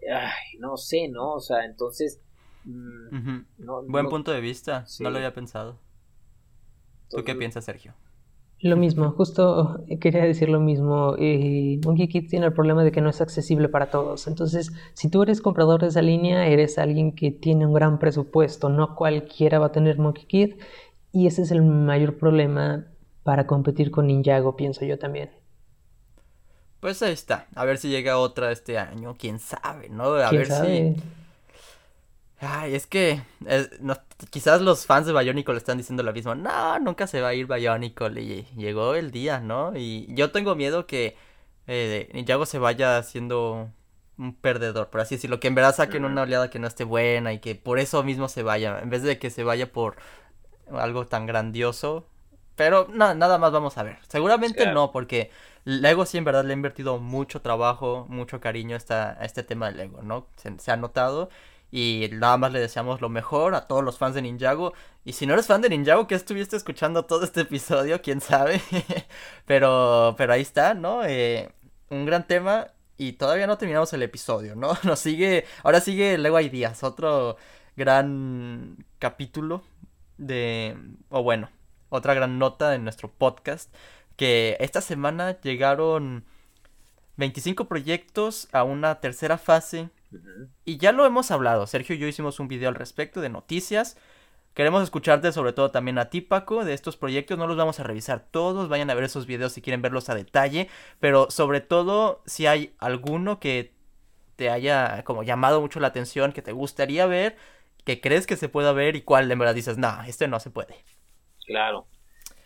[0.09, 1.35] ay, no sé, ¿no?
[1.35, 2.21] O sea, entonces...
[2.65, 3.43] Mm,
[3.89, 5.79] Buen punto de vista, no lo había pensado.
[7.11, 7.95] ¿Tú qué piensas, Sergio?
[8.65, 11.17] Lo mismo, justo quería decir lo mismo.
[11.19, 14.27] Eh, Monkey Kid tiene el problema de que no es accesible para todos.
[14.27, 18.71] Entonces, si tú eres comprador de esa línea, eres alguien que tiene un gran presupuesto.
[18.71, 20.55] No cualquiera va a tener Monkey Kid.
[21.13, 22.87] Y ese es el mayor problema
[23.23, 25.31] para competir con Ninjago, pienso yo también.
[26.81, 27.49] Pues ahí está.
[27.55, 29.15] A ver si llega otra este año.
[29.19, 30.05] Quién sabe, ¿no?
[30.05, 30.97] A ver si
[32.47, 33.23] Ay, es que
[34.31, 36.35] quizás los fans de Bionicle le están diciendo lo mismo.
[36.35, 38.21] No, nunca se va a ir Bionicle.
[38.21, 39.73] Y llegó el día, ¿no?
[39.77, 41.17] Y yo tengo miedo que
[41.67, 43.71] eh, Ninjago se vaya siendo
[44.19, 45.41] un perdedor, por así decirlo.
[45.41, 48.29] Que en verdad saquen una oleada que no esté buena y que por eso mismo
[48.29, 48.79] se vaya.
[48.81, 49.97] En vez de que se vaya por
[50.73, 52.07] algo tan grandioso.
[52.57, 53.99] Pero no, nada más vamos a ver.
[54.09, 55.31] Seguramente no, porque
[55.65, 59.43] Lego sí en verdad le ha invertido mucho trabajo, mucho cariño a, esta, a este
[59.43, 60.29] tema de Lego, ¿no?
[60.37, 61.31] Se, se ha notado.
[61.77, 64.75] Y nada más le deseamos lo mejor a todos los fans de Ninjago.
[65.05, 68.01] Y si no eres fan de Ninjago, que estuviste escuchando todo este episodio?
[68.01, 68.61] ¿Quién sabe?
[69.45, 71.05] pero, pero ahí está, ¿no?
[71.05, 71.53] Eh,
[71.91, 72.69] un gran tema.
[72.97, 74.79] y todavía no terminamos el episodio, ¿no?
[74.85, 77.39] Nos sigue, ahora sigue Lego Ideas, otro
[77.77, 79.65] gran capítulo
[80.17, 80.77] de,
[81.09, 81.51] o bueno,
[81.89, 83.75] otra gran nota en nuestro podcast,
[84.15, 86.25] que esta semana llegaron
[87.17, 89.91] 25 proyectos a una tercera fase
[90.65, 93.97] y ya lo hemos hablado, Sergio y yo hicimos un video al respecto de noticias.
[94.55, 97.37] Queremos escucharte sobre todo también a ti, Paco, de estos proyectos.
[97.37, 100.15] No los vamos a revisar todos, vayan a ver esos videos si quieren verlos a
[100.15, 100.69] detalle.
[101.01, 103.75] Pero sobre todo, si hay alguno que
[104.37, 107.37] te haya como llamado mucho la atención, que te gustaría ver,
[107.85, 110.51] que crees que se pueda ver y cuál en verdad dices, no, este no se
[110.51, 110.77] puede.
[111.47, 111.89] Claro.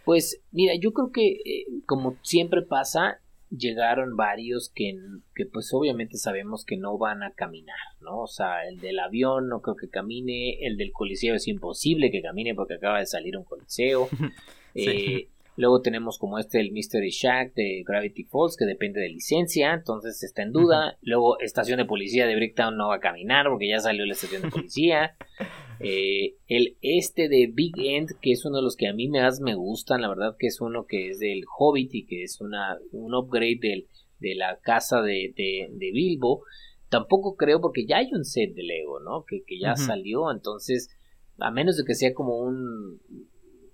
[0.06, 3.20] Pues mira, yo creo que eh, como siempre pasa,
[3.50, 4.98] llegaron varios que,
[5.34, 8.20] que pues obviamente sabemos que no van a caminar, ¿no?
[8.20, 12.22] O sea, el del avión no creo que camine, el del coliseo es imposible que
[12.22, 14.08] camine porque acaba de salir un coliseo.
[14.74, 15.28] Eh,
[15.59, 20.22] luego tenemos como este el Mystery Shack de Gravity Falls que depende de licencia, entonces
[20.22, 20.97] está en duda.
[21.02, 24.43] Luego estación de policía de Bricktown no va a caminar porque ya salió la estación
[24.43, 25.16] de policía.
[25.80, 29.40] Eh, el este de Big End, que es uno de los que a mí más
[29.40, 32.76] me gustan, la verdad que es uno que es del Hobbit y que es una,
[32.90, 33.86] un upgrade del,
[34.18, 36.43] de la casa de, de, Bilbo.
[36.89, 39.24] Tampoco creo porque ya hay un set de Lego, ¿no?
[39.24, 40.90] Que, que ya salió, entonces,
[41.39, 43.01] a menos de que sea como un,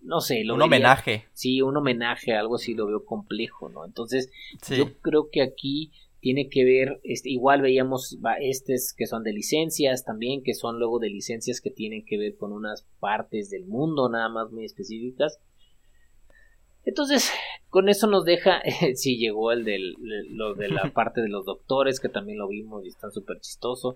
[0.04, 1.24] no sé, lo un homenaje.
[1.32, 3.84] Sí, un homenaje, algo así lo veo complejo, ¿no?
[3.84, 4.30] Entonces,
[4.68, 5.90] yo creo que aquí
[6.20, 10.98] tiene que ver, este, igual veíamos estos que son de licencias también, que son luego
[10.98, 15.38] de licencias que tienen que ver con unas partes del mundo nada más muy específicas.
[16.86, 17.30] Entonces,
[17.70, 18.62] con eso nos deja,
[18.94, 19.96] si llegó el del,
[20.30, 23.94] lo de la parte de los doctores, que también lo vimos y están súper chistoso.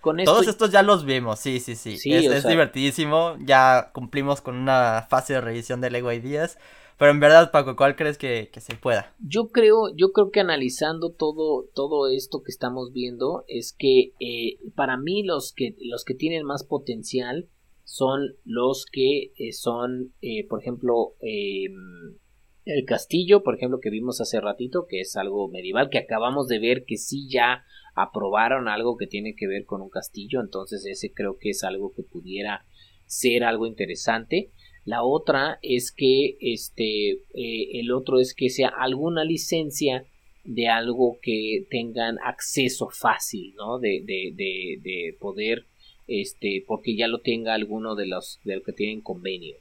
[0.00, 1.98] Con Todos estos ya los vimos, sí, sí, sí.
[2.12, 3.36] es, divertidísimo.
[3.40, 6.58] Ya cumplimos con una fase de revisión de Lego Ideas.
[7.00, 9.14] Pero en verdad, Paco, ¿cuál crees que, se pueda?
[9.26, 14.58] Yo creo, yo creo que analizando todo, todo esto que estamos viendo, es que eh,
[14.74, 17.48] para mí los que, los que tienen más potencial
[17.84, 22.18] son los que eh, son, eh, por ejemplo, em,
[22.64, 26.58] el castillo, por ejemplo, que vimos hace ratito, que es algo medieval, que acabamos de
[26.58, 27.64] ver que sí ya
[27.94, 31.92] aprobaron algo que tiene que ver con un castillo, entonces ese creo que es algo
[31.94, 32.64] que pudiera
[33.06, 34.50] ser algo interesante.
[34.84, 40.06] La otra es que este eh, el otro es que sea alguna licencia
[40.44, 43.78] de algo que tengan acceso fácil, ¿no?
[43.78, 45.66] De, de, de, poder,
[46.06, 49.56] este, porque ya lo tenga alguno de los, de los que tienen convenio.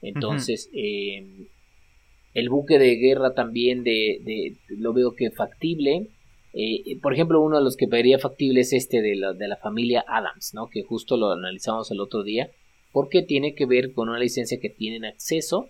[0.00, 1.48] Entonces, em,
[2.34, 6.08] el buque de guerra también de, lo veo que factible.
[6.52, 9.56] Eh, por ejemplo, uno de los que vería factible es este de la, de la
[9.56, 10.68] familia Adams, ¿no?
[10.68, 12.50] Que justo lo analizamos el otro día
[12.94, 15.68] porque tiene que ver con una licencia que tienen acceso,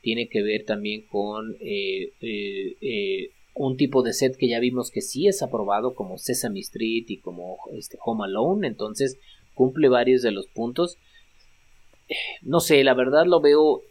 [0.00, 5.00] tiene que ver también con eh, eh, un tipo de set que ya vimos que
[5.00, 9.18] sí es aprobado como Sesame Street y como este Home Alone, entonces
[9.54, 10.98] cumple varios de los puntos.
[12.42, 13.82] No sé, la verdad lo veo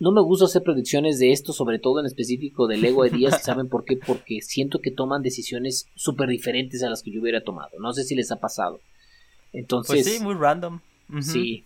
[0.00, 3.68] no me gusta hacer predicciones de esto, sobre todo en específico de Lego Ideas, ¿saben
[3.68, 3.96] por qué?
[3.96, 7.78] Porque siento que toman decisiones súper diferentes a las que yo hubiera tomado.
[7.80, 8.80] No sé si les ha pasado.
[9.52, 10.04] Entonces.
[10.04, 10.80] Pues sí, muy random.
[11.20, 11.64] Sí.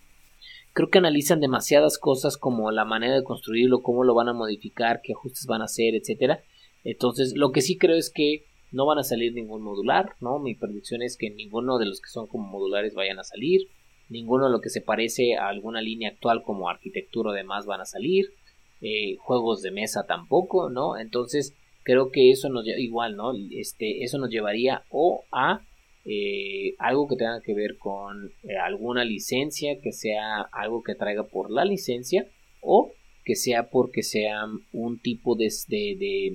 [0.73, 5.01] Creo que analizan demasiadas cosas como la manera de construirlo, cómo lo van a modificar,
[5.03, 6.43] qué ajustes van a hacer, etcétera.
[6.83, 10.39] Entonces, lo que sí creo es que no van a salir ningún modular, ¿no?
[10.39, 13.67] Mi predicción es que ninguno de los que son como modulares vayan a salir,
[14.09, 17.81] ninguno de lo que se parece a alguna línea actual como arquitectura o demás van
[17.81, 18.33] a salir,
[18.81, 20.97] eh, juegos de mesa tampoco, ¿no?
[20.97, 23.31] Entonces, creo que eso nos igual, ¿no?
[23.51, 25.61] Este, eso nos llevaría o a
[26.05, 31.23] eh, algo que tenga que ver con eh, alguna licencia, que sea algo que traiga
[31.23, 32.27] por la licencia
[32.61, 32.91] o
[33.23, 36.33] que sea porque sea un tipo de, de, de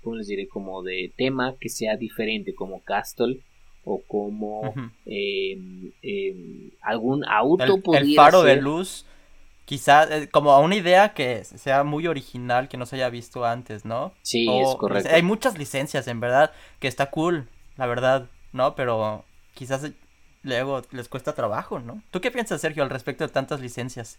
[0.00, 0.46] ¿cómo les diré?
[0.46, 3.40] Como de tema que sea diferente, como Castle
[3.84, 4.74] o como
[5.06, 9.06] em, em, algún auto el, el faro de luz
[9.64, 13.84] quizás eh, como una idea que sea muy original que no se haya visto antes
[13.84, 18.74] no sí es correcto hay muchas licencias en verdad que está cool la verdad ¿no?
[18.74, 19.24] Pero
[19.54, 19.90] quizás
[20.42, 22.02] luego les cuesta trabajo, ¿no?
[22.10, 24.18] ¿Tú qué piensas, Sergio, al respecto de tantas licencias?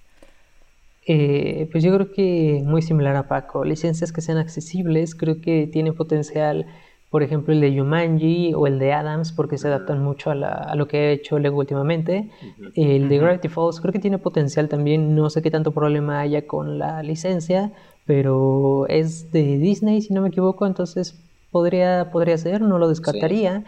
[1.07, 3.65] Eh, pues yo creo que muy similar a Paco.
[3.65, 6.67] Licencias que sean accesibles, creo que tiene potencial,
[7.11, 10.75] por ejemplo, el de Yumanji o el de Adams, porque se adaptan mucho a, a
[10.75, 12.31] lo que ha hecho Lego últimamente.
[12.73, 16.47] El de Gravity Falls creo que tiene potencial también, no sé qué tanto problema haya
[16.47, 17.73] con la licencia,
[18.05, 21.21] pero es de Disney, si no me equivoco, entonces
[21.51, 23.65] podría, podría ser, no lo descartaría.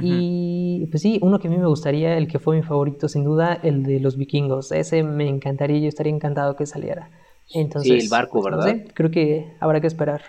[0.00, 3.24] Y pues sí, uno que a mí me gustaría, el que fue mi favorito sin
[3.24, 4.70] duda, el de los vikingos.
[4.70, 7.10] Ese me encantaría, yo estaría encantado que saliera.
[7.52, 8.76] Entonces, sí, el barco, pues, ¿verdad?
[8.94, 10.22] creo que habrá que esperar.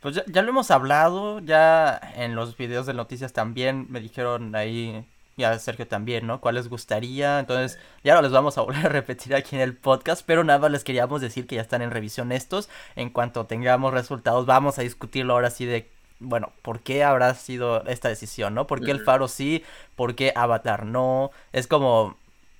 [0.00, 4.54] Pues ya, ya, lo hemos hablado, ya en los videos de noticias también me dijeron
[4.56, 5.04] ahí,
[5.36, 6.40] ya Sergio también, ¿no?
[6.40, 7.38] ¿Cuál les gustaría?
[7.40, 10.58] Entonces, ya no les vamos a volver a repetir aquí en el podcast, pero nada
[10.58, 12.68] más les queríamos decir que ya están en revisión estos.
[12.96, 17.84] En cuanto tengamos resultados, vamos a discutirlo ahora sí de, bueno, ¿por qué habrá sido
[17.86, 18.66] esta decisión, ¿no?
[18.66, 19.64] ¿Por qué el faro sí?
[19.96, 21.30] ¿Por qué Avatar no?
[21.52, 22.16] Es como,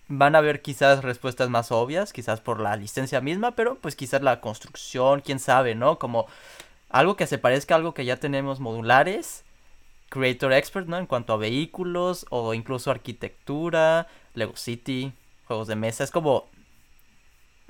[0.09, 4.23] van a haber quizás respuestas más obvias, quizás por la licencia misma, pero pues quizás
[4.23, 5.99] la construcción, quién sabe, ¿no?
[5.99, 6.27] Como
[6.91, 9.45] algo que se parezca a algo que ya tenemos modulares,
[10.11, 10.99] Creator Expert, ¿no?
[10.99, 15.13] En cuanto a vehículos o incluso arquitectura, Lego City,
[15.47, 16.49] juegos de mesa, es como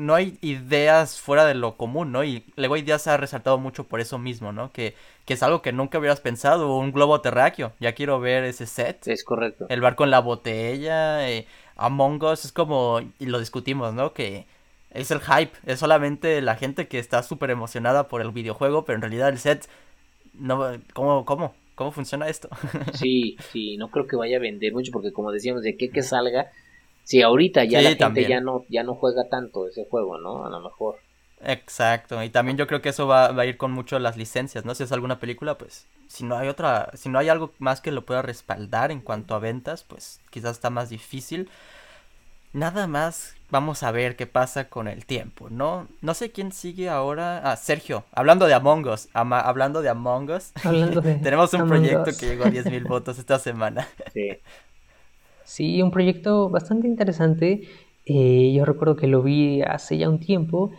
[0.01, 2.25] no hay ideas fuera de lo común, ¿no?
[2.25, 4.73] Y Lego Ideas ha resaltado mucho por eso mismo, ¿no?
[4.73, 7.73] Que, que es algo que nunca hubieras pensado, un globo terráqueo.
[7.79, 9.07] Ya quiero ver ese set.
[9.07, 9.67] Es correcto.
[9.69, 14.13] El barco en la botella, eh, Among Us, es como, y lo discutimos, ¿no?
[14.13, 14.47] Que
[14.91, 18.97] es el hype, es solamente la gente que está súper emocionada por el videojuego, pero
[18.97, 19.69] en realidad el set,
[20.35, 21.55] no, ¿cómo, cómo?
[21.75, 22.49] ¿Cómo funciona esto?
[22.95, 26.03] sí, sí, no creo que vaya a vender mucho porque como decíamos, de qué que
[26.03, 26.51] salga,
[27.05, 30.45] si ahorita ya la gente ya no, ya no juega tanto ese juego, ¿no?
[30.45, 30.97] A lo mejor.
[31.43, 34.67] Exacto, y también yo creo que eso va, va, a ir con mucho las licencias,
[34.67, 34.75] ¿no?
[34.75, 37.93] Si es alguna película, pues si no hay otra, si no hay algo más que
[37.93, 41.49] lo pueda respaldar en cuanto a ventas, pues quizás está más difícil.
[42.53, 45.87] Nada más vamos a ver qué pasa con el tiempo, ¿no?
[46.01, 47.41] No sé quién sigue ahora.
[47.45, 50.53] Ah, Sergio, hablando de Among Us, hablando de Among Us.
[51.23, 53.87] tenemos un proyecto que llegó a 10.000 votos esta semana.
[54.13, 54.31] Sí.
[55.45, 57.63] Sí, un proyecto bastante interesante.
[58.07, 60.71] Eh, yo recuerdo que lo vi hace ya un tiempo.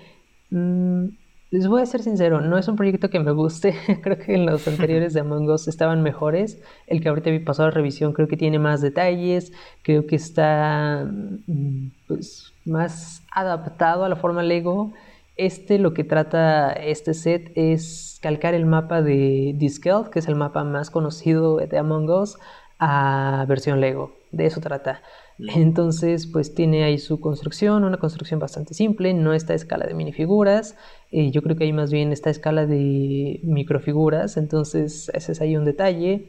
[0.49, 1.07] Mm,
[1.51, 3.75] les voy a ser sincero, no es un proyecto que me guste.
[4.01, 6.61] creo que en los anteriores de Among Us estaban mejores.
[6.87, 9.51] El que ahorita vi pasado a revisión creo que tiene más detalles.
[9.83, 11.05] Creo que está
[11.47, 14.93] mm, pues, más adaptado a la forma Lego.
[15.35, 20.35] Este lo que trata este set es calcar el mapa de Disceld, que es el
[20.35, 22.37] mapa más conocido de Among Us,
[22.81, 24.17] a versión Lego.
[24.31, 25.01] De eso trata.
[25.37, 29.93] Entonces, pues tiene ahí su construcción, una construcción bastante simple, no está a escala de
[29.93, 30.75] minifiguras,
[31.11, 35.57] eh, yo creo que hay más bien esta escala de microfiguras, entonces ese es ahí
[35.57, 36.25] un detalle.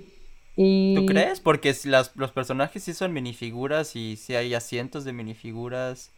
[0.57, 0.95] Y...
[0.95, 1.41] ¿Tú crees?
[1.41, 6.11] Porque las, los personajes sí son minifiguras y sí hay asientos de minifiguras.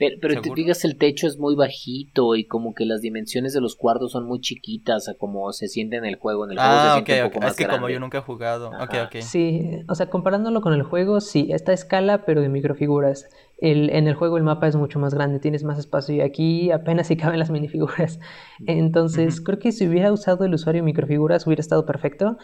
[0.00, 3.60] Pero, pero te digas el techo es muy bajito y como que las dimensiones de
[3.60, 6.46] los cuartos son muy chiquitas a como se siente en el juego.
[6.46, 7.04] En el juego ah,
[7.46, 8.70] es que como yo nunca he jugado.
[8.70, 9.16] Ok, ok.
[9.20, 9.60] Sí,
[9.90, 13.28] o sea, comparándolo con el juego, sí, esta escala, pero de microfiguras.
[13.58, 16.70] El, en el juego el mapa es mucho más grande, tienes más espacio y aquí
[16.70, 18.20] apenas si caben las minifiguras.
[18.66, 22.38] Entonces, creo que si hubiera usado el usuario microfiguras hubiera estado perfecto.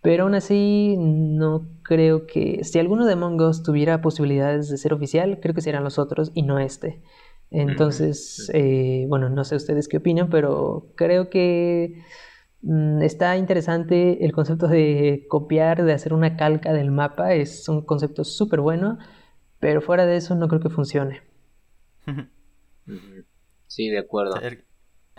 [0.00, 2.62] Pero aún así, no creo que.
[2.64, 6.30] Si alguno de Among Us tuviera posibilidades de ser oficial, creo que serían los otros
[6.34, 7.02] y no este.
[7.50, 12.02] Entonces, eh, bueno, no sé ustedes qué opinan, pero creo que
[12.62, 17.32] mm, está interesante el concepto de copiar, de hacer una calca del mapa.
[17.32, 18.98] Es un concepto súper bueno,
[19.60, 21.22] pero fuera de eso no creo que funcione.
[23.66, 24.36] Sí, de acuerdo.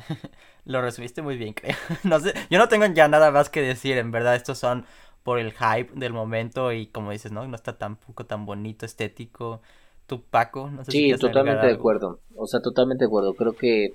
[0.65, 1.75] Lo resumiste muy bien, creo.
[2.03, 4.85] No sé, yo no tengo ya nada más que decir, en verdad, estos son
[5.23, 7.47] por el hype del momento y como dices, ¿no?
[7.47, 9.61] No está tampoco tan bonito, estético.
[10.07, 12.21] Tu Paco, no sé Sí, totalmente de acuerdo.
[12.35, 13.35] O sea, totalmente de acuerdo.
[13.35, 13.93] Creo que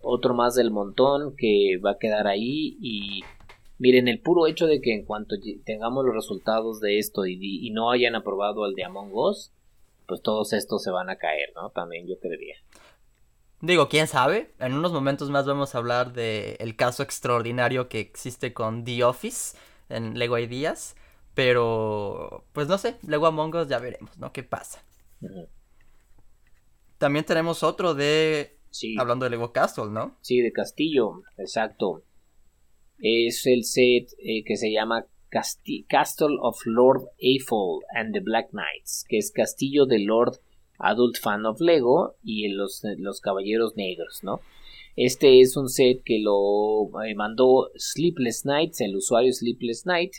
[0.00, 3.22] otro más del montón que va a quedar ahí y
[3.78, 7.70] miren, el puro hecho de que en cuanto tengamos los resultados de esto y, y
[7.70, 9.52] no hayan aprobado el de Among Us,
[10.06, 11.70] pues todos estos se van a caer, ¿no?
[11.70, 12.56] También yo creería.
[13.60, 14.52] Digo, quién sabe.
[14.58, 19.04] En unos momentos más vamos a hablar del el caso extraordinario que existe con The
[19.04, 19.56] Office
[19.88, 20.96] en Lego Ideas.
[21.34, 24.32] Pero, pues no sé, Lego Among Us ya veremos, ¿no?
[24.32, 24.82] ¿Qué pasa?
[26.98, 28.56] También tenemos otro de...
[28.70, 28.94] Sí.
[28.98, 30.16] Hablando de Lego Castle, ¿no?
[30.20, 32.04] Sí, de Castillo, exacto.
[32.98, 39.04] Es el set eh, que se llama Castle of Lord Eiffel and the Black Knights,
[39.08, 40.40] que es Castillo de Lord
[40.80, 44.40] Adult Fan of Lego y los, los Caballeros Negros, ¿no?
[44.96, 50.12] Este es un set que lo eh, mandó Sleepless Nights, el usuario Sleepless Night,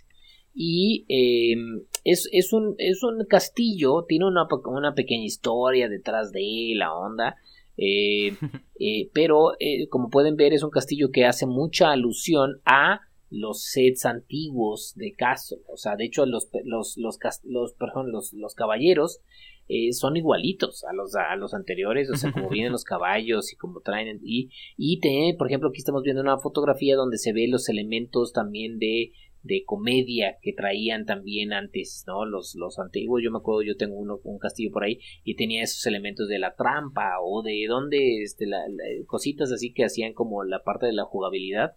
[0.53, 6.73] y em, es, es, un, es un castillo, tiene una, una pequeña historia detrás de
[6.75, 7.35] la onda,
[7.77, 8.33] eh,
[8.79, 9.51] eh, pero
[9.89, 15.13] como pueden ver es un castillo que hace mucha alusión a los sets antiguos de
[15.13, 19.21] Castle, o sea, de hecho los, los, los, los, perdón, los, los caballeros
[19.67, 23.55] eh, son igualitos a los, a los anteriores, o sea, como vienen los caballos y
[23.55, 27.47] como traen, y, y te, por ejemplo, aquí estamos viendo una fotografía donde se ve
[27.47, 29.11] los elementos también de,
[29.43, 32.25] de comedia que traían también antes, ¿no?
[32.25, 35.63] Los, los antiguos, yo me acuerdo, yo tengo uno, un castillo por ahí y tenía
[35.63, 38.59] esos elementos de la trampa o de donde, este, la,
[39.07, 41.75] cositas así que hacían como la parte de la jugabilidad.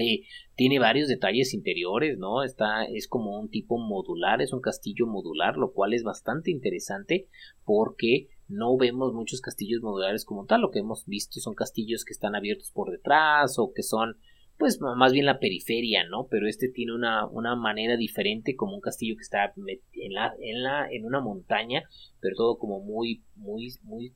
[0.00, 0.22] Eh,
[0.54, 2.42] tiene varios detalles interiores, ¿no?
[2.42, 7.28] Está, es como un tipo modular, es un castillo modular, lo cual es bastante interesante
[7.64, 12.12] porque no vemos muchos castillos modulares como tal, lo que hemos visto son castillos que
[12.12, 14.16] están abiertos por detrás o que son
[14.60, 16.26] pues más bien la periferia, ¿no?
[16.30, 20.62] Pero este tiene una, una manera diferente, como un castillo que está en la, en
[20.62, 21.84] la, en una montaña,
[22.20, 24.14] pero todo como muy, muy, muy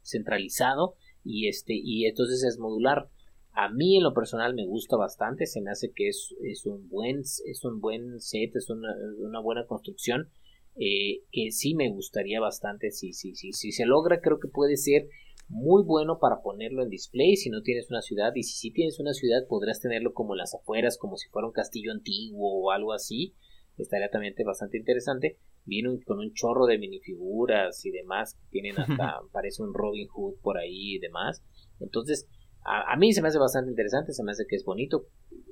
[0.00, 3.10] centralizado, y este, y entonces es modular.
[3.52, 6.88] A mí en lo personal me gusta bastante, se me hace que es, es un
[6.88, 8.88] buen, es un buen set, es una,
[9.18, 10.30] una buena construcción,
[10.76, 14.76] eh, que sí me gustaría bastante, si, sí, sí, si se logra, creo que puede
[14.76, 15.08] ser
[15.52, 18.98] muy bueno para ponerlo en display si no tienes una ciudad y si sí tienes
[18.98, 22.70] una ciudad podrás tenerlo como en las afueras como si fuera un castillo antiguo o
[22.70, 23.34] algo así
[23.76, 29.62] estaría también bastante interesante viene con un chorro de minifiguras y demás tienen hasta parece
[29.62, 31.42] un Robin Hood por ahí y demás
[31.80, 32.26] entonces
[32.64, 35.06] a, mí se me hace bastante interesante se me hace que es bonito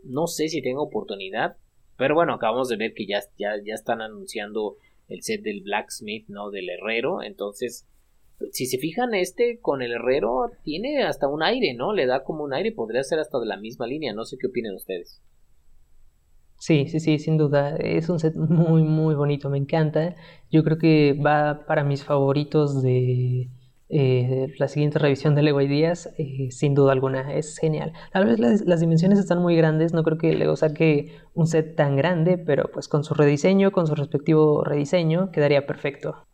[0.05, 1.57] no sé si tengo oportunidad
[1.97, 4.77] pero bueno acabamos de ver que ya, ya, ya están anunciando
[5.09, 7.87] el set del blacksmith no del herrero entonces
[8.53, 11.93] si se fijan, este con el herrero tiene hasta un aire, ¿no?
[11.93, 14.47] Le da como un aire, podría ser hasta de la misma línea, no sé qué
[14.47, 15.20] opinan ustedes.
[16.59, 17.77] Sí, sí, sí, sin duda.
[17.77, 20.15] Es un set muy, muy bonito, me encanta.
[20.51, 23.49] Yo creo que va para mis favoritos de
[23.91, 27.93] eh, la siguiente revisión de Lego Ideas, eh, sin duda alguna, es genial.
[28.12, 31.75] Tal vez las, las, dimensiones están muy grandes, no creo que Lego saque un set
[31.77, 36.27] tan grande, pero pues con su rediseño, con su respectivo rediseño, quedaría perfecto.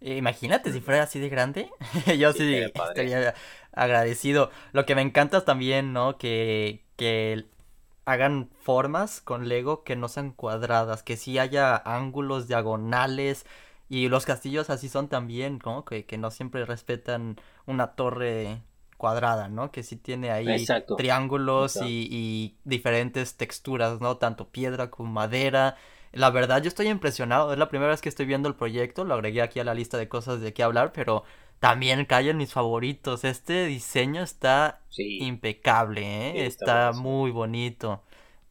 [0.00, 1.70] Imagínate si fuera así de grande.
[2.18, 3.34] Yo sí, estaría
[3.72, 4.50] agradecido.
[4.72, 6.18] Lo que me encanta también, ¿no?
[6.18, 7.46] Que, que
[8.04, 13.46] hagan formas con Lego que no sean cuadradas, que sí haya ángulos diagonales.
[13.88, 15.84] Y los castillos así son también, ¿no?
[15.84, 17.36] Que, que no siempre respetan
[17.66, 18.62] una torre
[18.96, 19.70] cuadrada, ¿no?
[19.70, 20.64] Que sí tiene ahí
[20.96, 24.16] triángulos Y, y diferentes texturas, ¿no?
[24.16, 25.76] Tanto piedra como madera.
[26.12, 27.52] La verdad, yo estoy impresionado.
[27.52, 29.04] Es la primera vez que estoy viendo el proyecto.
[29.04, 31.24] Lo agregué aquí a la lista de cosas de qué hablar, pero
[31.58, 33.24] también cae en mis favoritos.
[33.24, 34.80] Este diseño está
[35.18, 36.46] impecable, ¿eh?
[36.46, 38.02] está, muy bonito.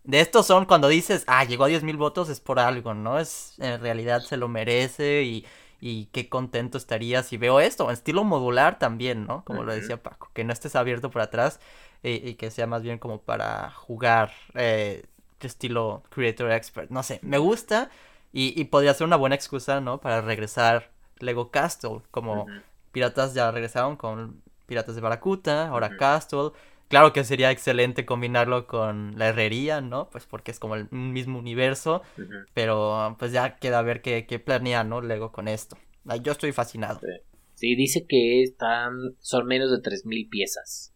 [0.04, 3.20] De estos son cuando dices, ah, llegó a 10.000 votos, es por algo, ¿no?
[3.20, 5.46] Es en realidad se lo merece y,
[5.80, 7.86] y qué contento estaría si veo esto.
[7.86, 9.44] En estilo modular también, ¿no?
[9.46, 11.60] Como lo decía Paco, que no estés abierto por atrás
[12.04, 14.32] y, y que sea más bien como para jugar.
[14.56, 15.06] Eh,
[15.48, 16.90] estilo Creator Expert.
[16.90, 17.90] No sé, me gusta
[18.32, 20.00] y, podría ser una buena excusa, ¿no?
[20.00, 20.90] Para regresar
[21.20, 22.48] Lego Castle, como
[22.92, 26.52] Piratas ya regresaron con Piratas de Baracuta, ahora Castle.
[26.88, 30.10] Claro que sería excelente combinarlo con la herrería, ¿no?
[30.10, 32.02] Pues porque es como el mismo universo,
[32.54, 35.02] pero pues ya queda a ver qué, qué planea, ¿no?
[35.02, 35.78] Lego con esto.
[36.22, 37.00] Yo estoy fascinado.
[37.56, 40.94] Sí, dice que están, son menos de 3.000 piezas.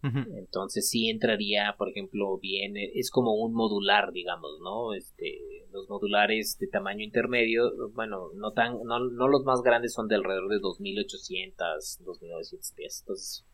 [0.00, 4.94] Entonces sí entraría, por ejemplo, bien, eh, es como un modular, digamos, ¿no?
[4.94, 10.06] Este, los modulares de tamaño intermedio, bueno, no tan, no, no los más grandes son
[10.06, 13.00] de alrededor de 2800, 2900 piezas.
[13.00, 13.44] Entonces,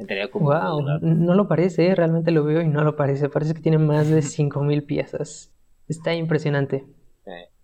[0.00, 3.60] entraría como wow, no lo parece, realmente lo veo y no lo parece, parece que
[3.60, 5.52] tiene más de 5000 piezas.
[5.88, 6.86] Está impresionante.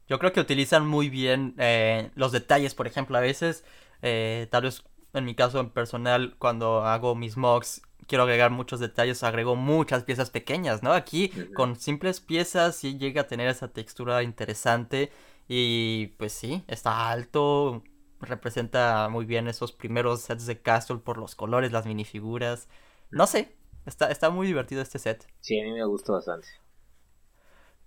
[0.08, 3.64] Yo creo que utilizan muy bien eh, los detalles, por ejemplo, a veces,
[4.02, 4.84] eh, tal vez
[5.14, 10.04] en mi caso en personal, cuando hago mis mocks, quiero agregar muchos detalles, agrego muchas
[10.04, 10.92] piezas pequeñas, ¿no?
[10.92, 15.10] Aquí con simples piezas sí llega a tener esa textura interesante.
[15.48, 17.82] Y pues sí, está alto,
[18.20, 22.68] representa muy bien esos primeros sets de Castle por los colores, las minifiguras.
[23.10, 25.26] No sé, está, está muy divertido este set.
[25.40, 26.48] Sí, a mí me gustó bastante.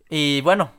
[0.09, 0.71] Y bueno,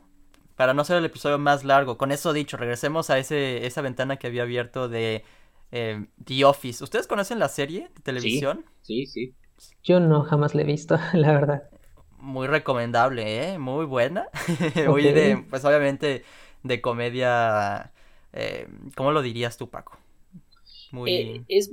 [0.57, 4.17] para no ser el episodio más largo, con eso dicho, regresemos a ese, esa ventana
[4.17, 5.25] que había abierto de
[5.73, 6.83] eh, The Office.
[6.83, 8.65] ¿Ustedes conocen la serie de televisión?
[8.83, 9.35] Sí, sí,
[9.83, 11.71] Yo no, jamás la he visto, la verdad.
[12.19, 13.59] Muy recomendable, ¿eh?
[13.59, 14.29] Muy buena.
[14.75, 16.25] de, pues obviamente,
[16.63, 17.93] de comedia...
[18.33, 18.67] Eh,
[18.97, 19.99] ¿Cómo lo dirías tú, Paco?
[20.93, 21.13] Muy...
[21.13, 21.73] Eh, es,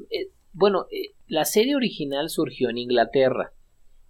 [0.54, 0.88] bueno,
[1.28, 3.54] la serie original surgió en Inglaterra.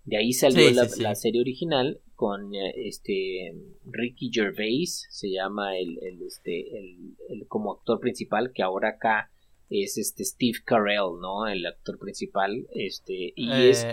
[0.05, 3.53] De ahí salió la, serie original con este
[3.85, 9.29] Ricky Gervais, se llama el, el este, el, como actor principal, que ahora acá
[9.69, 11.45] es este Steve Carell, ¿no?
[11.47, 13.85] El actor principal, este, y eh, es...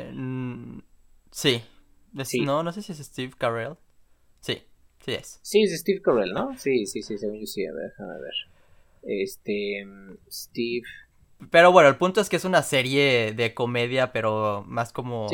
[1.32, 1.62] Sí.
[2.42, 3.74] No, no sé si es Steve Carell.
[4.38, 4.58] Sí,
[5.04, 5.38] sí es.
[5.42, 6.56] Sí, es Steve Carell, ¿no?
[6.58, 8.34] Sí, sí, sí, según yo sí, a ver, déjame ver.
[9.02, 9.86] Este,
[10.30, 10.86] Steve...
[11.50, 15.26] Pero bueno, el punto es que es una serie de comedia, pero más como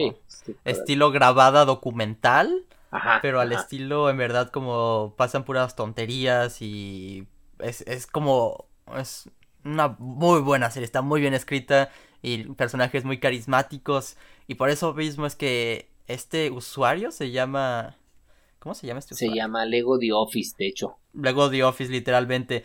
[0.65, 2.65] estilo grabada documental.
[2.91, 7.27] Ajá, pero al estilo, en verdad, como pasan puras tonterías y
[7.61, 8.67] es, es como...
[8.97, 9.31] Es
[9.65, 11.91] una muy buena serie, está muy bien escrita
[12.23, 14.17] y personajes muy carismáticos
[14.49, 17.97] y por eso mismo es que este usuario se llama...
[18.61, 19.33] ¿Cómo se llama este usuario?
[19.33, 20.99] Se llama Lego The Office, de hecho.
[21.15, 22.65] Lego The Office, literalmente.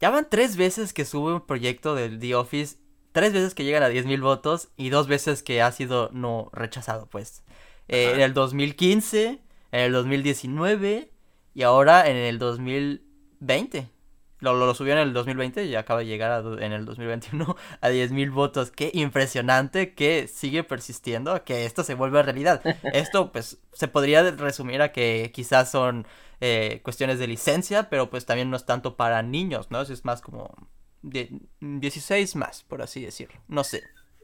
[0.00, 2.76] Ya van tres veces que sube un proyecto del The Office,
[3.10, 7.06] tres veces que llegan a 10.000 votos y dos veces que ha sido no rechazado,
[7.06, 7.42] pues.
[7.88, 9.40] Eh, en el 2015,
[9.72, 11.10] en el 2019
[11.52, 13.88] y ahora en el 2020.
[14.42, 18.32] Lo, lo, subió en el 2020 y acaba de llegar en el 2021 a 10.000
[18.32, 18.70] votos.
[18.70, 22.60] Qué impresionante que sigue persistiendo, que esto se vuelva realidad.
[22.92, 26.06] Esto pues se podría resumir a que quizás son
[26.40, 29.80] eh, cuestiones de licencia, pero pues también no es tanto para niños, ¿no?
[29.80, 30.52] Es más como
[31.02, 33.40] de 16 más, por así decirlo.
[33.46, 33.82] No sé.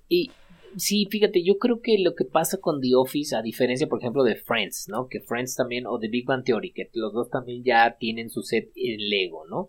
[0.08, 0.32] Y
[0.76, 4.24] sí, fíjate, yo creo que lo que pasa con The Office, a diferencia, por ejemplo,
[4.24, 5.08] de Friends, ¿no?
[5.08, 8.42] Que Friends también, o de Big Bang Theory, que los dos también ya tienen su
[8.42, 9.68] set en Lego, ¿no?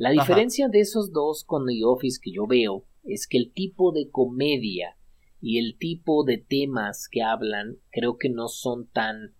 [0.00, 3.92] La diferencia de esos dos con The Office que yo veo es que el tipo
[3.92, 4.96] de comedia
[5.42, 9.34] y el tipo de temas que hablan creo que no son tan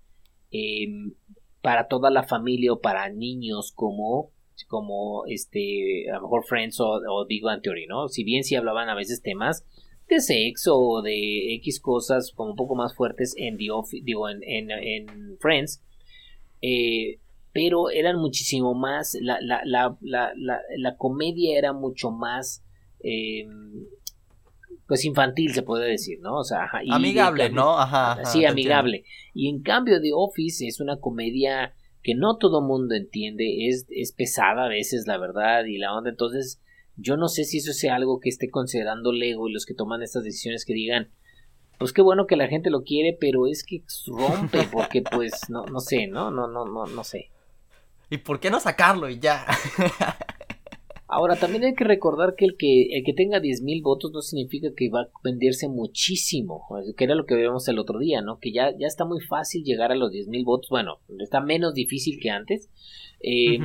[0.50, 1.14] em,
[1.62, 4.32] para toda la familia o para niños como
[4.68, 8.08] como este a lo mejor Friends o, Big Bang Theory, ¿no?
[8.08, 9.64] Si bien sí hablaban a veces temas
[10.10, 14.28] de sexo o de X cosas como un poco más fuertes en The Office, digo
[14.28, 15.82] en, en, en Friends,
[16.60, 17.18] eh,
[17.52, 19.62] pero eran muchísimo más, la, la,
[20.00, 22.64] la, la comedia era mucho más,
[23.02, 23.46] eh,
[24.86, 26.38] pues infantil se puede decir, ¿no?
[26.38, 27.78] O sea, amigable, ¿no?
[27.78, 29.04] Ajá, sí, amigable.
[29.34, 34.12] Y en cambio The Office es una comedia que no todo mundo entiende, es, es
[34.12, 36.60] pesada a veces, la verdad, y la onda, entonces
[36.96, 40.02] yo no sé si eso sea algo que esté considerando Lego y los que toman
[40.02, 41.10] estas decisiones que digan,
[41.78, 45.64] pues qué bueno que la gente lo quiere, pero es que rompe, porque pues no,
[45.66, 46.30] no sé, ¿no?
[46.30, 47.30] No, no, no, no sé.
[48.10, 49.46] ¿Y por qué no sacarlo y ya?
[51.12, 54.68] Ahora, también hay que recordar que el que, el que tenga 10.000 votos no significa
[54.76, 56.64] que va a venderse muchísimo,
[56.96, 58.38] que era lo que vimos el otro día, ¿no?
[58.38, 62.20] Que ya, ya está muy fácil llegar a los 10.000 votos, bueno, está menos difícil
[62.20, 62.70] que antes.
[63.22, 63.58] Eh,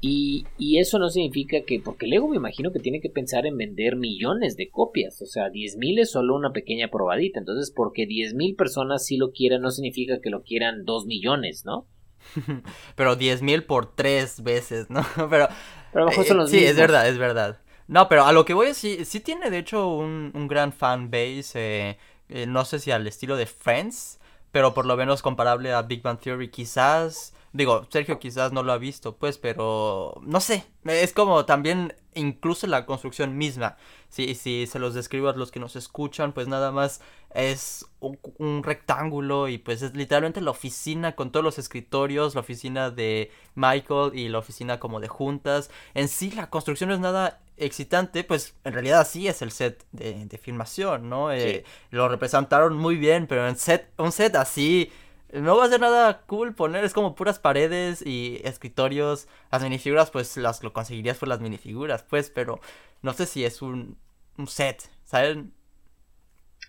[0.00, 3.56] y, y, eso no significa que, porque luego me imagino que tiene que pensar en
[3.56, 8.56] vender millones de copias, o sea, 10.000 es solo una pequeña probadita, entonces porque 10.000
[8.56, 11.86] personas sí lo quieran no significa que lo quieran 2 millones, ¿no?
[12.96, 15.04] pero 10 mil por tres veces, ¿no?
[15.30, 15.48] pero,
[15.92, 17.58] pero eh, Sí, es verdad, es verdad.
[17.88, 20.72] No, pero a lo que voy a sí, sí tiene de hecho un, un gran
[20.72, 24.18] fan base, eh, eh, no sé si al estilo de Friends,
[24.50, 28.72] pero por lo menos comparable a Big Bang Theory, quizás Digo, Sergio quizás no lo
[28.72, 30.64] ha visto, pues, pero no sé.
[30.84, 33.76] Es como también incluso la construcción misma.
[34.08, 37.02] Si, si se los describo a los que nos escuchan, pues nada más
[37.34, 42.90] es un, rectángulo y pues es literalmente la oficina con todos los escritorios, la oficina
[42.90, 45.70] de Michael y la oficina como de juntas.
[45.94, 49.84] En sí la construcción no es nada excitante, pues en realidad así es el set
[49.92, 51.32] de, de filmación, ¿no?
[51.32, 54.90] Eh, lo representaron muy bien, pero en set, un set así
[55.32, 59.28] no va a ser nada cool poner, es como puras paredes y escritorios.
[59.50, 62.60] Las minifiguras, pues las lo conseguirías por las minifiguras, pues, pero
[63.00, 63.96] no sé si es un,
[64.36, 65.54] un set, ¿saben?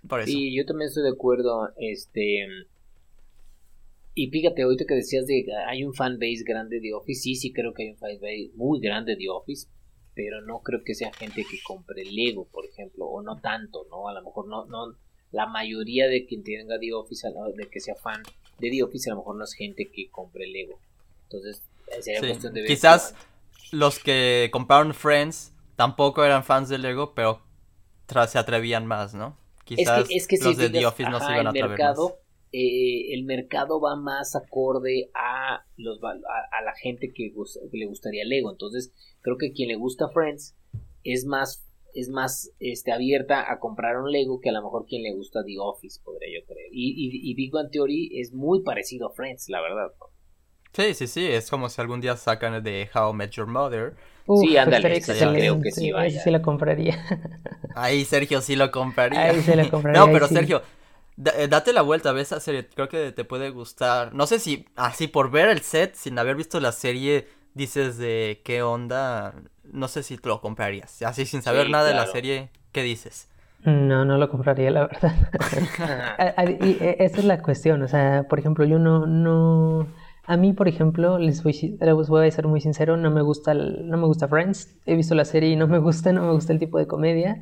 [0.07, 0.31] Por eso.
[0.31, 2.47] Sí, yo también estoy de acuerdo, este...
[4.15, 7.73] Y fíjate, ahorita que decías de hay un fanbase grande de Office, sí, sí creo
[7.73, 9.67] que hay un fanbase muy grande de Office,
[10.13, 14.07] pero no creo que sea gente que compre Lego, por ejemplo, o no tanto, ¿no?
[14.07, 14.95] A lo mejor no, no,
[15.31, 18.21] la mayoría de quien tenga The Office, de que sea fan
[18.59, 20.80] de The Office, a lo mejor no es gente que compre Lego.
[21.23, 21.63] Entonces,
[22.01, 22.67] sería cuestión de ver.
[22.67, 23.15] Quizás
[23.71, 27.41] los que compraron Friends tampoco eran fans de Lego, pero
[28.27, 29.35] se atrevían más, ¿no?
[29.64, 32.19] Quizás es que, los de The Office no se iban a atrever mercado,
[32.52, 38.26] eh, el mercado va más acorde a los a, la gente que, que, le gustaría
[38.26, 38.52] Lego.
[38.52, 40.56] Entonces, creo que quien le gusta Friends
[41.03, 45.03] es más es más este, abierta a comprar un Lego que a lo mejor quien
[45.03, 46.69] le gusta The Office, podría yo creer.
[46.72, 49.91] Y, y, Big Bang Theory es muy parecido a Friends, la verdad.
[50.73, 53.93] Sí, sí, sí, es como si algún día sacan de How I Met Your Mother.
[54.41, 56.21] sí, ándale, creo que sí vaya.
[56.21, 56.97] sí lo compraría.
[57.75, 59.21] Ahí Sergio sí lo compraría.
[59.21, 59.99] Ahí se lo compraría.
[59.99, 60.63] No, pero Sergio,
[61.37, 64.13] eh, date la vuelta, ves esa serie, creo que te puede gustar.
[64.13, 68.41] No sé si así por ver el set, sin haber visto la serie, dices de
[68.43, 71.03] qué onda, no sé si te lo comprarías.
[71.03, 73.29] Así sin saber nada de la serie, ¿qué dices?
[73.63, 75.13] No, no lo compraría, la verdad.
[76.61, 79.87] y e, esa es la cuestión, o sea, por ejemplo, yo no, no...
[80.25, 83.53] A mí, por ejemplo, les voy, les voy a ser muy sincero, no me gusta
[83.53, 84.79] no me gusta Friends.
[84.85, 87.41] He visto la serie y no me gusta, no me gusta el tipo de comedia.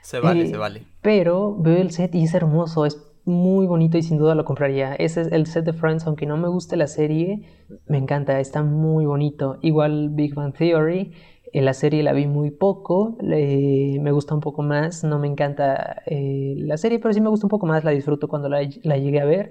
[0.00, 0.86] Se vale, se vale.
[1.02, 4.94] Pero veo el set y es hermoso, es muy bonito y sin duda lo compraría.
[4.94, 7.42] Ese es el set de Friends, aunque no me guste la serie,
[7.86, 9.58] me encanta, está muy bonito.
[9.62, 11.12] Igual Big Bang Theory
[11.52, 16.02] Eh, la serie la vi muy poco, me gusta un poco más, no me encanta
[16.06, 18.96] eh, la serie, pero sí me gusta un poco más, la disfruto cuando la, la
[18.98, 19.50] llegué a ver.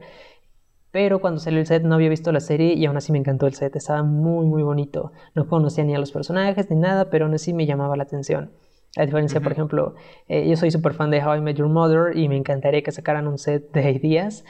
[0.92, 3.46] Pero cuando salió el set no había visto la serie y aún así me encantó
[3.46, 5.12] el set, estaba muy muy bonito.
[5.36, 8.52] No conocía ni a los personajes ni nada, pero aún así me llamaba la atención.
[8.98, 9.94] A diferencia, por ejemplo,
[10.28, 12.92] eh, yo soy súper fan de How I Met Your Mother y me encantaría que
[12.92, 14.44] sacaran un set de ideas.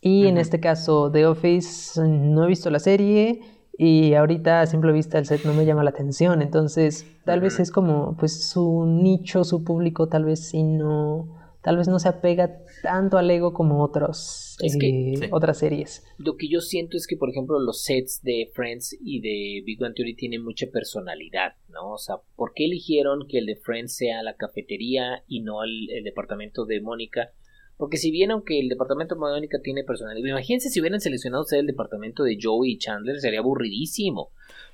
[0.00, 3.40] Y en este caso, The Office, no he visto la serie
[3.78, 6.42] y ahorita a simple vista el set no me llama la atención.
[6.42, 11.28] Entonces, tal vez es como, pues, su nicho, su público, tal vez sí no,
[11.66, 16.04] tal vez no se apega tanto al ego como otros, eh, otras series.
[16.16, 19.80] Lo que yo siento es que, por ejemplo, los sets de Friends y de Big
[19.80, 21.94] Bang Theory tienen mucha personalidad, ¿no?
[21.94, 26.04] O sea, ¿por qué eligieron que el de Friends sea la cafetería y no el,
[26.04, 27.32] departamento de Mónica?
[27.76, 31.58] Porque si bien aunque el departamento de Mónica tiene personalidad, imagínense si hubieran seleccionado ser
[31.58, 34.30] el departamento de Joey y Chandler, sería aburridísimo.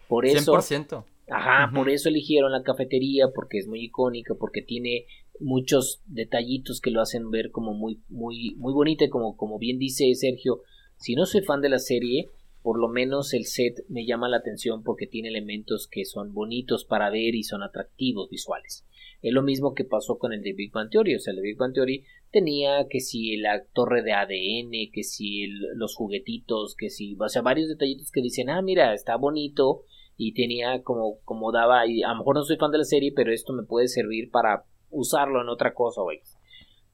[0.08, 1.06] Por eso, 100%.
[1.30, 5.06] Ajá, por eso eligieron la cafetería, porque es muy icónica, porque tiene
[5.40, 10.62] muchos detallitos que lo hacen ver como muy, muy, muy como, como bien dice Sergio,
[10.96, 12.30] si no soy fan de la serie,
[12.62, 16.84] por lo menos el set me llama la atención porque tiene elementos que son bonitos
[16.84, 18.86] para ver y son atractivos visuales.
[19.20, 21.42] Es lo mismo que pasó con el de Big Bang Theory, o sea, el de
[21.42, 26.88] Big Bang Theory tenía que si la torre de ADN, que si los juguetitos, que
[26.88, 29.82] si, o sea, varios detallitos que dicen, ah, mira, está bonito
[30.16, 33.12] y tenía como, como daba, y a lo mejor no soy fan de la serie,
[33.14, 36.20] pero esto me puede servir para usarlo en otra cosa, güey.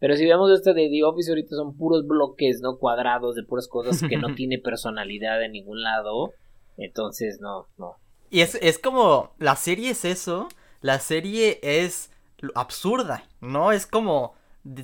[0.00, 2.78] Pero si vemos este de The Office ahorita son puros bloques, ¿no?
[2.78, 6.32] Cuadrados de puras cosas que no tiene personalidad en ningún lado.
[6.76, 7.96] Entonces, no, no.
[8.30, 10.48] Y es, es como, la serie es eso,
[10.80, 12.10] la serie es
[12.54, 13.72] absurda, ¿no?
[13.72, 14.34] Es como,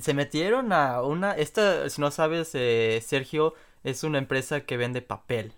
[0.01, 5.01] se metieron a una, esta, si no sabes, eh, Sergio, es una empresa que vende
[5.01, 5.53] papel.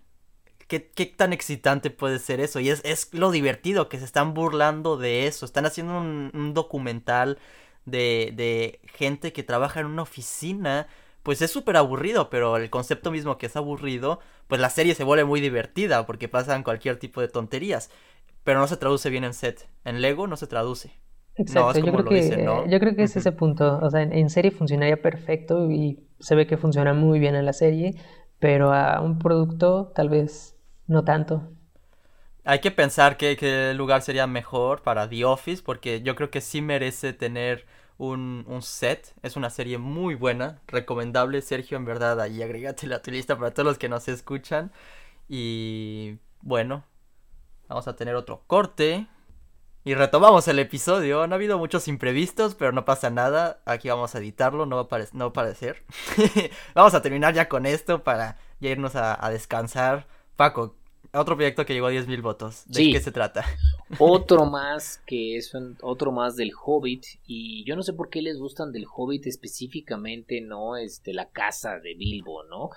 [0.67, 0.79] ¿Qué,
[1.15, 2.59] tan excitante puede ser eso?
[2.59, 5.45] Y es, es, lo divertido, que se están burlando de eso.
[5.45, 7.37] Están haciendo un, documental
[7.85, 10.87] de, de, gente que trabaja en una oficina.
[11.23, 15.03] Pues es súper aburrido, pero el concepto mismo que es aburrido, pues la serie se
[15.03, 17.89] vuelve muy divertida porque pasan cualquier tipo de tonterías.
[18.43, 19.67] Pero no se traduce bien en set.
[19.85, 20.91] En Lego no se traduce.
[21.37, 23.79] Exacto, yo, creo que, yo creo que es ese punto.
[23.81, 27.53] O sea, en, serie funcionaría perfecto y se ve que funciona muy bien en la
[27.53, 27.95] serie,
[28.39, 30.56] pero a un producto tal vez
[30.87, 31.43] no tanto.
[32.43, 36.61] Hay que pensar qué lugar sería mejor para The Office, porque yo creo que sí
[36.61, 37.65] merece tener
[37.97, 39.13] un, set.
[39.21, 43.51] Es una serie muy buena, recomendable, Sergio, en verdad, ahí agregate a tu lista para
[43.51, 44.71] todos los que nos escuchan.
[45.27, 46.85] Y bueno,
[47.67, 49.07] vamos a tener otro corte.
[49.83, 51.27] Y retomamos el episodio.
[51.27, 53.61] No ha habido muchos imprevistos, pero no pasa nada.
[53.65, 55.83] Aquí vamos a editarlo, no va a, no parecer.
[56.75, 60.07] vamos a terminar ya con esto para ya irnos a descansar.
[60.37, 60.75] Paco,
[61.13, 62.63] otro proyecto que llegó a 10.000 votos.
[62.67, 63.43] ¿De qué se trata?
[63.99, 65.51] Otro más que es
[65.81, 70.41] otro más del Hobbit y yo no sé por qué les gustan del Hobbit específicamente,
[70.41, 72.69] no, este la casa de Bilbo, ¿no?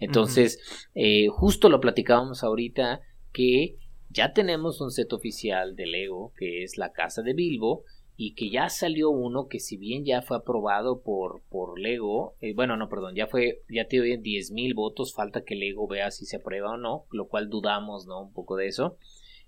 [0.00, 0.60] Entonces,
[0.94, 3.00] eh, justo lo platicábamos ahorita
[3.32, 3.76] que
[4.10, 7.84] ya tenemos un set oficial de Lego que es la casa de Bilbo
[8.16, 12.54] y que ya salió uno que si bien ya fue aprobado por, por Lego, eh,
[12.54, 16.10] bueno, no, perdón, ya fue, ya te doy 10 mil votos, falta que Lego vea
[16.10, 18.22] si se aprueba o no, lo cual dudamos, ¿no?
[18.22, 18.96] Un poco de eso.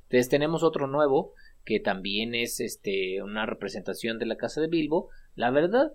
[0.02, 1.32] Entonces tenemos otro nuevo,
[1.64, 5.08] que también es este, una representación de la casa de Bilbo.
[5.34, 5.90] La verdad,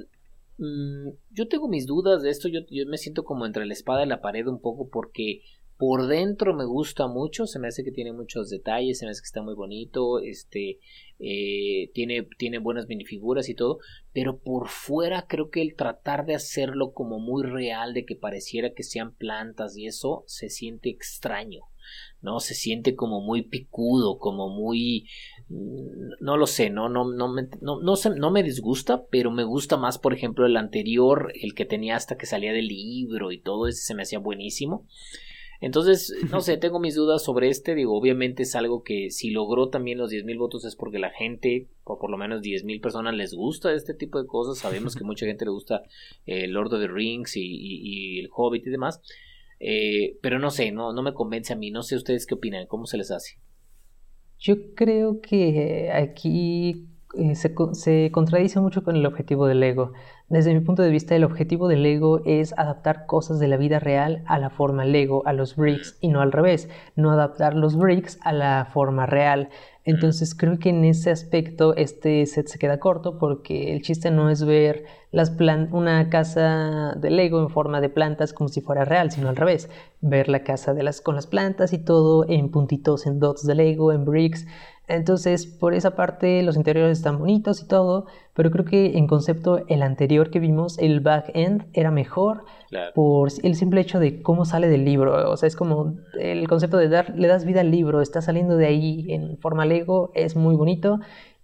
[0.58, 4.04] mm, yo tengo mis dudas de esto, yo, yo me siento como entre la espada
[4.04, 5.44] y la pared un poco porque
[5.86, 9.20] por dentro me gusta mucho, se me hace que tiene muchos detalles, se me hace
[9.20, 10.80] que está muy bonito, este,
[11.20, 13.80] eh, tiene, tiene buenas minifiguras y todo,
[14.14, 18.74] pero por fuera creo que el tratar de hacerlo como muy real, de que pareciera
[18.74, 21.64] que sean plantas y eso, se siente extraño.
[22.22, 22.40] ¿no?
[22.40, 25.10] Se siente como muy picudo, como muy
[25.50, 29.44] mm, no lo sé, no no no me, no, no, no me disgusta, pero me
[29.44, 33.42] gusta más, por ejemplo, el anterior, el que tenía hasta que salía del libro y
[33.42, 34.88] todo ese se me hacía buenísimo.
[35.64, 37.74] Entonces, no sé, tengo mis dudas sobre este.
[37.74, 41.70] Digo, obviamente es algo que si logró también los 10.000 votos es porque la gente,
[41.86, 44.58] o por lo menos 10.000 personas, les gusta este tipo de cosas.
[44.58, 45.84] Sabemos que mucha gente le gusta
[46.26, 49.02] el eh, Lord of the Rings y, el Hobbit y demás.
[49.62, 51.72] Eh, pero no sé, no, no me convence a mí.
[51.72, 53.40] No sé ustedes qué opinan, cómo se les hace.
[54.40, 59.94] Yo creo que aquí eh, se, se, contradice mucho con el objetivo del ego.
[60.34, 63.78] Desde mi punto de vista, el objetivo del Lego es adaptar cosas de la vida
[63.78, 67.78] real a la forma Lego, a los bricks, y no al revés, no adaptar los
[67.78, 69.50] bricks a la forma real.
[69.86, 74.32] Entonces creo que en ese aspecto este set se queda corto porque el chiste no
[74.32, 75.32] es ver las
[75.72, 79.70] una casa de Lego en forma de plantas como si fuera real, sino al revés.
[80.02, 83.54] ver la casa de las, con las plantas y todo en puntitos, en dots de
[83.54, 84.48] Lego, en bricks.
[84.88, 89.64] Entonces, por esa parte, los interiores están bonitos y todo, pero creo que en concepto,
[89.70, 92.44] el anterior que vimos, el back-end, era mejor
[92.94, 95.32] por el simple hecho de cómo sale del libro.
[95.32, 98.58] O sea, es como el concepto de dar, le das vida al libro, está saliendo
[98.58, 101.00] de ahí en forma Lego, es muy bonito.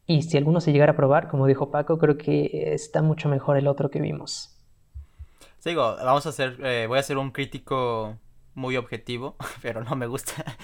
[0.05, 3.57] Y si alguno se llegara a probar, como dijo Paco, creo que está mucho mejor
[3.57, 4.57] el otro que vimos.
[5.59, 8.17] Sigo, vamos a hacer, eh, voy a hacer un crítico
[8.53, 10.33] muy objetivo, pero no me gusta.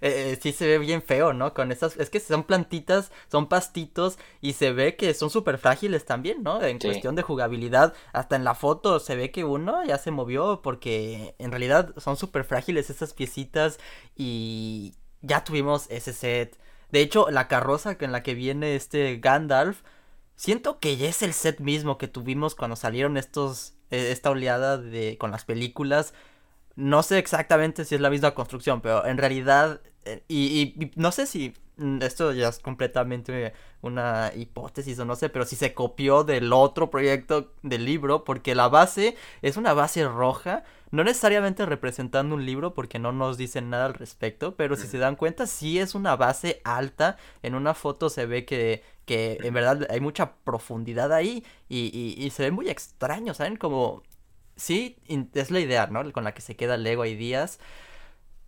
[0.00, 1.54] Eh, eh, sí se ve bien feo, ¿no?
[1.54, 6.04] Con esas, es que son plantitas, son pastitos y se ve que son súper frágiles
[6.04, 6.60] también, ¿no?
[6.60, 10.60] En cuestión de jugabilidad, hasta en la foto se ve que uno ya se movió
[10.60, 13.78] porque en realidad son súper frágiles esas piecitas
[14.16, 16.58] y ya tuvimos ese set.
[16.90, 19.82] De hecho, la carroza en la que viene este Gandalf,
[20.36, 24.78] siento que ya es el set mismo que tuvimos cuando salieron estos, e, esta oleada
[24.78, 26.12] de, con las películas
[26.76, 31.26] no sé exactamente si es la misma construcción, pero en realidad, eh, y, no sé
[31.26, 36.24] si mm, esto ya es completamente una hipótesis o no sé, pero si se copió
[36.24, 42.34] del otro proyecto del libro, porque la base es una base roja, no necesariamente representando
[42.34, 45.78] un libro porque no nos dicen nada al respecto, pero si se dan cuenta sí
[45.78, 50.34] es una base alta, en una foto se ve que, que en verdad hay mucha
[50.44, 53.56] profundidad ahí y, y, y se ve muy extraño, ¿saben?
[53.56, 54.02] Como
[54.56, 54.96] sí,
[55.34, 56.10] es la idea, ¿no?
[56.12, 57.58] Con la que se queda Lego hay días.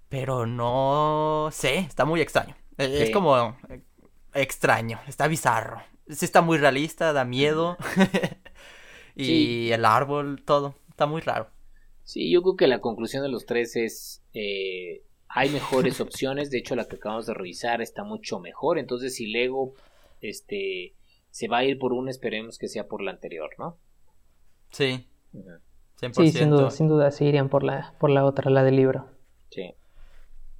[0.09, 2.55] Pero no sé, está muy extraño.
[2.79, 3.81] E, es como eh,
[4.35, 5.83] extraño, está bizarro.
[6.09, 7.77] Sí está muy realista, da miedo.
[9.17, 10.75] y el árbol, todo.
[10.89, 11.49] Está muy raro.
[12.05, 14.23] Sí, yo creo que la conclusión de los tres es...
[14.35, 16.51] Eh, hay mejores opciones.
[16.51, 18.79] De hecho, la que acabamos de revisar está mucho mejor.
[18.79, 19.75] Entonces, si Lego
[20.21, 20.95] este,
[21.31, 23.79] se va a ir por una, esperemos que sea por la anterior, ¿no?
[24.71, 25.09] Sí.
[25.97, 29.07] Sí, sin duda, sin duda se irían por la, por la otra, la del libro.
[29.51, 29.75] Sí.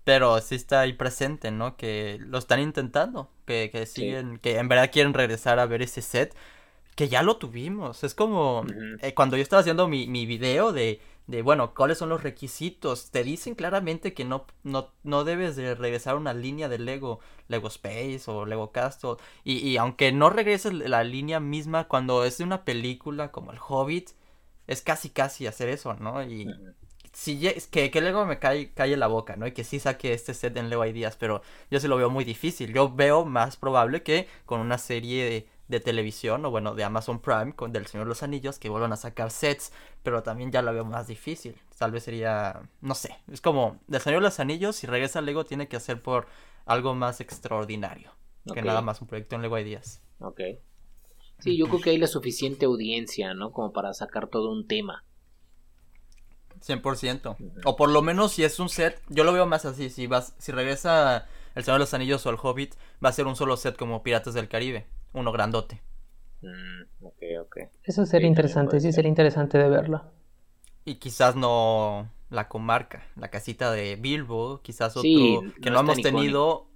[0.05, 1.77] Pero sí está ahí presente, ¿no?
[1.77, 6.03] Que lo están intentando, que, que siguen, que en verdad quieren regresar a ver ese
[6.03, 6.35] set,
[6.95, 8.05] que ya lo tuvimos.
[8.05, 8.65] Es como
[9.01, 13.11] eh, cuando yo estaba haciendo mi, mi video de, de, bueno, cuáles son los requisitos.
[13.11, 17.21] Te dicen claramente que no, no, no debes de regresar a una línea de Lego,
[17.49, 19.17] Lego Space o Lego Castle.
[19.43, 23.59] Y, y aunque no regreses la línea misma cuando es de una película como El
[23.67, 24.11] Hobbit,
[24.67, 26.23] es casi casi hacer eso, ¿no?
[26.23, 26.49] Y
[27.13, 27.39] si
[27.71, 29.47] que, que luego me cae, cae la boca, ¿no?
[29.47, 32.25] Y que sí saque este set en Lego Ideas, pero yo se lo veo muy
[32.25, 32.73] difícil.
[32.73, 37.21] Yo veo más probable que con una serie de, de televisión o bueno, de Amazon
[37.21, 39.73] Prime con del Señor de los Anillos que vuelvan a sacar sets,
[40.03, 41.57] pero también ya la veo más difícil.
[41.79, 45.45] Tal vez sería, no sé, es como del Señor de los Anillos, si regresa Lego
[45.45, 46.27] tiene que hacer por
[46.67, 48.11] algo más extraordinario
[48.53, 50.03] que nada más un proyecto en Lego Ideas.
[50.19, 50.41] Ok.
[51.41, 53.53] Sí, yo creo que hay la suficiente audiencia, ¿no?
[53.53, 55.05] Como para sacar todo un tema.
[56.65, 57.37] 100%.
[57.65, 60.35] O por lo menos si es un set, yo lo veo más así, si vas
[60.39, 62.75] si regresa El Señor de los Anillos o El Hobbit,
[63.05, 65.83] va a ser un solo set como Piratas del Caribe, uno grandote.
[66.41, 67.57] Mm, ok, ok.
[67.83, 70.03] Eso sería interesante, sí sería interesante de verlo.
[70.85, 75.03] Y quizás no la comarca, la casita de Bilbo, quizás otro
[75.63, 76.67] que no, hemos tenido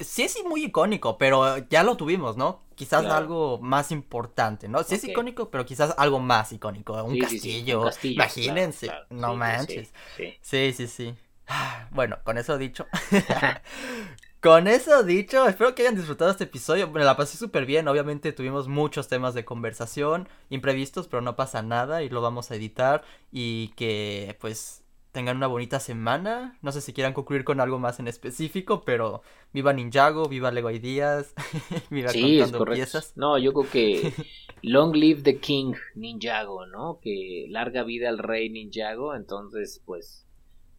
[0.00, 2.62] sí es muy icónico, pero ya lo tuvimos, ¿no?
[2.74, 4.82] Quizás algo más importante, ¿no?
[4.82, 7.02] Sí es icónico, pero quizás algo más icónico.
[7.04, 7.88] Un, castillo.
[8.02, 8.90] Imagínense.
[9.10, 9.92] no manches.
[10.40, 11.14] Sí, sí, sí.
[11.90, 12.86] Bueno, con eso dicho.
[14.40, 16.90] con eso dicho, espero que hayan disfrutado este episodio.
[16.90, 17.86] Me la pasé súper bien.
[17.86, 22.56] Obviamente tuvimos muchos temas de conversación imprevistos, pero no pasa nada y lo vamos a
[22.56, 23.04] editar.
[23.30, 24.83] Y que, pues,
[25.14, 26.58] tengan una bonita semana.
[26.60, 29.22] No sé si quieran concluir con algo más en específico, pero
[29.52, 31.34] viva Ninjago, viva Lego Ideas,
[31.90, 33.16] viva sí, contando piezas.
[33.16, 34.12] No, yo creo que
[34.62, 36.98] long live the king Ninjago, ¿no?
[37.00, 40.26] Que larga vida al rey Ninjago, entonces pues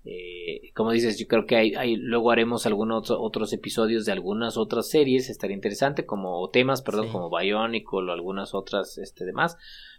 [0.03, 4.90] eh, como dices, yo creo que hay, luego haremos algunos otros episodios de algunas otras
[4.90, 9.57] series, estaría interesante, como o temas, perdón, como Bionicle o algunas otras este demás,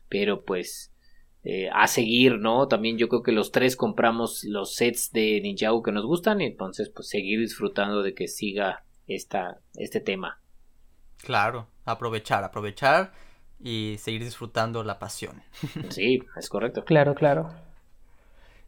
[0.08, 0.92] pero pues
[1.48, 2.66] eh, a seguir, ¿no?
[2.66, 6.46] También yo creo que los tres compramos los sets de Ninjago que nos gustan y
[6.46, 10.40] entonces pues seguir disfrutando de que siga esta, este tema.
[11.18, 13.12] Claro, aprovechar, aprovechar
[13.60, 15.40] y seguir disfrutando la pasión.
[15.90, 16.84] Sí, es correcto.
[16.84, 17.54] Claro, claro.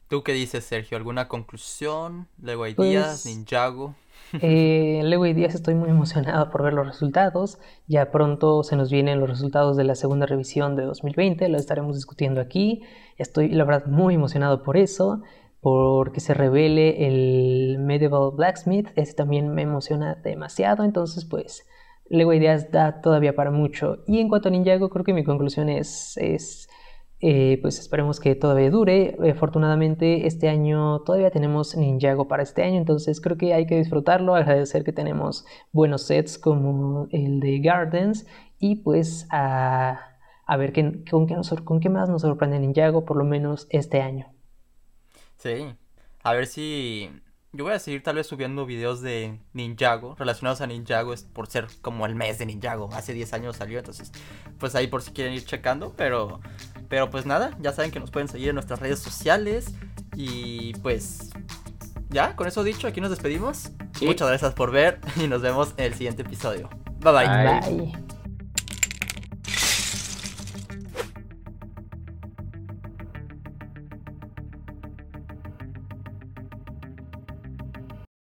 [0.07, 0.97] ¿Tú qué dices, Sergio?
[0.97, 2.29] ¿Alguna conclusión?
[2.41, 3.23] ¿Lego Ideas?
[3.25, 3.97] Pues, ¿Ninjago?
[4.43, 7.59] Eh, luego hoy día estoy muy emocionado por ver los resultados.
[7.87, 11.97] Ya pronto se nos vienen los resultados de la segunda revisión de 2020, lo estaremos
[11.97, 12.83] discutiendo aquí.
[13.17, 15.23] Estoy, la verdad, muy emocionado por eso,
[15.61, 18.89] porque se revele el Medieval Blacksmith.
[18.97, 21.67] Ese también me emociona demasiado, entonces, pues,
[22.11, 23.99] Lego Ideas da todavía para mucho.
[24.07, 26.69] Y en cuanto a Ninjago, creo que mi conclusión es, es
[27.21, 29.17] Eh, pues esperemos que todavía dure.
[29.31, 34.37] afortunadamente este año todavía tenemos Ninjago para este año, entonces creo que hay que disfrutarlo,
[34.37, 38.27] agradecer que tenemos buenos sets como el de Gardens
[38.61, 39.99] y pues a,
[40.57, 41.35] ver qué, con, qué
[41.65, 44.33] con qué más nos sorprende Ninjago por lo menos este año.
[45.39, 45.75] Sí,
[46.23, 47.11] a ver si
[47.53, 51.47] yo voy a seguir tal vez subiendo videos de Ninjago relacionados a Ninjago es por
[51.47, 52.91] ser como el mes de Ninjago.
[52.93, 54.13] Hace 10 años salió, entonces
[54.59, 56.41] pues ahí por si quieren ir checando, pero
[56.89, 59.75] pero pues nada, ya saben que nos pueden seguir en nuestras redes sociales
[60.15, 61.31] y pues
[62.11, 63.71] ya, con eso dicho, aquí nos despedimos.
[64.01, 66.69] Muchas gracias por ver y nos vemos en el siguiente episodio.
[67.01, 67.13] bye.
[67.13, 67.61] bye.
[67.61, 68.08] bye.